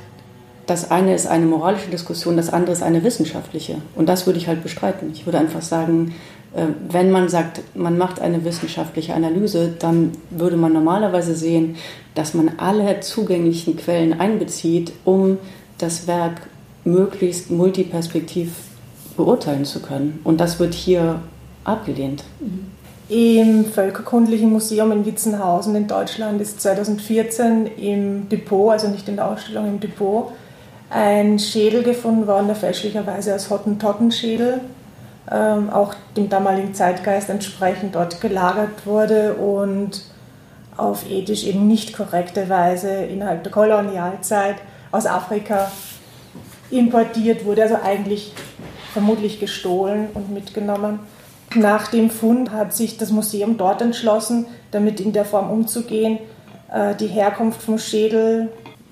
das 0.66 0.92
eine 0.92 1.14
ist 1.16 1.28
eine 1.28 1.46
moralische 1.46 1.90
Diskussion, 1.90 2.38
das 2.38 2.52
andere 2.52 2.74
ist 2.74 2.84
eine 2.84 3.04
wissenschaftliche. 3.04 3.78
Und 3.96 4.08
das 4.08 4.26
würde 4.26 4.40
ich 4.40 4.48
halt 4.48 4.64
bestreiten. 4.64 5.12
Ich 5.14 5.26
würde 5.26 5.40
einfach 5.40 5.62
sagen, 5.62 6.14
äh, 6.54 6.66
wenn 6.90 7.12
man 7.12 7.30
sagt, 7.30 7.62
man 7.76 7.98
macht 7.98 8.20
eine 8.20 8.44
wissenschaftliche 8.44 9.14
Analyse, 9.14 9.74
dann 9.80 10.12
würde 10.30 10.58
man 10.58 10.74
normalerweise 10.74 11.36
sehen, 11.36 11.78
dass 12.16 12.34
man 12.34 12.54
alle 12.58 13.00
zugänglichen 13.00 13.78
Quellen 13.78 14.20
einbezieht, 14.20 14.92
um 15.06 15.38
das 15.78 16.08
Werk 16.08 16.42
möglichst 16.84 17.52
multiperspektiv 17.52 18.54
beurteilen 19.16 19.66
zu 19.66 19.82
können. 19.82 20.20
Und 20.24 20.40
das 20.40 20.60
wird 20.60 20.74
hier 20.74 21.22
abgelehnt. 21.64 22.24
Im 23.10 23.66
Völkerkundlichen 23.66 24.50
Museum 24.50 24.92
in 24.92 25.06
Witzenhausen 25.06 25.76
in 25.76 25.88
Deutschland 25.88 26.42
ist 26.42 26.62
2014 26.62 27.68
im 27.78 28.30
Depot, 28.30 28.72
also 28.72 28.88
nicht 28.88 29.08
in 29.10 29.18
der 29.18 29.28
Ausstellung, 29.28 29.68
im 29.68 29.80
Depot, 29.80 30.32
ein 30.92 31.40
Schädel 31.40 31.84
gefunden 31.84 32.28
worden, 32.28 32.48
der 32.48 32.56
fälschlicherweise 32.56 33.32
als 33.34 33.50
Hottentottenschädel 33.50 34.60
ähm, 35.32 35.70
auch 35.70 35.94
dem 36.18 36.30
damaligen 36.30 36.74
Zeitgeist 36.74 37.30
entsprechend 37.30 37.96
dort 37.96 38.20
gelagert 38.20 38.86
wurde 38.86 39.36
und 39.36 40.04
auf 40.76 41.10
ethisch 41.10 41.46
eben 41.46 41.68
nicht 41.68 41.94
korrekte 41.96 42.50
Weise 42.50 42.90
innerhalb 42.90 43.44
der 43.44 43.52
Kolonialzeit 43.52 44.58
aus 44.92 45.06
Afrika 45.06 45.72
importiert 46.70 47.46
wurde, 47.46 47.64
also 47.64 47.78
eigentlich 47.84 48.34
vermutlich 48.92 49.40
gestohlen 49.40 50.08
und 50.14 50.32
mitgenommen. 50.32 51.00
Nach 51.56 51.88
dem 51.88 52.10
Fund 52.10 52.52
hat 52.52 52.76
sich 52.76 52.98
das 52.98 53.12
Museum 53.12 53.58
dort 53.58 53.82
entschlossen, 53.82 54.48
damit 54.72 55.00
in 55.00 55.14
der 55.14 55.26
Form 55.26 55.50
umzugehen, 55.50 56.20
äh, 56.74 56.96
die 56.96 57.08
Herkunft 57.08 57.62
vom 57.62 57.78
Schädel 57.78 58.50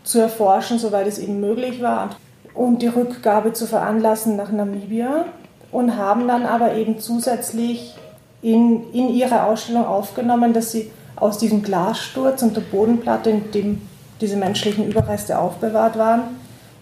zu 0.10 0.20
erforschen, 0.20 0.80
soweit 0.80 1.08
es 1.08 1.20
eben 1.20 1.40
möglich 1.40 1.82
war, 1.82 2.10
und 2.56 2.82
die 2.82 2.88
Rückgabe 2.88 3.54
zu 3.54 3.68
veranlassen 3.68 4.36
nach 4.36 4.52
Namibia 4.52 5.26
und 5.72 5.96
haben 5.96 6.28
dann 6.28 6.46
aber 6.46 6.74
eben 6.74 7.00
zusätzlich 7.00 7.96
in, 8.42 8.92
in 8.92 9.10
ihre 9.10 9.44
Ausstellung 9.44 9.86
aufgenommen, 9.86 10.52
dass 10.52 10.72
sie 10.72 10.92
aus 11.16 11.38
diesem 11.38 11.62
Glassturz 11.62 12.42
und 12.42 12.56
der 12.56 12.62
Bodenplatte, 12.62 13.30
in 13.30 13.52
dem 13.52 13.82
diese 14.20 14.36
menschlichen 14.36 14.88
Überreste 14.88 15.38
aufbewahrt 15.38 15.98
waren, 15.98 16.22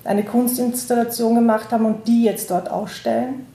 eine 0.06 0.24
Kunstinstallation 0.24 1.36
gemacht 1.36 1.72
haben 1.72 1.86
und 1.86 2.08
die 2.08 2.24
jetzt 2.24 2.50
dort 2.50 2.72
ausstellen. 2.72 3.46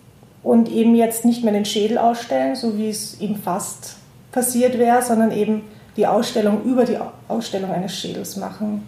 Und 0.43 0.71
eben 0.71 0.95
jetzt 0.95 1.25
nicht 1.25 1.45
mehr 1.45 1.53
den 1.53 1.65
Schädel 1.65 1.99
ausstellen, 1.99 2.57
so 2.57 2.77
wie 2.77 2.91
es 2.91 3.21
eben 3.21 3.37
fast 3.37 3.97
passiert 4.33 4.79
wäre, 4.79 5.03
sondern 5.03 5.31
eben 5.33 5.63
die 5.97 6.07
Ausstellung 6.07 6.63
über 6.65 6.85
die 6.85 6.99
Ausstellung 7.29 7.71
eines 7.71 7.97
Schädels 7.97 8.37
machen. 8.37 8.87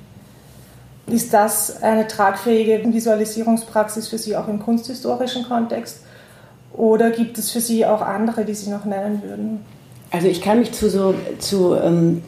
Ist 1.06 1.34
das 1.34 1.82
eine 1.82 2.06
tragfähige 2.06 2.80
Visualisierungspraxis 2.92 4.08
für 4.08 4.18
Sie 4.18 4.36
auch 4.36 4.48
im 4.48 4.58
kunsthistorischen 4.58 5.44
Kontext? 5.44 6.00
Oder 6.72 7.10
gibt 7.10 7.38
es 7.38 7.50
für 7.50 7.60
Sie 7.60 7.84
auch 7.84 8.00
andere, 8.00 8.44
die 8.44 8.54
Sie 8.54 8.70
noch 8.70 8.84
nennen 8.84 9.22
würden? 9.22 9.60
Also 10.10 10.28
ich 10.28 10.40
kann 10.40 10.60
mich 10.60 10.72
zu 10.72 10.88
so 10.88 11.14
zu 11.38 11.74
ähm, 11.74 12.22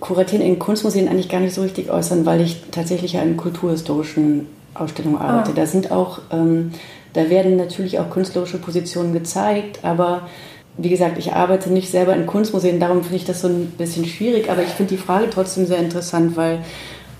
Kuratieren 0.00 0.44
in 0.44 0.58
Kunstmuseen 0.58 1.08
eigentlich 1.08 1.28
gar 1.28 1.40
nicht 1.40 1.54
so 1.54 1.62
richtig 1.62 1.90
äußern, 1.90 2.24
weil 2.24 2.40
ich 2.40 2.62
tatsächlich 2.70 3.18
an 3.18 3.36
kulturhistorischen 3.36 4.46
Ausstellungen 4.74 5.18
arbeite. 5.18 5.50
Ah. 5.50 5.54
Da 5.54 5.66
sind 5.66 5.90
auch, 5.90 6.20
ähm, 6.30 6.72
da 7.12 7.28
werden 7.28 7.56
natürlich 7.56 7.98
auch 7.98 8.10
künstlerische 8.10 8.58
Positionen 8.58 9.12
gezeigt, 9.12 9.80
aber 9.82 10.28
wie 10.76 10.90
gesagt, 10.90 11.18
ich 11.18 11.32
arbeite 11.32 11.70
nicht 11.72 11.90
selber 11.90 12.14
in 12.14 12.26
Kunstmuseen, 12.26 12.78
darum 12.78 13.02
finde 13.02 13.16
ich 13.16 13.24
das 13.24 13.40
so 13.40 13.48
ein 13.48 13.72
bisschen 13.76 14.04
schwierig, 14.04 14.48
aber 14.48 14.62
ich 14.62 14.68
finde 14.68 14.94
die 14.94 15.02
Frage 15.02 15.28
trotzdem 15.28 15.66
sehr 15.66 15.78
interessant, 15.78 16.36
weil 16.36 16.60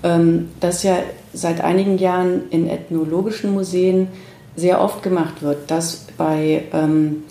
das 0.01 0.83
ja 0.83 0.97
seit 1.33 1.61
einigen 1.61 1.97
Jahren 1.97 2.43
in 2.51 2.69
ethnologischen 2.69 3.53
Museen 3.53 4.07
sehr 4.55 4.81
oft 4.81 5.03
gemacht 5.03 5.41
wird, 5.41 5.69
dass 5.69 6.07
bei 6.17 6.63
ähm, 6.73 7.23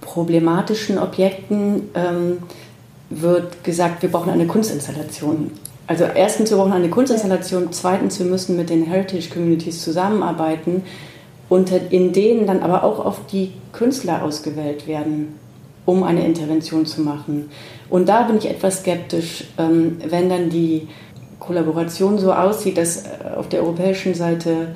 problematischen 0.00 0.98
Objekten 0.98 1.90
ähm, 1.94 2.38
wird 3.10 3.64
gesagt, 3.64 4.02
wir 4.02 4.10
brauchen 4.10 4.30
eine 4.30 4.46
Kunstinstallation. 4.46 5.52
Also 5.86 6.04
erstens, 6.04 6.50
wir 6.50 6.56
brauchen 6.56 6.72
eine 6.72 6.88
Kunstinstallation, 6.88 7.68
zweitens, 7.72 8.18
wir 8.18 8.26
müssen 8.26 8.56
mit 8.56 8.70
den 8.70 8.84
Heritage 8.84 9.30
Communities 9.30 9.82
zusammenarbeiten 9.82 10.82
und 11.48 11.70
in 11.90 12.12
denen 12.12 12.46
dann 12.46 12.62
aber 12.62 12.84
auch 12.84 13.04
auf 13.04 13.26
die 13.26 13.52
Künstler 13.72 14.22
ausgewählt 14.22 14.86
werden, 14.86 15.38
um 15.84 16.02
eine 16.02 16.24
Intervention 16.24 16.86
zu 16.86 17.02
machen. 17.02 17.50
Und 17.90 18.08
da 18.08 18.22
bin 18.22 18.38
ich 18.38 18.48
etwas 18.48 18.80
skeptisch, 18.80 19.44
ähm, 19.58 19.98
wenn 20.08 20.30
dann 20.30 20.48
die 20.48 20.88
Kollaboration 21.42 22.18
so 22.18 22.32
aussieht, 22.32 22.78
dass 22.78 23.04
äh, 23.04 23.08
auf 23.36 23.48
der 23.48 23.60
europäischen 23.62 24.14
Seite 24.14 24.74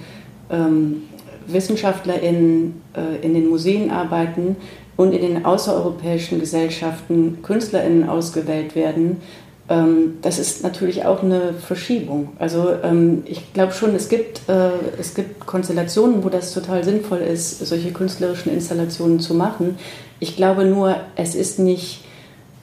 ähm, 0.50 1.04
WissenschaftlerInnen 1.46 2.82
äh, 2.94 3.24
in 3.24 3.34
den 3.34 3.48
Museen 3.48 3.90
arbeiten 3.90 4.56
und 4.96 5.12
in 5.12 5.22
den 5.22 5.44
außereuropäischen 5.44 6.40
Gesellschaften 6.40 7.38
KünstlerInnen 7.42 8.08
ausgewählt 8.08 8.74
werden, 8.74 9.20
ähm, 9.68 10.18
das 10.22 10.38
ist 10.38 10.62
natürlich 10.62 11.04
auch 11.04 11.22
eine 11.22 11.52
Verschiebung. 11.54 12.30
Also 12.38 12.72
ähm, 12.82 13.22
ich 13.26 13.52
glaube 13.52 13.72
schon, 13.72 13.94
es 13.94 14.08
gibt, 14.08 14.48
äh, 14.48 14.70
es 14.98 15.14
gibt 15.14 15.46
Konstellationen, 15.46 16.24
wo 16.24 16.28
das 16.28 16.54
total 16.54 16.84
sinnvoll 16.84 17.18
ist, 17.18 17.64
solche 17.66 17.92
künstlerischen 17.92 18.52
Installationen 18.52 19.20
zu 19.20 19.34
machen. 19.34 19.78
Ich 20.20 20.36
glaube 20.36 20.64
nur, 20.64 20.96
es 21.16 21.34
ist 21.34 21.58
nicht, 21.58 22.04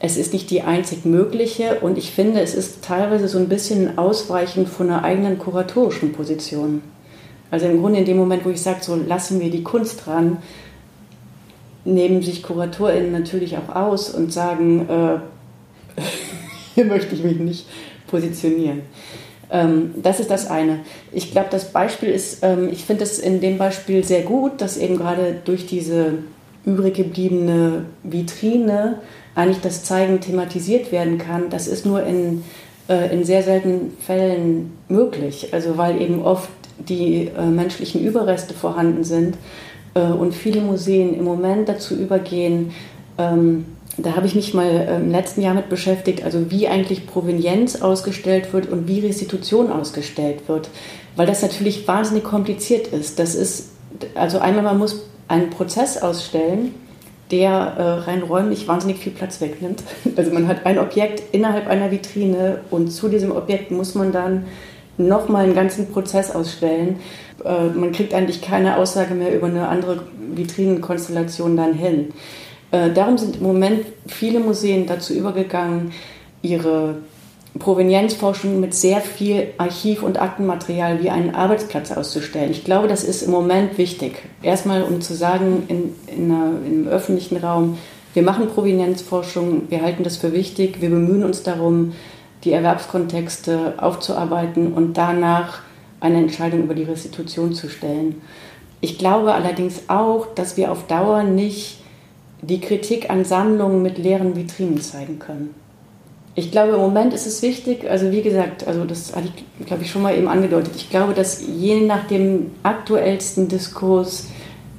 es 0.05 0.17
ist 0.17 0.33
nicht 0.33 0.49
die 0.49 0.63
einzig 0.63 1.05
mögliche 1.05 1.79
und 1.79 1.97
ich 1.97 2.11
finde, 2.11 2.41
es 2.41 2.53
ist 2.53 2.83
teilweise 2.83 3.29
so 3.29 3.37
ein 3.37 3.47
bisschen 3.47 3.97
ausweichend 3.97 4.67
von 4.67 4.89
einer 4.89 5.05
eigenen 5.05 5.39
kuratorischen 5.39 6.11
Position. 6.11 6.81
Also 7.49 7.67
im 7.67 7.79
Grunde 7.79 7.99
in 7.99 8.05
dem 8.05 8.17
Moment, 8.17 8.43
wo 8.43 8.49
ich 8.49 8.61
sage, 8.61 8.79
so 8.81 8.95
lassen 8.95 9.39
wir 9.39 9.49
die 9.49 9.63
Kunst 9.63 10.05
dran, 10.05 10.39
nehmen 11.85 12.21
sich 12.21 12.43
KuratorInnen 12.43 13.13
natürlich 13.13 13.57
auch 13.57 13.73
aus 13.73 14.09
und 14.09 14.33
sagen, 14.33 14.89
äh, 14.89 16.01
hier 16.75 16.83
möchte 16.83 17.15
ich 17.15 17.23
mich 17.23 17.39
nicht 17.39 17.65
positionieren. 18.07 18.81
Ähm, 19.49 19.95
das 20.03 20.19
ist 20.19 20.29
das 20.29 20.49
eine. 20.49 20.79
Ich 21.13 21.31
glaube, 21.31 21.47
das 21.49 21.71
Beispiel 21.71 22.09
ist, 22.09 22.39
ähm, 22.41 22.67
ich 22.69 22.83
finde 22.83 23.05
es 23.05 23.19
in 23.19 23.39
dem 23.39 23.57
Beispiel 23.57 24.03
sehr 24.03 24.23
gut, 24.23 24.59
dass 24.59 24.75
eben 24.75 24.97
gerade 24.97 25.39
durch 25.45 25.65
diese 25.65 26.15
übrig 26.66 26.95
gebliebene 26.95 27.86
Vitrine 28.03 28.99
eigentlich 29.36 29.61
das 29.61 29.84
Zeigen 29.84 30.22
thematisiert 30.22 30.91
werden 30.91 31.18
kann. 31.18 31.49
Das 31.49 31.68
ist 31.68 31.86
nur 31.86 32.03
in, 32.03 32.43
äh, 32.88 33.14
in 33.14 33.24
sehr 33.24 33.43
seltenen 33.43 33.93
Fällen 33.99 34.74
möglich. 34.88 35.49
Also 35.53 35.78
weil 35.78 36.01
eben 36.01 36.22
oft 36.22 36.49
die 36.78 37.32
äh, 37.38 37.45
menschlichen 37.45 38.03
Überreste 38.03 38.53
vorhanden 38.53 39.03
sind 39.03 39.38
äh, 39.93 40.01
und 40.01 40.34
viele 40.34 40.61
Museen 40.61 41.14
im 41.14 41.24
Moment 41.24 41.70
dazu 41.70 41.95
übergehen, 41.95 42.72
ähm, 43.18 43.66
da 43.97 44.16
habe 44.16 44.26
ich 44.26 44.34
mich 44.34 44.55
mal 44.55 44.99
im 45.01 45.11
letzten 45.11 45.43
Jahr 45.43 45.53
mit 45.53 45.70
beschäftigt, 45.70 46.24
also 46.24 46.49
wie 46.49 46.68
eigentlich 46.68 47.05
Provenienz 47.05 47.80
ausgestellt 47.84 48.51
wird 48.51 48.68
und 48.68 48.88
wie 48.88 49.01
Restitution 49.01 49.72
ausgestellt 49.72 50.47
wird, 50.47 50.70
weil 51.16 51.28
das 51.28 51.43
natürlich 51.43 51.88
wahnsinnig 51.88 52.24
kompliziert 52.24 52.88
ist. 52.88 53.20
Das 53.20 53.36
ist, 53.36 53.70
also 54.16 54.39
einmal 54.39 54.64
man 54.64 54.80
muss 54.80 55.03
einen 55.34 55.49
Prozess 55.49 56.01
ausstellen, 56.01 56.75
der 57.31 57.49
äh, 57.51 57.84
rein 58.09 58.21
räumlich 58.21 58.67
wahnsinnig 58.67 58.99
viel 58.99 59.11
Platz 59.11 59.41
wegnimmt. 59.41 59.84
Also 60.15 60.31
man 60.31 60.47
hat 60.47 60.65
ein 60.65 60.77
Objekt 60.77 61.23
innerhalb 61.34 61.67
einer 61.67 61.89
Vitrine 61.89 62.61
und 62.69 62.89
zu 62.89 63.09
diesem 63.09 63.31
Objekt 63.31 63.71
muss 63.71 63.95
man 63.95 64.11
dann 64.11 64.45
nochmal 64.97 65.45
einen 65.45 65.55
ganzen 65.55 65.91
Prozess 65.91 66.29
ausstellen. 66.31 66.97
Äh, 67.43 67.69
man 67.69 67.91
kriegt 67.91 68.13
eigentlich 68.13 68.41
keine 68.41 68.77
Aussage 68.77 69.15
mehr 69.15 69.36
über 69.36 69.47
eine 69.47 69.67
andere 69.67 70.03
Vitrinenkonstellation 70.36 71.57
dann 71.57 71.73
hin. 71.73 72.13
Äh, 72.71 72.91
darum 72.91 73.17
sind 73.17 73.38
im 73.38 73.43
Moment 73.43 73.86
viele 74.07 74.39
Museen 74.39 74.86
dazu 74.86 75.13
übergegangen, 75.13 75.91
ihre 76.43 76.97
Provenienzforschung 77.59 78.59
mit 78.59 78.73
sehr 78.73 78.99
viel 79.01 79.49
Archiv- 79.57 80.01
und 80.01 80.19
Aktenmaterial 80.19 81.03
wie 81.03 81.11
einen 81.11 81.35
Arbeitsplatz 81.35 81.91
auszustellen. 81.91 82.51
Ich 82.51 82.63
glaube, 82.63 82.87
das 82.87 83.03
ist 83.03 83.21
im 83.21 83.31
Moment 83.31 83.77
wichtig. 83.77 84.23
Erstmal, 84.41 84.83
um 84.83 85.01
zu 85.01 85.13
sagen, 85.13 85.63
in, 85.67 85.93
in 86.07 86.31
einer, 86.31 86.51
im 86.65 86.87
öffentlichen 86.87 87.37
Raum, 87.37 87.77
wir 88.15 88.23
machen 88.23 88.47
Provenienzforschung, 88.47 89.63
wir 89.69 89.81
halten 89.81 90.03
das 90.03 90.17
für 90.17 90.33
wichtig, 90.33 90.81
wir 90.81 90.89
bemühen 90.89 91.23
uns 91.23 91.43
darum, 91.43 91.93
die 92.43 92.51
Erwerbskontexte 92.51 93.75
aufzuarbeiten 93.77 94.73
und 94.73 94.97
danach 94.97 95.61
eine 95.99 96.17
Entscheidung 96.17 96.63
über 96.63 96.73
die 96.73 96.83
Restitution 96.83 97.53
zu 97.53 97.69
stellen. 97.69 98.21
Ich 98.81 98.97
glaube 98.97 99.33
allerdings 99.33 99.83
auch, 99.87 100.27
dass 100.35 100.57
wir 100.57 100.71
auf 100.71 100.87
Dauer 100.87 101.23
nicht 101.23 101.77
die 102.41 102.59
Kritik 102.59 103.09
an 103.09 103.23
Sammlungen 103.23 103.81
mit 103.81 103.97
leeren 103.97 104.35
Vitrinen 104.35 104.81
zeigen 104.81 105.19
können. 105.19 105.62
Ich 106.36 106.51
glaube, 106.51 106.73
im 106.73 106.79
Moment 106.79 107.13
ist 107.13 107.27
es 107.27 107.41
wichtig, 107.41 107.89
also 107.89 108.11
wie 108.11 108.21
gesagt, 108.21 108.67
also 108.67 108.86
das 108.86 109.15
hatte 109.15 109.27
ich, 109.59 109.65
glaube 109.65 109.84
ich, 109.84 109.91
schon 109.91 110.01
mal 110.01 110.17
eben 110.17 110.27
angedeutet. 110.27 110.73
Ich 110.75 110.89
glaube, 110.89 111.13
dass 111.13 111.43
je 111.45 111.81
nach 111.81 112.07
dem 112.07 112.51
aktuellsten 112.63 113.47
Diskurs 113.47 114.27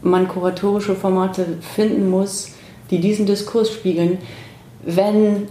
man 0.03 0.27
kuratorische 0.27 0.97
Formate 0.97 1.47
finden 1.75 2.11
muss, 2.11 2.51
die 2.91 3.01
diesen 3.01 3.25
Diskurs 3.25 3.71
spiegeln. 3.71 4.19
Wenn 4.85 5.49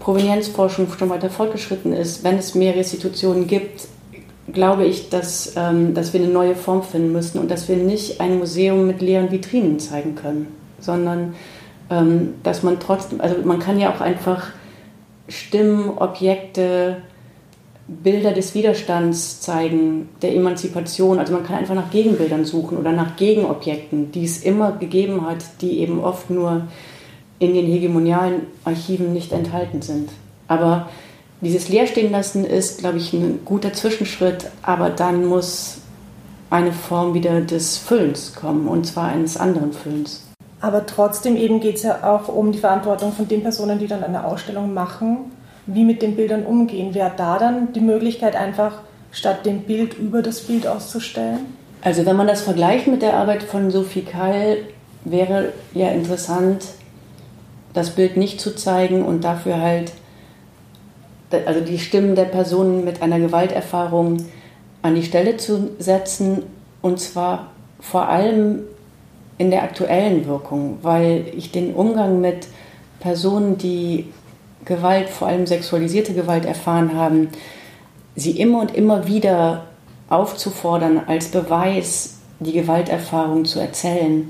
Provenienzforschung 0.00 0.88
schon 0.98 1.10
weiter 1.10 1.30
fortgeschritten 1.30 1.92
ist, 1.92 2.24
wenn 2.24 2.36
es 2.36 2.54
mehr 2.54 2.74
Restitutionen 2.74 3.46
gibt, 3.46 3.86
glaube 4.52 4.84
ich, 4.84 5.10
dass, 5.10 5.54
ähm, 5.56 5.94
dass 5.94 6.12
wir 6.12 6.20
eine 6.20 6.32
neue 6.32 6.56
Form 6.56 6.82
finden 6.82 7.12
müssen 7.12 7.38
und 7.38 7.50
dass 7.50 7.68
wir 7.68 7.76
nicht 7.76 8.20
ein 8.20 8.38
Museum 8.38 8.86
mit 8.86 9.00
leeren 9.00 9.30
Vitrinen 9.30 9.78
zeigen 9.78 10.16
können 10.16 10.60
sondern 10.80 11.34
ähm, 11.90 12.34
dass 12.42 12.62
man 12.62 12.80
trotzdem, 12.80 13.20
also 13.20 13.36
man 13.44 13.58
kann 13.58 13.78
ja 13.78 13.92
auch 13.92 14.00
einfach 14.00 14.48
Stimmen, 15.28 15.90
Objekte, 15.96 17.02
Bilder 17.86 18.32
des 18.32 18.54
Widerstands 18.54 19.40
zeigen, 19.40 20.08
der 20.22 20.34
Emanzipation. 20.34 21.18
Also 21.18 21.32
man 21.32 21.44
kann 21.44 21.56
einfach 21.56 21.74
nach 21.74 21.90
Gegenbildern 21.90 22.44
suchen 22.44 22.78
oder 22.78 22.92
nach 22.92 23.16
Gegenobjekten, 23.16 24.12
die 24.12 24.24
es 24.24 24.42
immer 24.42 24.72
gegeben 24.72 25.26
hat, 25.26 25.44
die 25.60 25.80
eben 25.80 26.00
oft 26.00 26.30
nur 26.30 26.68
in 27.40 27.54
den 27.54 27.66
hegemonialen 27.66 28.42
Archiven 28.64 29.12
nicht 29.12 29.32
enthalten 29.32 29.82
sind. 29.82 30.10
Aber 30.46 30.88
dieses 31.40 31.68
Leerstehenlassen 31.68 32.44
ist, 32.44 32.78
glaube 32.78 32.98
ich, 32.98 33.12
ein 33.12 33.40
guter 33.44 33.72
Zwischenschritt, 33.72 34.50
aber 34.62 34.90
dann 34.90 35.24
muss 35.24 35.78
eine 36.50 36.72
Form 36.72 37.14
wieder 37.14 37.40
des 37.40 37.78
Füllens 37.78 38.34
kommen, 38.34 38.68
und 38.68 38.86
zwar 38.86 39.08
eines 39.08 39.36
anderen 39.36 39.72
Füllens. 39.72 40.29
Aber 40.60 40.84
trotzdem 40.84 41.36
eben 41.36 41.60
geht 41.60 41.76
es 41.76 41.82
ja 41.84 42.02
auch 42.02 42.28
um 42.28 42.52
die 42.52 42.58
Verantwortung 42.58 43.12
von 43.12 43.26
den 43.26 43.42
Personen, 43.42 43.78
die 43.78 43.86
dann 43.86 44.04
eine 44.04 44.24
Ausstellung 44.24 44.74
machen, 44.74 45.32
wie 45.66 45.84
mit 45.84 46.02
den 46.02 46.16
Bildern 46.16 46.44
umgehen. 46.44 46.94
Wäre 46.94 47.12
da 47.16 47.38
dann 47.38 47.72
die 47.72 47.80
Möglichkeit, 47.80 48.36
einfach 48.36 48.80
statt 49.10 49.46
dem 49.46 49.62
Bild 49.62 49.98
über 49.98 50.22
das 50.22 50.42
Bild 50.42 50.66
auszustellen? 50.66 51.40
Also 51.82 52.04
wenn 52.04 52.16
man 52.16 52.26
das 52.26 52.42
vergleicht 52.42 52.86
mit 52.88 53.00
der 53.00 53.14
Arbeit 53.14 53.42
von 53.42 53.70
Sophie 53.70 54.02
Keil, 54.02 54.58
wäre 55.04 55.52
ja 55.72 55.88
interessant, 55.88 56.64
das 57.72 57.90
Bild 57.90 58.16
nicht 58.16 58.40
zu 58.40 58.54
zeigen 58.54 59.02
und 59.04 59.24
dafür 59.24 59.60
halt 59.60 59.92
also 61.46 61.60
die 61.60 61.78
Stimmen 61.78 62.16
der 62.16 62.24
Personen 62.24 62.84
mit 62.84 63.02
einer 63.02 63.20
Gewalterfahrung 63.20 64.26
an 64.82 64.94
die 64.94 65.04
Stelle 65.04 65.36
zu 65.36 65.70
setzen 65.78 66.42
und 66.82 66.98
zwar 66.98 67.52
vor 67.78 68.08
allem 68.08 68.62
in 69.40 69.50
der 69.50 69.62
aktuellen 69.62 70.26
Wirkung, 70.26 70.76
weil 70.82 71.24
ich 71.34 71.50
den 71.50 71.72
Umgang 71.72 72.20
mit 72.20 72.46
Personen, 73.00 73.56
die 73.56 74.12
Gewalt, 74.66 75.08
vor 75.08 75.28
allem 75.28 75.46
sexualisierte 75.46 76.12
Gewalt 76.12 76.44
erfahren 76.44 76.94
haben, 76.94 77.28
sie 78.14 78.38
immer 78.38 78.60
und 78.60 78.74
immer 78.74 79.06
wieder 79.06 79.64
aufzufordern, 80.10 81.00
als 81.06 81.28
Beweis 81.28 82.18
die 82.38 82.52
Gewalterfahrung 82.52 83.46
zu 83.46 83.60
erzählen, 83.60 84.28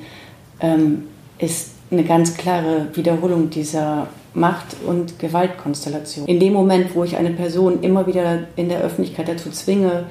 ähm, 0.61 1.09
ist 1.39 1.73
eine 1.91 2.05
ganz 2.05 2.37
klare 2.37 2.87
Wiederholung 2.95 3.51
dieser 3.51 4.07
Macht- 4.33 4.77
und 4.87 5.19
Gewaltkonstellation. 5.19 6.29
In 6.29 6.39
dem 6.39 6.53
Moment, 6.53 6.95
wo 6.95 7.03
ich 7.03 7.17
eine 7.17 7.31
Person 7.31 7.83
immer 7.83 8.07
wieder 8.07 8.45
in 8.55 8.69
der 8.69 8.81
Öffentlichkeit 8.81 9.27
dazu 9.27 9.51
zwinge, 9.51 10.05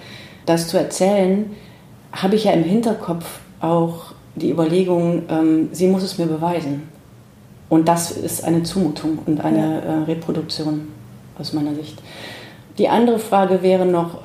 das 0.45 0.67
zu 0.67 0.77
erzählen, 0.77 1.55
habe 2.11 2.35
ich 2.35 2.43
ja 2.43 2.51
im 2.51 2.65
Hinterkopf 2.65 3.39
auch 3.61 4.18
die 4.39 4.51
Überlegung, 4.51 5.23
ähm, 5.29 5.69
sie 5.71 5.87
muss 5.87 6.03
es 6.03 6.17
mir 6.17 6.25
beweisen. 6.25 6.89
Und 7.69 7.87
das 7.87 8.11
ist 8.11 8.43
eine 8.43 8.63
Zumutung 8.63 9.19
und 9.25 9.41
eine 9.41 9.81
äh, 9.81 9.91
Reproduktion 10.11 10.87
aus 11.37 11.53
meiner 11.53 11.75
Sicht. 11.75 12.01
Die 12.77 12.89
andere 12.89 13.19
Frage 13.19 13.61
wäre 13.61 13.85
noch, 13.85 14.17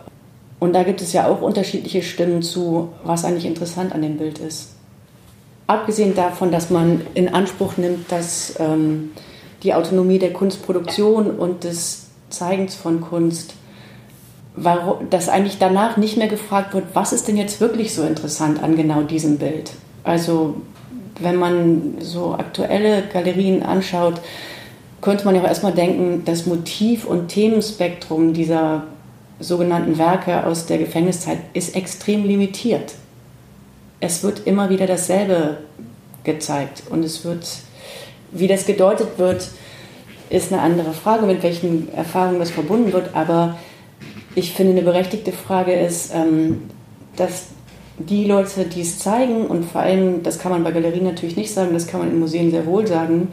und 0.61 0.73
da 0.73 0.83
gibt 0.83 1.03
es 1.03 1.13
ja 1.13 1.27
auch 1.27 1.43
unterschiedliche 1.43 2.03
Stimmen 2.03 2.43
zu, 2.43 2.89
was 3.05 3.25
eigentlich 3.25 3.45
interessant 3.45 3.93
an 3.93 4.01
dem 4.01 4.17
Bild 4.17 4.39
ist. 4.39 4.71
Abgesehen 5.67 6.15
davon, 6.15 6.51
dass 6.53 6.71
man 6.71 7.03
in 7.15 7.29
Anspruch 7.29 7.77
nimmt, 7.77 8.11
dass 8.11 8.55
ähm, 8.59 9.11
die 9.63 9.75
Autonomie 9.75 10.19
der 10.19 10.33
Kunstproduktion 10.33 11.31
und 11.31 11.65
des 11.65 12.07
Zeigens 12.29 12.75
von 12.75 13.01
Kunst, 13.01 13.55
warum, 14.57 15.11
dass 15.11 15.29
eigentlich 15.29 15.59
danach 15.59 15.97
nicht 15.97 16.17
mehr 16.17 16.29
gefragt 16.29 16.75
wird, 16.75 16.85
was 16.95 17.13
ist 17.13 17.29
denn 17.29 17.37
jetzt 17.37 17.61
wirklich 17.61 17.95
so 17.95 18.03
interessant 18.03 18.63
an 18.63 18.77
genau 18.77 19.03
diesem 19.03 19.39
Bild? 19.39 19.73
Also 20.05 20.57
wenn 21.21 21.37
man 21.37 21.95
so 22.01 22.35
aktuelle 22.35 23.03
Galerien 23.13 23.63
anschaut, 23.63 24.21
könnte 25.01 25.25
man 25.25 25.35
ja 25.35 25.43
auch 25.43 25.49
erstmal 25.49 25.73
denken, 25.73 26.23
das 26.25 26.47
Motiv 26.47 27.05
und 27.05 27.29
Themenspektrum 27.29 28.33
dieser 28.33 28.85
sogenannten 29.41 29.99
Werke 29.99 30.47
aus 30.47 30.67
der 30.67 30.79
Gefängniszeit 30.79 31.39
ist 31.53 31.77
extrem 31.77 32.25
limitiert. 32.25 32.95
Es 34.01 34.23
wird 34.23 34.47
immer 34.47 34.71
wieder 34.71 34.87
dasselbe 34.87 35.59
gezeigt 36.25 36.85
und 36.91 37.05
es 37.05 37.25
wird, 37.25 37.47
wie 38.33 38.47
das 38.47 38.67
gedeutet 38.67 39.19
wird, 39.19 39.49
ist 40.31 40.53
eine 40.53 40.63
andere 40.63 40.93
Frage, 40.93 41.27
mit 41.27 41.43
welchen 41.43 41.93
Erfahrungen 41.95 42.39
das 42.39 42.51
verbunden 42.51 42.93
wird. 42.93 43.15
Aber 43.15 43.59
ich 44.35 44.53
finde, 44.53 44.73
eine 44.73 44.83
berechtigte 44.83 45.33
Frage 45.33 45.75
ist, 45.75 46.13
ähm, 46.15 46.63
dass 47.17 47.49
die 47.99 48.25
Leute, 48.25 48.65
die 48.65 48.81
es 48.81 48.99
zeigen, 48.99 49.47
und 49.47 49.65
vor 49.65 49.83
allem, 49.83 50.23
das 50.23 50.39
kann 50.39 50.53
man 50.53 50.65
bei 50.65 50.73
Galerien 50.73 51.05
natürlich 51.05 51.37
nicht 51.37 51.53
sagen, 51.53 51.73
das 51.73 51.87
kann 51.87 52.01
man 52.01 52.11
in 52.11 52.19
Museen 52.19 52.51
sehr 52.51 52.67
wohl 52.67 52.87
sagen, 52.87 53.29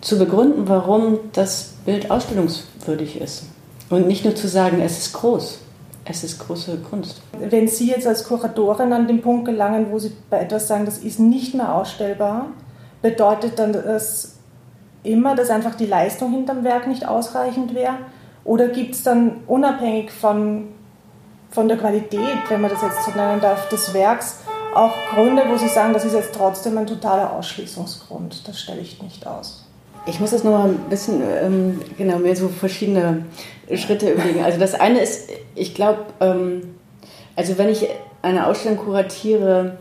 zu 0.00 0.18
begründen, 0.18 0.68
warum 0.68 1.18
das 1.32 1.74
Bild 1.84 2.10
ausstellungswürdig 2.10 3.20
ist. 3.20 3.44
Und 3.90 4.06
nicht 4.06 4.24
nur 4.24 4.34
zu 4.34 4.48
sagen, 4.48 4.80
es 4.80 4.98
ist 4.98 5.12
groß, 5.14 5.58
es 6.04 6.24
ist 6.24 6.38
große 6.38 6.78
Kunst. 6.78 7.20
Wenn 7.38 7.66
Sie 7.68 7.88
jetzt 7.88 8.06
als 8.06 8.24
Kuratorin 8.24 8.92
an 8.92 9.08
den 9.08 9.22
Punkt 9.22 9.46
gelangen, 9.46 9.86
wo 9.90 9.98
Sie 9.98 10.12
bei 10.30 10.40
etwas 10.40 10.68
sagen, 10.68 10.84
das 10.84 10.98
ist 10.98 11.18
nicht 11.18 11.54
mehr 11.54 11.74
ausstellbar, 11.74 12.46
bedeutet 13.02 13.58
dann 13.58 13.72
das 13.72 14.36
immer, 15.02 15.34
dass 15.34 15.50
einfach 15.50 15.74
die 15.74 15.86
Leistung 15.86 16.32
hinterm 16.32 16.64
Werk 16.64 16.86
nicht 16.86 17.06
ausreichend 17.06 17.74
wäre? 17.74 17.94
Oder 18.44 18.68
gibt 18.68 18.94
es 18.94 19.02
dann 19.02 19.38
unabhängig 19.46 20.12
von, 20.12 20.68
von 21.50 21.68
der 21.68 21.76
Qualität, 21.76 22.38
wenn 22.48 22.60
man 22.60 22.70
das 22.70 22.82
jetzt 22.82 23.04
so 23.04 23.10
nennen 23.12 23.40
darf, 23.40 23.68
des 23.68 23.92
Werks, 23.94 24.40
auch 24.74 24.92
Gründe, 25.14 25.42
wo 25.48 25.56
Sie 25.56 25.68
sagen, 25.68 25.92
das 25.92 26.04
ist 26.04 26.12
jetzt 26.12 26.34
trotzdem 26.34 26.76
ein 26.76 26.86
totaler 26.86 27.32
Ausschließungsgrund, 27.32 28.46
das 28.46 28.60
stelle 28.60 28.80
ich 28.80 29.02
nicht 29.02 29.26
aus? 29.26 29.64
Ich 30.06 30.20
muss 30.20 30.30
das 30.30 30.44
noch 30.44 30.52
mal 30.52 30.68
ein 30.68 30.78
bisschen, 30.90 31.22
ähm, 31.22 31.80
genau, 31.96 32.18
mir 32.18 32.36
so 32.36 32.48
verschiedene 32.48 33.24
Schritte 33.74 34.12
überlegen. 34.12 34.44
Also 34.44 34.58
das 34.60 34.74
eine 34.74 35.00
ist, 35.00 35.30
ich 35.54 35.74
glaube, 35.74 36.04
ähm, 36.20 36.76
also 37.34 37.58
wenn 37.58 37.68
ich 37.68 37.88
eine 38.22 38.46
Ausstellung 38.46 38.78
kuratiere, 38.78 39.78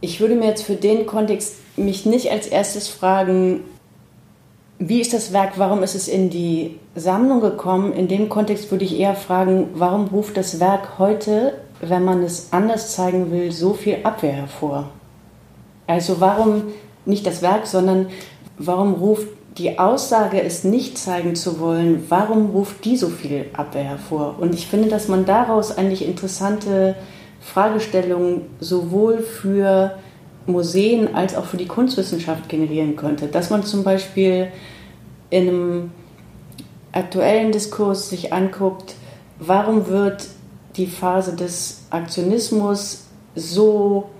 ich 0.00 0.20
würde 0.20 0.34
mir 0.34 0.46
jetzt 0.46 0.64
für 0.64 0.74
den 0.74 1.06
Kontext 1.06 1.56
mich 1.76 2.06
nicht 2.06 2.30
als 2.30 2.46
erstes 2.46 2.88
fragen, 2.88 3.60
wie 4.78 5.00
ist 5.00 5.12
das 5.12 5.32
Werk, 5.32 5.52
warum 5.56 5.82
ist 5.82 5.94
es 5.94 6.08
in 6.08 6.30
die 6.30 6.78
Sammlung 6.94 7.40
gekommen? 7.40 7.92
In 7.92 8.08
dem 8.08 8.28
Kontext 8.28 8.70
würde 8.70 8.84
ich 8.84 8.98
eher 8.98 9.14
fragen, 9.14 9.68
warum 9.74 10.08
ruft 10.08 10.36
das 10.36 10.58
Werk 10.60 10.98
heute, 10.98 11.54
wenn 11.80 12.04
man 12.04 12.22
es 12.22 12.48
anders 12.52 12.94
zeigen 12.94 13.30
will, 13.30 13.52
so 13.52 13.74
viel 13.74 13.98
Abwehr 14.02 14.32
hervor? 14.32 14.90
Also 15.86 16.20
warum 16.20 16.64
nicht 17.04 17.26
das 17.26 17.42
Werk, 17.42 17.66
sondern 17.66 18.08
warum 18.58 18.94
ruft 18.94 19.28
die 19.58 19.78
Aussage, 19.78 20.42
es 20.42 20.64
nicht 20.64 20.98
zeigen 20.98 21.36
zu 21.36 21.60
wollen, 21.60 22.06
warum 22.08 22.50
ruft 22.50 22.84
die 22.84 22.96
so 22.96 23.08
viel 23.08 23.46
Abwehr 23.52 23.84
hervor? 23.84 24.36
Und 24.40 24.54
ich 24.54 24.66
finde, 24.66 24.88
dass 24.88 25.06
man 25.06 25.24
daraus 25.24 25.76
eigentlich 25.76 26.06
interessante 26.06 26.96
Fragestellungen 27.40 28.42
sowohl 28.58 29.18
für 29.18 29.98
Museen 30.46 31.14
als 31.14 31.36
auch 31.36 31.46
für 31.46 31.56
die 31.56 31.66
Kunstwissenschaft 31.66 32.48
generieren 32.48 32.96
könnte. 32.96 33.26
Dass 33.28 33.50
man 33.50 33.64
zum 33.64 33.82
Beispiel 33.82 34.48
in 35.30 35.48
einem 35.48 35.90
aktuellen 36.92 37.52
Diskurs 37.52 38.10
sich 38.10 38.32
anguckt, 38.32 38.94
warum 39.38 39.88
wird 39.88 40.28
die 40.76 40.86
Phase 40.86 41.34
des 41.34 41.86
Aktionismus 41.90 43.06
so 43.34 44.10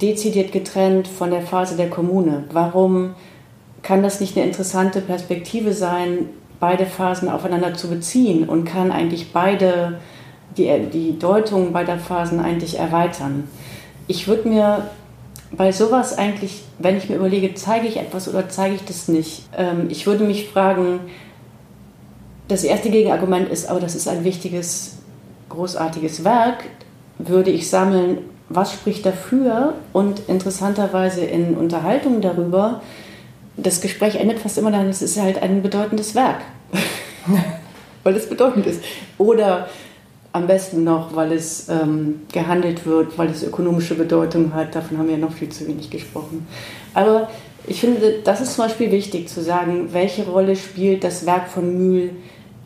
dezidiert 0.00 0.52
getrennt 0.52 1.08
von 1.08 1.30
der 1.30 1.42
Phase 1.42 1.76
der 1.76 1.88
Kommune? 1.88 2.44
Warum 2.52 3.14
kann 3.82 4.02
das 4.02 4.20
nicht 4.20 4.36
eine 4.36 4.46
interessante 4.46 5.00
Perspektive 5.00 5.72
sein, 5.72 6.30
beide 6.58 6.86
Phasen 6.86 7.28
aufeinander 7.28 7.74
zu 7.74 7.88
beziehen 7.88 8.48
und 8.48 8.64
kann 8.64 8.90
eigentlich 8.90 9.32
beide, 9.32 10.00
die, 10.56 10.70
die 10.92 11.18
Deutung 11.18 11.72
beider 11.72 11.98
Phasen 11.98 12.40
eigentlich 12.40 12.78
erweitern? 12.78 13.48
Ich 14.06 14.28
würde 14.28 14.48
mir 14.48 14.90
bei 15.52 15.72
sowas 15.72 16.16
eigentlich, 16.16 16.62
wenn 16.78 16.96
ich 16.96 17.08
mir 17.08 17.16
überlege, 17.16 17.54
zeige 17.54 17.86
ich 17.86 17.96
etwas 17.96 18.28
oder 18.28 18.48
zeige 18.48 18.74
ich 18.74 18.84
das 18.84 19.08
nicht, 19.08 19.42
ähm, 19.56 19.86
ich 19.90 20.06
würde 20.06 20.24
mich 20.24 20.48
fragen, 20.48 21.00
das 22.48 22.64
erste 22.64 22.90
Gegenargument 22.90 23.48
ist, 23.48 23.68
aber 23.68 23.80
das 23.80 23.94
ist 23.94 24.08
ein 24.08 24.24
wichtiges, 24.24 24.98
großartiges 25.48 26.24
Werk, 26.24 26.64
würde 27.18 27.50
ich 27.50 27.68
sammeln, 27.70 28.18
was 28.48 28.72
spricht 28.72 29.04
dafür? 29.04 29.74
Und 29.92 30.22
interessanterweise 30.28 31.24
in 31.24 31.56
Unterhaltungen 31.56 32.20
darüber, 32.20 32.82
das 33.56 33.80
Gespräch 33.80 34.16
endet 34.16 34.38
fast 34.38 34.58
immer 34.58 34.70
dann, 34.70 34.88
es 34.88 35.02
ist 35.02 35.20
halt 35.20 35.42
ein 35.42 35.62
bedeutendes 35.62 36.14
Werk, 36.14 36.42
weil 38.04 38.14
es 38.14 38.28
bedeutend 38.28 38.66
ist. 38.66 38.82
Oder 39.18 39.68
am 40.36 40.46
besten 40.46 40.84
noch, 40.84 41.16
weil 41.16 41.32
es 41.32 41.68
ähm, 41.68 42.20
gehandelt 42.30 42.84
wird, 42.86 43.16
weil 43.18 43.30
es 43.30 43.42
ökonomische 43.42 43.94
Bedeutung 43.94 44.54
hat. 44.54 44.74
Davon 44.74 44.98
haben 44.98 45.08
wir 45.08 45.16
noch 45.16 45.32
viel 45.32 45.48
zu 45.48 45.66
wenig 45.66 45.90
gesprochen. 45.90 46.46
Aber 46.94 47.28
ich 47.66 47.80
finde, 47.80 48.20
das 48.22 48.40
ist 48.40 48.54
zum 48.54 48.66
Beispiel 48.66 48.92
wichtig 48.92 49.28
zu 49.28 49.42
sagen, 49.42 49.88
welche 49.92 50.24
Rolle 50.26 50.54
spielt 50.54 51.04
das 51.04 51.26
Werk 51.26 51.48
von 51.48 51.76
Mühl 51.76 52.10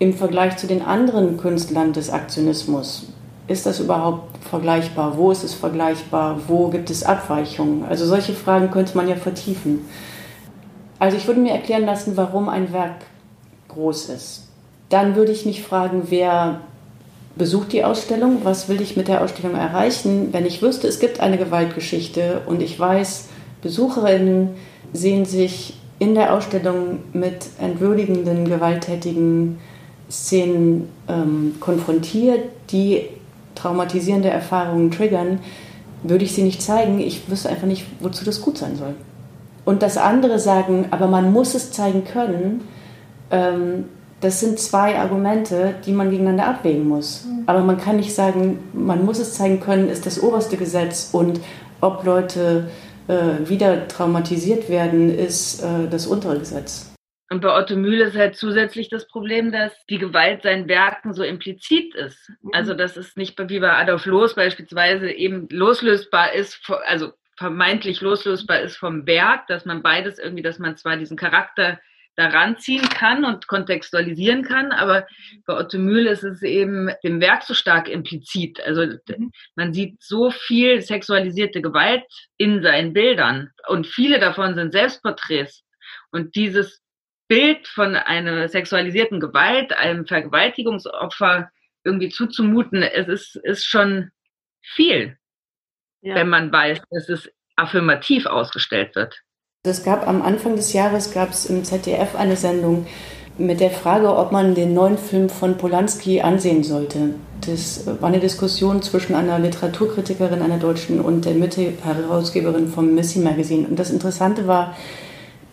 im 0.00 0.14
Vergleich 0.14 0.56
zu 0.56 0.66
den 0.66 0.82
anderen 0.82 1.36
Künstlern 1.36 1.92
des 1.92 2.10
Aktionismus? 2.10 3.12
Ist 3.46 3.66
das 3.66 3.80
überhaupt 3.80 4.36
vergleichbar? 4.44 5.16
Wo 5.16 5.30
ist 5.30 5.44
es 5.44 5.54
vergleichbar? 5.54 6.40
Wo 6.48 6.68
gibt 6.68 6.90
es 6.90 7.04
Abweichungen? 7.04 7.84
Also 7.84 8.04
solche 8.04 8.32
Fragen 8.32 8.70
könnte 8.70 8.96
man 8.96 9.08
ja 9.08 9.16
vertiefen. 9.16 9.86
Also 10.98 11.16
ich 11.16 11.26
würde 11.26 11.40
mir 11.40 11.52
erklären 11.52 11.86
lassen, 11.86 12.16
warum 12.16 12.48
ein 12.48 12.72
Werk 12.72 12.96
groß 13.68 14.10
ist. 14.10 14.48
Dann 14.88 15.14
würde 15.14 15.32
ich 15.32 15.46
mich 15.46 15.62
fragen, 15.62 16.02
wer 16.08 16.60
besucht 17.40 17.72
die 17.72 17.84
Ausstellung, 17.84 18.40
was 18.42 18.68
will 18.68 18.82
ich 18.82 18.98
mit 18.98 19.08
der 19.08 19.22
Ausstellung 19.22 19.56
erreichen, 19.56 20.28
wenn 20.32 20.44
ich 20.44 20.60
wüsste, 20.60 20.86
es 20.86 21.00
gibt 21.00 21.20
eine 21.20 21.38
Gewaltgeschichte 21.38 22.42
und 22.44 22.60
ich 22.60 22.78
weiß, 22.78 23.28
Besucherinnen 23.62 24.50
sehen 24.92 25.24
sich 25.24 25.72
in 25.98 26.14
der 26.14 26.34
Ausstellung 26.34 26.98
mit 27.14 27.46
entwürdigenden, 27.58 28.44
gewalttätigen 28.44 29.58
Szenen 30.10 30.90
ähm, 31.08 31.54
konfrontiert, 31.60 32.40
die 32.72 33.06
traumatisierende 33.54 34.28
Erfahrungen 34.28 34.90
triggern, 34.90 35.40
würde 36.02 36.26
ich 36.26 36.34
sie 36.34 36.42
nicht 36.42 36.60
zeigen. 36.60 37.00
Ich 37.00 37.30
wüsste 37.30 37.48
einfach 37.48 37.66
nicht, 37.66 37.86
wozu 38.00 38.22
das 38.22 38.42
gut 38.42 38.58
sein 38.58 38.76
soll. 38.76 38.94
Und 39.64 39.80
das 39.80 39.96
andere 39.96 40.38
sagen, 40.38 40.88
aber 40.90 41.06
man 41.06 41.32
muss 41.32 41.54
es 41.54 41.72
zeigen 41.72 42.04
können, 42.04 42.60
ähm, 43.30 43.86
das 44.20 44.40
sind 44.40 44.58
zwei 44.58 44.98
Argumente, 44.98 45.74
die 45.86 45.92
man 45.92 46.10
gegeneinander 46.10 46.46
abwägen 46.46 46.86
muss. 46.86 47.24
Mhm. 47.24 47.44
Aber 47.46 47.60
man 47.60 47.78
kann 47.78 47.96
nicht 47.96 48.14
sagen, 48.14 48.58
man 48.72 49.04
muss 49.04 49.18
es 49.18 49.34
zeigen 49.34 49.60
können, 49.60 49.88
ist 49.88 50.06
das 50.06 50.22
oberste 50.22 50.56
Gesetz 50.56 51.10
und 51.12 51.40
ob 51.80 52.04
Leute 52.04 52.68
äh, 53.08 53.48
wieder 53.48 53.88
traumatisiert 53.88 54.68
werden, 54.68 55.16
ist 55.16 55.62
äh, 55.62 55.88
das 55.90 56.06
untere 56.06 56.38
Gesetz. 56.38 56.86
Und 57.32 57.42
bei 57.42 57.56
Otto 57.56 57.76
Mühle 57.76 58.04
ist 58.04 58.16
halt 58.16 58.36
zusätzlich 58.36 58.88
das 58.88 59.06
Problem, 59.06 59.52
dass 59.52 59.72
die 59.88 59.98
Gewalt 59.98 60.42
seinen 60.42 60.66
Werken 60.68 61.14
so 61.14 61.22
implizit 61.22 61.94
ist. 61.94 62.30
Mhm. 62.42 62.50
Also, 62.52 62.74
dass 62.74 62.96
es 62.96 63.16
nicht 63.16 63.38
wie 63.48 63.60
bei 63.60 63.72
Adolf 63.72 64.04
Loos 64.04 64.34
beispielsweise 64.34 65.10
eben 65.10 65.48
loslösbar 65.50 66.34
ist, 66.34 66.60
also 66.86 67.12
vermeintlich 67.36 68.02
loslösbar 68.02 68.60
ist 68.60 68.76
vom 68.76 69.06
Werk, 69.06 69.46
dass 69.46 69.64
man 69.64 69.80
beides 69.80 70.18
irgendwie, 70.18 70.42
dass 70.42 70.58
man 70.58 70.76
zwar 70.76 70.96
diesen 70.98 71.16
Charakter 71.16 71.78
daran 72.16 72.58
ziehen 72.58 72.88
kann 72.88 73.24
und 73.24 73.46
kontextualisieren 73.46 74.42
kann, 74.42 74.72
aber 74.72 75.06
bei 75.46 75.56
Otto 75.56 75.78
Mühl 75.78 76.06
ist 76.06 76.22
es 76.22 76.42
eben 76.42 76.90
dem 77.02 77.20
Werk 77.20 77.44
so 77.44 77.54
stark 77.54 77.88
implizit. 77.88 78.60
Also 78.60 78.82
mhm. 79.08 79.30
man 79.56 79.72
sieht 79.72 80.02
so 80.02 80.30
viel 80.30 80.82
sexualisierte 80.82 81.62
Gewalt 81.62 82.04
in 82.36 82.62
seinen 82.62 82.92
Bildern 82.92 83.50
und 83.68 83.86
viele 83.86 84.18
davon 84.18 84.54
sind 84.54 84.72
Selbstporträts. 84.72 85.64
Und 86.12 86.34
dieses 86.34 86.82
Bild 87.28 87.68
von 87.68 87.94
einer 87.94 88.48
sexualisierten 88.48 89.20
Gewalt, 89.20 89.72
einem 89.72 90.06
Vergewaltigungsopfer 90.06 91.50
irgendwie 91.84 92.08
zuzumuten, 92.08 92.82
es 92.82 93.08
ist, 93.08 93.36
ist 93.36 93.64
schon 93.64 94.10
viel, 94.60 95.16
ja. 96.02 96.16
wenn 96.16 96.28
man 96.28 96.52
weiß, 96.52 96.82
dass 96.90 97.08
es 97.08 97.30
affirmativ 97.56 98.26
ausgestellt 98.26 98.94
wird. 98.96 99.22
Es 99.62 99.82
gab 99.82 100.08
am 100.08 100.22
Anfang 100.22 100.56
des 100.56 100.72
Jahres 100.72 101.12
gab 101.12 101.32
es 101.32 101.44
im 101.44 101.64
ZDF 101.64 102.16
eine 102.16 102.34
Sendung 102.34 102.86
mit 103.36 103.60
der 103.60 103.70
Frage, 103.70 104.16
ob 104.16 104.32
man 104.32 104.54
den 104.54 104.72
neuen 104.72 104.96
Film 104.96 105.28
von 105.28 105.58
Polanski 105.58 106.22
ansehen 106.22 106.64
sollte. 106.64 107.16
Das 107.42 107.86
war 107.86 108.08
eine 108.08 108.20
Diskussion 108.20 108.80
zwischen 108.80 109.14
einer 109.14 109.38
Literaturkritikerin 109.38 110.40
einer 110.40 110.56
Deutschen 110.56 110.98
und 110.98 111.26
der 111.26 111.34
Mitte-Herausgeberin 111.34 112.68
vom 112.68 112.94
Missy 112.94 113.18
Magazine. 113.18 113.68
Und 113.68 113.78
das 113.78 113.90
Interessante 113.90 114.46
war, 114.46 114.74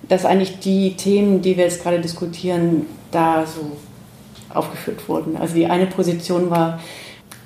dass 0.07 0.23
eigentlich 0.23 0.59
die 0.59 0.95
Themen, 0.95 1.41
die 1.41 1.57
wir 1.57 1.65
jetzt 1.65 1.83
gerade 1.83 1.99
diskutieren, 1.99 2.85
da 3.11 3.45
so 3.45 3.73
aufgeführt 4.57 5.09
wurden. 5.09 5.35
Also 5.35 5.53
die 5.53 5.65
eine 5.65 5.87
Position 5.87 6.49
war, 6.49 6.79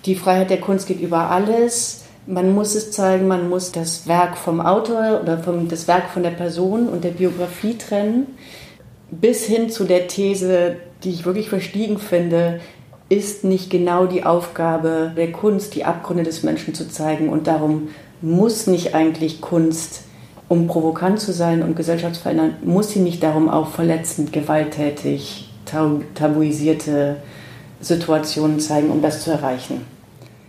die 0.05 0.13
Freiheit 0.13 0.51
der 0.51 0.61
Kunst 0.61 0.87
geht 0.87 1.01
über 1.01 1.31
alles 1.31 2.00
man 2.27 2.53
muss 2.53 2.75
es 2.75 2.91
zeigen, 2.91 3.27
man 3.27 3.49
muss 3.49 3.71
das 3.71 4.07
Werk 4.07 4.37
vom 4.37 4.61
Autor 4.61 5.21
oder 5.21 5.37
vom, 5.39 5.67
das 5.67 5.87
Werk 5.87 6.09
von 6.09 6.23
der 6.23 6.31
Person 6.31 6.87
und 6.87 7.03
der 7.03 7.11
Biografie 7.11 7.77
trennen. 7.77 8.27
bis 9.11 9.45
hin 9.45 9.69
zu 9.69 9.83
der 9.83 10.07
These, 10.07 10.77
die 11.03 11.11
ich 11.11 11.25
wirklich 11.25 11.49
verstiegen 11.49 11.99
finde, 11.99 12.61
ist 13.09 13.43
nicht 13.43 13.69
genau 13.69 14.05
die 14.05 14.23
Aufgabe 14.23 15.11
der 15.17 15.33
Kunst, 15.33 15.75
die 15.75 15.83
Abgründe 15.83 16.23
des 16.23 16.43
Menschen 16.43 16.73
zu 16.73 16.87
zeigen. 16.87 17.27
Und 17.27 17.47
darum 17.47 17.89
muss 18.21 18.67
nicht 18.67 18.95
eigentlich 18.95 19.41
Kunst, 19.41 20.03
um 20.47 20.67
provokant 20.67 21.19
zu 21.19 21.33
sein 21.33 21.61
und 21.61 21.75
gesellschaftsverändernd, 21.75 22.65
muss 22.65 22.91
sie 22.91 22.99
nicht 22.99 23.21
darum 23.21 23.49
auch 23.49 23.67
verletzend, 23.67 24.31
gewalttätig, 24.31 25.49
tabuisierte 26.15 27.17
Situationen 27.81 28.59
zeigen, 28.59 28.89
um 28.89 29.01
das 29.01 29.23
zu 29.23 29.31
erreichen. 29.31 29.85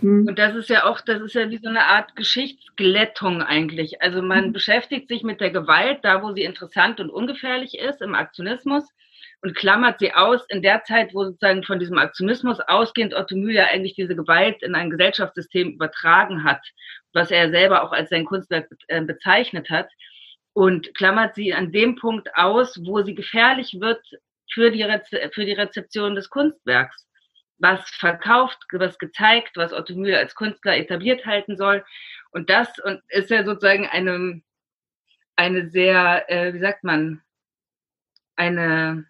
Mhm. 0.03 0.27
Und 0.27 0.37
das 0.37 0.53
ist 0.55 0.69
ja 0.69 0.85
auch, 0.85 1.01
das 1.01 1.21
ist 1.21 1.33
ja 1.33 1.49
wie 1.49 1.57
so 1.57 1.69
eine 1.69 1.85
Art 1.85 2.15
Geschichtsglättung 2.15 3.41
eigentlich. 3.41 4.01
Also 4.01 4.21
man 4.21 4.47
mhm. 4.47 4.53
beschäftigt 4.53 5.07
sich 5.07 5.23
mit 5.23 5.39
der 5.41 5.51
Gewalt 5.51 5.99
da, 6.03 6.21
wo 6.21 6.33
sie 6.33 6.43
interessant 6.43 6.99
und 6.99 7.09
ungefährlich 7.09 7.79
ist, 7.79 8.01
im 8.01 8.13
Aktionismus 8.13 8.83
und 9.41 9.55
klammert 9.55 9.99
sie 9.99 10.13
aus 10.13 10.45
in 10.49 10.61
der 10.61 10.83
Zeit, 10.83 11.13
wo 11.13 11.23
sozusagen 11.23 11.63
von 11.63 11.79
diesem 11.79 11.97
Aktionismus 11.97 12.59
ausgehend 12.59 13.13
Otto 13.13 13.35
Müller 13.35 13.67
eigentlich 13.67 13.95
diese 13.95 14.15
Gewalt 14.15 14.61
in 14.61 14.75
ein 14.75 14.89
Gesellschaftssystem 14.89 15.71
übertragen 15.71 16.43
hat, 16.43 16.61
was 17.13 17.31
er 17.31 17.49
selber 17.49 17.83
auch 17.83 17.93
als 17.93 18.09
sein 18.09 18.25
Kunstwerk 18.25 18.69
äh, 18.87 19.01
bezeichnet 19.01 19.69
hat 19.69 19.89
und 20.53 20.93
klammert 20.95 21.35
sie 21.35 21.53
an 21.53 21.71
dem 21.71 21.95
Punkt 21.95 22.29
aus, 22.35 22.79
wo 22.85 23.01
sie 23.03 23.15
gefährlich 23.15 23.77
wird 23.79 24.01
für 24.51 24.69
die, 24.69 24.83
Reze 24.83 25.29
für 25.33 25.45
die 25.45 25.53
Rezeption 25.53 26.15
des 26.15 26.29
Kunstwerks 26.29 27.07
was 27.57 27.81
verkauft, 27.89 28.57
was 28.71 28.97
gezeigt, 28.97 29.55
was 29.55 29.73
Otto 29.73 29.95
Müller 29.95 30.19
als 30.19 30.35
Künstler 30.35 30.77
etabliert 30.77 31.25
halten 31.25 31.57
soll. 31.57 31.83
Und 32.31 32.49
das 32.49 32.67
und 32.83 33.01
ist 33.09 33.29
ja 33.29 33.45
sozusagen 33.45 33.87
eine, 33.87 34.41
eine 35.35 35.69
sehr, 35.69 36.29
äh, 36.29 36.53
wie 36.53 36.59
sagt 36.59 36.83
man, 36.83 37.21
eine, 38.35 39.05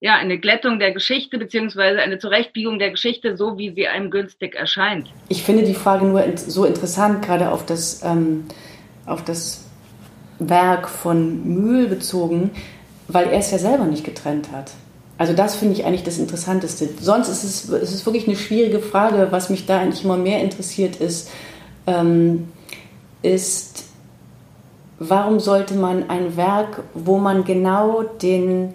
ja, 0.00 0.16
eine 0.16 0.38
Glättung 0.38 0.78
der 0.78 0.92
Geschichte 0.92 1.38
beziehungsweise 1.38 2.00
eine 2.00 2.18
Zurechtbiegung 2.18 2.78
der 2.78 2.90
Geschichte, 2.90 3.36
so 3.36 3.58
wie 3.58 3.74
sie 3.74 3.88
einem 3.88 4.10
günstig 4.10 4.54
erscheint. 4.54 5.12
Ich 5.28 5.42
finde 5.42 5.64
die 5.64 5.74
Frage 5.74 6.06
nur 6.06 6.24
so 6.36 6.64
interessant, 6.64 7.24
gerade 7.24 7.50
auf 7.50 7.66
das, 7.66 8.02
ähm, 8.04 8.46
auf 9.06 9.24
das 9.24 9.68
Werk 10.38 10.88
von 10.88 11.44
Mühl 11.44 11.88
bezogen, 11.88 12.52
weil 13.08 13.26
er 13.26 13.40
es 13.40 13.50
ja 13.50 13.58
selber 13.58 13.84
nicht 13.84 14.04
getrennt 14.04 14.52
hat. 14.52 14.70
Also 15.18 15.32
das 15.32 15.56
finde 15.56 15.74
ich 15.74 15.84
eigentlich 15.84 16.04
das 16.04 16.18
Interessanteste. 16.18 16.88
Sonst 17.00 17.28
ist 17.28 17.42
es, 17.42 17.68
es 17.68 17.92
ist 17.92 18.06
wirklich 18.06 18.28
eine 18.28 18.36
schwierige 18.36 18.78
Frage. 18.78 19.28
Was 19.30 19.50
mich 19.50 19.66
da 19.66 19.80
eigentlich 19.80 20.04
immer 20.04 20.16
mehr 20.16 20.40
interessiert 20.40 20.96
ist, 20.96 21.28
ähm, 21.88 22.48
ist, 23.22 23.86
warum 25.00 25.40
sollte 25.40 25.74
man 25.74 26.08
ein 26.08 26.36
Werk, 26.36 26.84
wo 26.94 27.18
man 27.18 27.44
genau 27.44 28.02
den, 28.02 28.74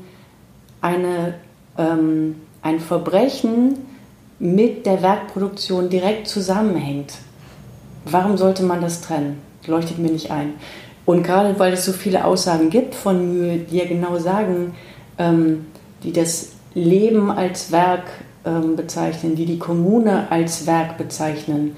eine, 0.81 1.35
ähm, 1.77 2.35
ein 2.61 2.81
Verbrechen 2.81 3.77
mit 4.39 4.85
der 4.85 5.01
Werkproduktion 5.01 5.89
direkt 5.89 6.27
zusammenhängt, 6.27 7.13
warum 8.03 8.35
sollte 8.35 8.63
man 8.63 8.81
das 8.81 8.99
trennen? 8.99 9.41
Leuchtet 9.65 9.97
mir 9.99 10.11
nicht 10.11 10.29
ein. 10.29 10.55
Und 11.05 11.23
gerade 11.23 11.57
weil 11.57 11.71
es 11.71 11.85
so 11.85 11.93
viele 11.93 12.25
Aussagen 12.25 12.69
gibt 12.69 12.95
von 12.95 13.33
Mühe, 13.33 13.59
die 13.59 13.77
ja 13.77 13.85
genau 13.85 14.17
sagen, 14.19 14.75
ähm, 15.17 15.67
die 16.03 16.13
das 16.13 16.49
Leben 16.73 17.29
als 17.29 17.71
Werk 17.71 18.05
ähm, 18.45 18.75
bezeichnen, 18.75 19.35
die 19.35 19.45
die 19.45 19.59
Kommune 19.59 20.29
als 20.31 20.65
Werk 20.67 20.97
bezeichnen. 20.97 21.75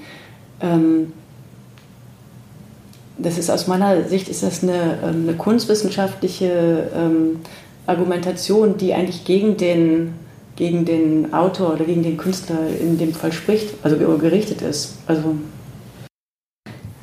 Ähm, 0.60 1.12
das 3.18 3.38
ist 3.38 3.50
aus 3.50 3.66
meiner 3.66 4.04
Sicht 4.04 4.28
ist 4.28 4.42
das 4.42 4.62
eine, 4.62 4.98
ähm, 5.02 5.28
eine 5.28 5.36
kunstwissenschaftliche 5.36 6.90
ähm, 6.94 7.40
Argumentation, 7.86 8.76
die 8.76 8.92
eigentlich 8.94 9.24
gegen 9.24 9.56
den, 9.56 10.14
gegen 10.56 10.84
den 10.84 11.32
Autor 11.32 11.74
oder 11.74 11.84
gegen 11.84 12.02
den 12.02 12.16
Künstler 12.16 12.58
in 12.80 12.98
dem 12.98 13.14
Fall 13.14 13.32
spricht, 13.32 13.74
also 13.82 13.96
gerichtet 13.96 14.62
ist. 14.62 14.98
Also 15.06 15.36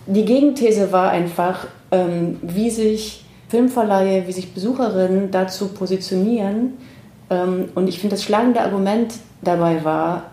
die 0.05 0.25
Gegenthese 0.25 0.91
war 0.91 1.09
einfach, 1.11 1.67
ähm, 1.91 2.37
wie 2.41 2.69
sich 2.69 3.25
Filmverleihe, 3.47 4.27
wie 4.27 4.31
sich 4.31 4.53
Besucherinnen 4.53 5.31
dazu 5.31 5.69
positionieren, 5.69 6.73
und 7.75 7.87
ich 7.87 7.99
finde, 7.99 8.15
das 8.15 8.23
schlagende 8.23 8.61
Argument 8.61 9.13
dabei 9.41 9.83
war, 9.83 10.31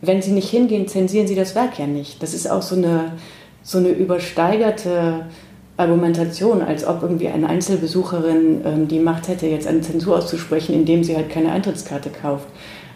wenn 0.00 0.20
Sie 0.20 0.32
nicht 0.32 0.50
hingehen, 0.50 0.88
zensieren 0.88 1.26
Sie 1.26 1.34
das 1.34 1.54
Werk 1.54 1.78
ja 1.78 1.86
nicht. 1.86 2.22
Das 2.22 2.34
ist 2.34 2.50
auch 2.50 2.62
so 2.62 2.74
eine, 2.74 3.12
so 3.62 3.78
eine 3.78 3.90
übersteigerte 3.90 5.26
Argumentation, 5.76 6.62
als 6.62 6.86
ob 6.86 7.02
irgendwie 7.02 7.28
eine 7.28 7.48
Einzelbesucherin 7.48 8.62
ähm, 8.64 8.88
die 8.88 8.98
Macht 8.98 9.28
hätte, 9.28 9.46
jetzt 9.46 9.66
eine 9.66 9.80
Zensur 9.80 10.18
auszusprechen, 10.18 10.74
indem 10.74 11.02
sie 11.02 11.16
halt 11.16 11.30
keine 11.30 11.52
Eintrittskarte 11.52 12.10
kauft. 12.10 12.46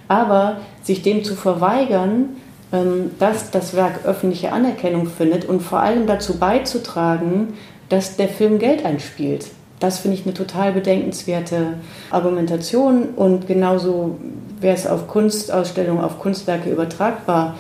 Aber 0.09 0.59
sich 0.83 1.03
dem 1.03 1.25
zu 1.25 1.35
verweigern, 1.35 2.37
ähm, 2.73 3.11
dass 3.19 3.51
das 3.51 3.75
Werk 3.75 4.05
öffentliche 4.05 4.53
Anerkennung 4.53 5.07
findet 5.07 5.47
und 5.47 5.61
vor 5.61 5.81
allem 5.81 6.07
dazu 6.07 6.39
beizutragen, 6.39 7.55
dass 7.89 8.17
der 8.17 8.29
Film 8.29 8.59
Geld 8.59 8.85
einspielt. 8.85 9.47
Das 9.79 9.99
finde 9.99 10.17
ich 10.17 10.25
eine 10.25 10.35
total 10.35 10.73
bedenkenswerte 10.73 11.75
Argumentation 12.11 13.11
und 13.15 13.47
genauso 13.47 14.17
wäre 14.61 14.75
es 14.75 14.87
auf 14.87 15.07
Kunstausstellungen, 15.07 16.03
auf 16.03 16.19
Kunstwerke 16.19 16.71
übertragbar, 16.71 17.57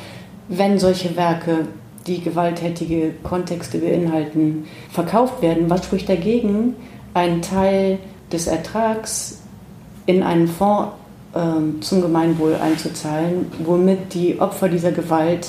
wenn 0.49 0.79
solche 0.79 1.17
Werke, 1.17 1.67
die 2.07 2.23
gewalttätige 2.23 3.15
Kontexte 3.23 3.79
beinhalten, 3.79 4.65
verkauft 4.91 5.43
werden. 5.43 5.69
Was 5.69 5.85
spricht 5.85 6.09
dagegen, 6.09 6.77
einen 7.15 7.43
Teil 7.43 7.99
des 8.33 8.47
Ertrags 8.47 9.43
in 10.07 10.23
einen 10.23 10.47
Fonds 10.47 10.93
äh, 11.35 11.81
zum 11.81 12.01
Gemeinwohl 12.01 12.55
einzuzahlen, 12.55 13.47
womit 13.65 14.15
die 14.15 14.41
Opfer 14.41 14.69
dieser 14.69 14.93
Gewalt 14.93 15.49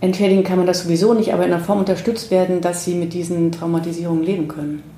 entschädigen 0.00 0.44
kann 0.44 0.58
man 0.58 0.66
das 0.66 0.82
sowieso 0.82 1.14
nicht, 1.14 1.32
aber 1.32 1.46
in 1.46 1.52
einer 1.52 1.64
Form 1.64 1.78
unterstützt 1.78 2.30
werden, 2.30 2.60
dass 2.60 2.84
sie 2.84 2.94
mit 2.94 3.14
diesen 3.14 3.50
Traumatisierungen 3.50 4.22
leben 4.22 4.48
können. 4.48 4.93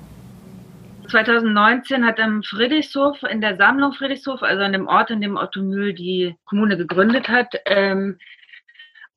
2019 1.07 2.05
hat 2.05 2.19
am 2.19 2.43
Friedrichshof, 2.43 3.23
in 3.23 3.41
der 3.41 3.57
Sammlung 3.57 3.93
Friedrichshof, 3.93 4.43
also 4.43 4.63
an 4.63 4.73
dem 4.73 4.87
Ort, 4.87 5.11
in 5.11 5.21
dem 5.21 5.37
Otto 5.37 5.61
Mühl 5.61 5.93
die 5.93 6.35
Kommune 6.45 6.77
gegründet 6.77 7.29
hat, 7.29 7.55
ähm, 7.65 8.17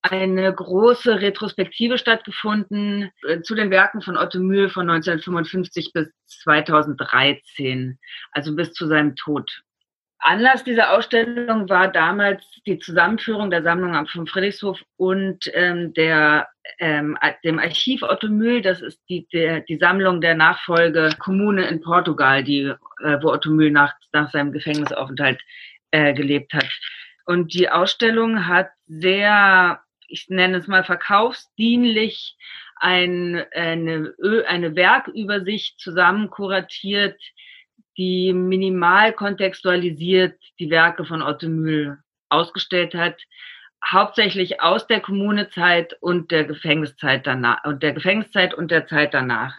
eine 0.03 0.53
große 0.53 1.21
Retrospektive 1.21 1.99
stattgefunden 1.99 3.11
äh, 3.29 3.43
zu 3.43 3.55
den 3.55 3.71
Werken 3.71 4.01
von 4.01 4.17
Otto 4.17 4.39
Mühl 4.39 4.71
von 4.71 4.89
1955 4.89 5.93
bis 5.93 6.09
2013, 6.27 7.99
also 8.33 8.57
bis 8.57 8.73
zu 8.73 8.87
seinem 8.87 9.15
Tod. 9.17 9.63
Anlass 10.21 10.65
dieser 10.65 10.93
Ausstellung 10.93 11.69
war 11.69 11.89
damals 11.89 12.45
die 12.67 12.79
Zusammenführung 12.79 13.51
der 13.51 13.63
Sammlung 13.63 13.97
am 13.97 14.07
Friedrichshof 14.07 14.79
und 14.97 15.51
ähm, 15.55 15.95
der, 15.95 16.49
ähm, 16.79 17.17
dem 17.43 17.59
Archiv 17.59 18.03
Otto 18.03 18.29
Mühl. 18.29 18.61
Das 18.61 18.83
ist 18.83 19.01
die, 19.09 19.27
der, 19.33 19.61
die 19.61 19.79
Sammlung 19.79 20.21
der 20.21 20.35
Nachfolge 20.35 21.11
Kommune 21.19 21.67
in 21.69 21.81
Portugal, 21.81 22.45
die, 22.45 22.75
äh, 23.03 23.19
wo 23.23 23.33
Otto 23.33 23.51
Mühl 23.51 23.71
nach, 23.71 23.95
nach 24.13 24.31
seinem 24.31 24.53
Gefängnisaufenthalt 24.53 25.41
äh, 25.91 26.13
gelebt 26.13 26.53
hat. 26.53 26.69
Und 27.25 27.55
die 27.55 27.71
Ausstellung 27.71 28.47
hat 28.47 28.69
sehr, 28.87 29.81
ich 30.09 30.29
nenne 30.29 30.59
es 30.59 30.67
mal 30.67 30.85
verkaufsdienlich, 30.85 32.37
ein, 32.77 33.45
eine, 33.53 34.15
eine 34.47 34.75
Werkübersicht 34.75 35.79
zusammen 35.79 36.31
kuratiert, 36.31 37.21
die 38.01 38.33
minimal 38.33 39.13
kontextualisiert 39.13 40.41
die 40.59 40.71
Werke 40.71 41.05
von 41.05 41.21
Otto 41.21 41.49
Mühl 41.49 41.99
ausgestellt 42.31 42.95
hat, 42.95 43.21
hauptsächlich 43.85 44.63
aus 44.63 44.87
der 44.87 45.01
Kommunezeit 45.01 45.99
und 46.01 46.31
der 46.31 46.45
Gefängniszeit 46.45 47.27
danach 47.27 47.63
und 47.65 47.83
der 47.83 47.93
Gefängniszeit 47.93 48.55
und 48.55 48.71
der 48.71 48.87
Zeit 48.87 49.13
danach. 49.13 49.59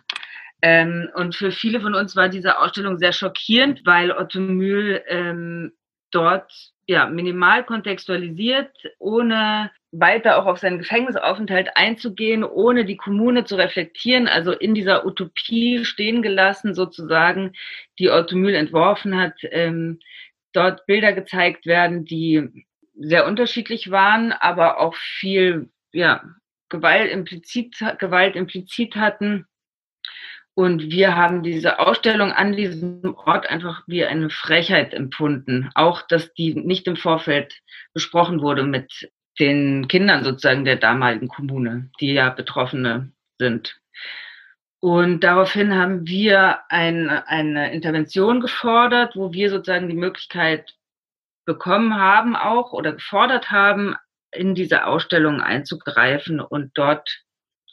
Ähm, 0.63 1.07
und 1.13 1.35
für 1.35 1.51
viele 1.51 1.81
von 1.81 1.93
uns 1.93 2.15
war 2.15 2.29
diese 2.29 2.57
Ausstellung 2.57 2.97
sehr 2.97 3.13
schockierend, 3.13 3.81
weil 3.85 4.11
Otto 4.11 4.39
Mühl 4.39 5.03
ähm, 5.07 5.73
dort 6.09 6.51
ja 6.91 7.07
minimal 7.07 7.63
kontextualisiert, 7.63 8.69
ohne 8.99 9.71
weiter 9.91 10.37
auch 10.37 10.45
auf 10.45 10.59
seinen 10.59 10.77
Gefängnisaufenthalt 10.77 11.69
einzugehen, 11.75 12.43
ohne 12.43 12.85
die 12.85 12.97
Kommune 12.97 13.45
zu 13.45 13.55
reflektieren, 13.55 14.27
also 14.27 14.51
in 14.51 14.73
dieser 14.73 15.05
Utopie 15.05 15.83
stehen 15.85 16.21
gelassen 16.21 16.75
sozusagen, 16.75 17.53
die 17.97 18.09
Otto 18.09 18.35
Mühl 18.35 18.55
entworfen 18.55 19.17
hat, 19.17 19.35
ähm, 19.51 19.99
dort 20.53 20.85
Bilder 20.85 21.13
gezeigt 21.13 21.65
werden, 21.65 22.05
die 22.05 22.49
sehr 22.93 23.25
unterschiedlich 23.25 23.89
waren, 23.89 24.33
aber 24.33 24.79
auch 24.79 24.95
viel 24.95 25.69
ja, 25.93 26.23
Gewalt 26.69 27.11
implizit, 27.11 27.77
Gewalt 27.99 28.35
implizit 28.35 28.95
hatten. 28.95 29.45
Und 30.53 30.91
wir 30.91 31.15
haben 31.15 31.43
diese 31.43 31.79
Ausstellung 31.79 32.31
an 32.31 32.55
diesem 32.55 33.15
Ort 33.15 33.49
einfach 33.49 33.83
wie 33.87 34.05
eine 34.05 34.29
Frechheit 34.29 34.93
empfunden. 34.93 35.69
Auch, 35.75 36.01
dass 36.01 36.33
die 36.33 36.53
nicht 36.55 36.87
im 36.87 36.97
Vorfeld 36.97 37.61
besprochen 37.93 38.41
wurde 38.41 38.63
mit 38.63 39.09
den 39.39 39.87
Kindern 39.87 40.23
sozusagen 40.23 40.65
der 40.65 40.75
damaligen 40.75 41.29
Kommune, 41.29 41.89
die 41.99 42.13
ja 42.13 42.29
Betroffene 42.29 43.11
sind. 43.39 43.79
Und 44.81 45.23
daraufhin 45.23 45.75
haben 45.75 46.07
wir 46.07 46.59
ein, 46.69 47.09
eine 47.09 47.71
Intervention 47.71 48.41
gefordert, 48.41 49.15
wo 49.15 49.31
wir 49.31 49.49
sozusagen 49.49 49.87
die 49.87 49.95
Möglichkeit 49.95 50.73
bekommen 51.45 51.95
haben 51.95 52.35
auch 52.35 52.73
oder 52.73 52.93
gefordert 52.93 53.51
haben, 53.51 53.95
in 54.33 54.55
diese 54.55 54.85
Ausstellung 54.85 55.41
einzugreifen 55.41 56.39
und 56.39 56.71
dort 56.75 57.23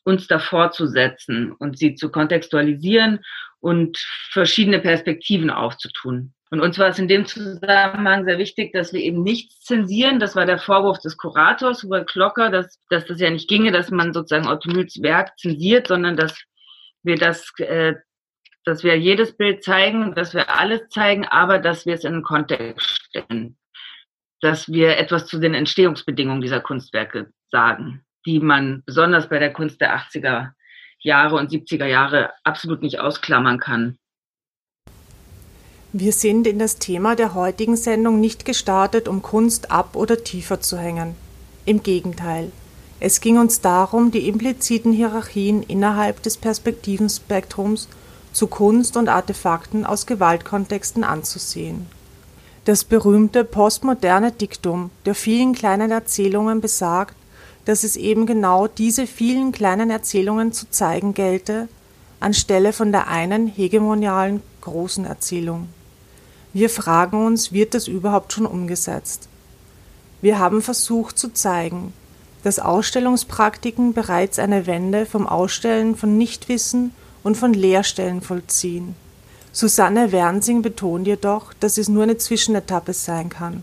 uns 0.09 0.27
davor 0.27 0.73
zu 0.73 0.87
setzen 0.87 1.53
und 1.53 1.79
sie 1.79 1.95
zu 1.95 2.11
kontextualisieren 2.11 3.21
und 3.61 3.99
verschiedene 4.31 4.79
Perspektiven 4.81 5.51
aufzutun. 5.51 6.33
Und 6.51 6.61
uns 6.61 6.79
war 6.79 6.89
es 6.89 6.99
in 6.99 7.09
dem 7.09 7.27
Zusammenhang 7.27 8.25
sehr 8.25 8.39
wichtig, 8.39 8.73
dass 8.73 8.95
wir 8.95 9.01
eben 9.01 9.23
nichts 9.23 9.61
zensieren. 9.65 10.19
Das 10.19 10.35
war 10.35 10.47
der 10.47 10.59
Vorwurf 10.59 10.99
des 11.01 11.19
Kurators, 11.19 11.83
Hubert 11.83 12.09
Klocker, 12.09 12.49
dass, 12.49 12.81
dass 12.89 13.05
das 13.05 13.21
ja 13.21 13.29
nicht 13.29 13.51
ginge, 13.51 13.71
dass 13.71 13.91
man 13.91 14.15
sozusagen 14.15 14.49
Otto 14.49 14.71
Mühls 14.71 15.03
Werk 15.03 15.39
zensiert, 15.39 15.89
sondern 15.89 16.17
dass 16.17 16.43
wir 17.03 17.17
das, 17.17 17.53
äh, 17.59 17.97
dass 18.65 18.83
wir 18.83 18.99
jedes 18.99 19.37
Bild 19.37 19.63
zeigen, 19.63 20.15
dass 20.15 20.33
wir 20.33 20.59
alles 20.59 20.89
zeigen, 20.89 21.27
aber 21.27 21.59
dass 21.59 21.85
wir 21.85 21.95
es 21.95 22.05
in 22.05 22.15
einen 22.15 22.23
Kontext 22.23 22.89
stellen. 22.89 23.59
Dass 24.41 24.73
wir 24.73 24.97
etwas 24.97 25.27
zu 25.27 25.39
den 25.41 25.53
Entstehungsbedingungen 25.53 26.41
dieser 26.41 26.61
Kunstwerke 26.61 27.31
sagen, 27.51 28.07
die 28.29 28.41
man 28.41 28.83
besonders 28.85 29.27
bei 29.31 29.39
der 29.39 29.55
Kunst 29.55 29.81
der 29.81 29.97
80er 29.99 30.51
Jahre 31.01 31.37
und 31.37 31.51
70er 31.51 31.87
Jahre 31.87 32.31
absolut 32.45 32.83
nicht 32.83 33.01
ausklammern 33.01 33.59
kann. 33.59 33.97
Wir 35.95 36.13
sind 36.13 36.47
in 36.47 36.59
das 36.59 36.77
Thema 36.79 37.17
der 37.17 37.33
heutigen 37.33 37.77
Sendung 37.77 38.21
nicht 38.21 38.45
gestartet, 38.45 39.09
um 39.09 39.23
Kunst 39.23 39.71
ab 39.71 39.97
oder 39.97 40.23
tiefer 40.23 40.61
zu 40.61 40.77
hängen. 40.77 41.15
Im 41.65 41.83
Gegenteil. 41.83 42.53
Es 43.01 43.23
ging 43.23 43.39
uns 43.39 43.63
darum, 43.63 44.11
die 44.11 44.29
impliziten 44.29 44.93
Hierarchien 44.93 45.63
innerhalb 45.63 46.23
des 46.23 46.37
Perspektivenspektrums 46.37 47.89
zu 48.35 48.47
Kunst 48.49 48.99
und 48.99 49.09
Artefakten 49.09 49.87
aus 49.87 50.05
Gewaltkontexten 50.05 51.03
anzusehen. 51.03 51.87
Das 52.67 52.85
berühmte 52.85 53.45
postmoderne 53.45 54.33
Diktum 54.33 54.91
der 55.07 55.15
vielen 55.15 55.55
kleinen 55.55 55.91
Erzählungen 55.91 56.61
besagt, 56.61 57.15
dass 57.69 57.85
es 57.85 57.97
eben 57.97 58.25
genau 58.25 58.67
diese 58.67 59.07
vielen 59.07 59.53
kleinen 59.53 59.91
Erzählungen 59.91 60.53
zu 60.53 60.71
zeigen 60.71 61.13
gelte, 61.13 61.69
anstelle 62.19 62.73
von 62.73 62.93
der 62.93 63.09
einen 63.09 63.47
hegemonialen 63.47 64.43
großen 64.63 65.05
Erzählung. 65.05 65.69
Wir 66.55 66.71
fragen 66.71 67.27
uns, 67.27 67.53
wird 67.53 67.75
das 67.75 67.87
überhaupt 67.87 68.33
schon 68.33 68.47
umgesetzt? 68.47 69.29
Wir 70.23 70.39
haben 70.39 70.63
versucht 70.63 71.19
zu 71.19 71.35
zeigen, 71.35 71.93
dass 72.43 72.59
Ausstellungspraktiken 72.59 73.93
bereits 73.93 74.39
eine 74.39 74.67
Wende 74.67 75.05
vom 75.05 75.27
Ausstellen 75.27 75.95
von 75.95 76.17
Nichtwissen 76.17 76.95
und 77.23 77.37
von 77.37 77.53
Leerstellen 77.53 78.23
vollziehen. 78.23 78.95
Susanne 79.53 80.11
Wernsing 80.11 80.63
betont 80.63 81.07
jedoch, 81.07 81.53
dass 81.61 81.77
es 81.77 81.91
nur 81.91 82.05
eine 82.05 82.17
Zwischenetappe 82.17 82.95
sein 82.95 83.29
kann. 83.29 83.63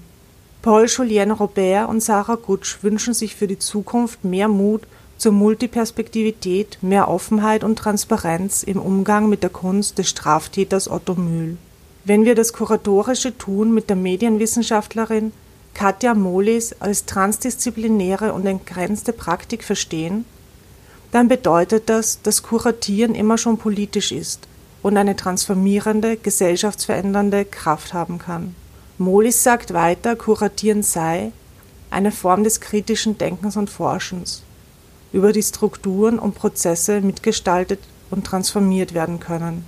Paul 0.65 0.87
Julien 0.87 1.29
Robert 1.29 1.87
und 1.89 2.01
Sarah 2.01 2.37
Gutsch 2.37 2.79
wünschen 2.81 3.13
sich 3.13 3.35
für 3.35 3.45
die 3.45 3.59
Zukunft 3.59 4.23
mehr 4.23 4.47
Mut 4.47 4.81
zur 5.15 5.31
Multiperspektivität, 5.31 6.79
mehr 6.81 7.07
Offenheit 7.07 7.63
und 7.63 7.77
Transparenz 7.77 8.63
im 8.63 8.79
Umgang 8.79 9.29
mit 9.29 9.43
der 9.43 9.51
Kunst 9.51 9.99
des 9.99 10.09
Straftäters 10.09 10.89
Otto 10.89 11.13
Mühl. 11.13 11.57
Wenn 12.03 12.25
wir 12.25 12.33
das 12.33 12.51
kuratorische 12.51 13.37
Tun 13.37 13.75
mit 13.75 13.91
der 13.91 13.95
Medienwissenschaftlerin 13.95 15.33
Katja 15.75 16.15
Molis 16.15 16.73
als 16.79 17.05
transdisziplinäre 17.05 18.33
und 18.33 18.47
entgrenzte 18.47 19.13
Praktik 19.13 19.63
verstehen, 19.63 20.25
dann 21.11 21.27
bedeutet 21.27 21.89
das, 21.89 22.23
dass 22.23 22.41
Kuratieren 22.41 23.13
immer 23.13 23.37
schon 23.37 23.59
politisch 23.59 24.11
ist 24.11 24.47
und 24.81 24.97
eine 24.97 25.15
transformierende, 25.15 26.17
gesellschaftsverändernde 26.17 27.45
Kraft 27.45 27.93
haben 27.93 28.17
kann. 28.17 28.55
Molis 28.97 29.43
sagt 29.43 29.73
weiter, 29.73 30.15
Kuratieren 30.15 30.81
sei 30.81 31.33
eine 31.89 32.11
Form 32.11 32.45
des 32.45 32.61
kritischen 32.61 33.17
Denkens 33.17 33.57
und 33.57 33.69
Forschens, 33.69 34.41
über 35.11 35.33
die 35.33 35.43
Strukturen 35.43 36.17
und 36.17 36.35
Prozesse 36.35 37.01
mitgestaltet 37.01 37.79
und 38.09 38.25
transformiert 38.25 38.93
werden 38.93 39.19
können. 39.19 39.67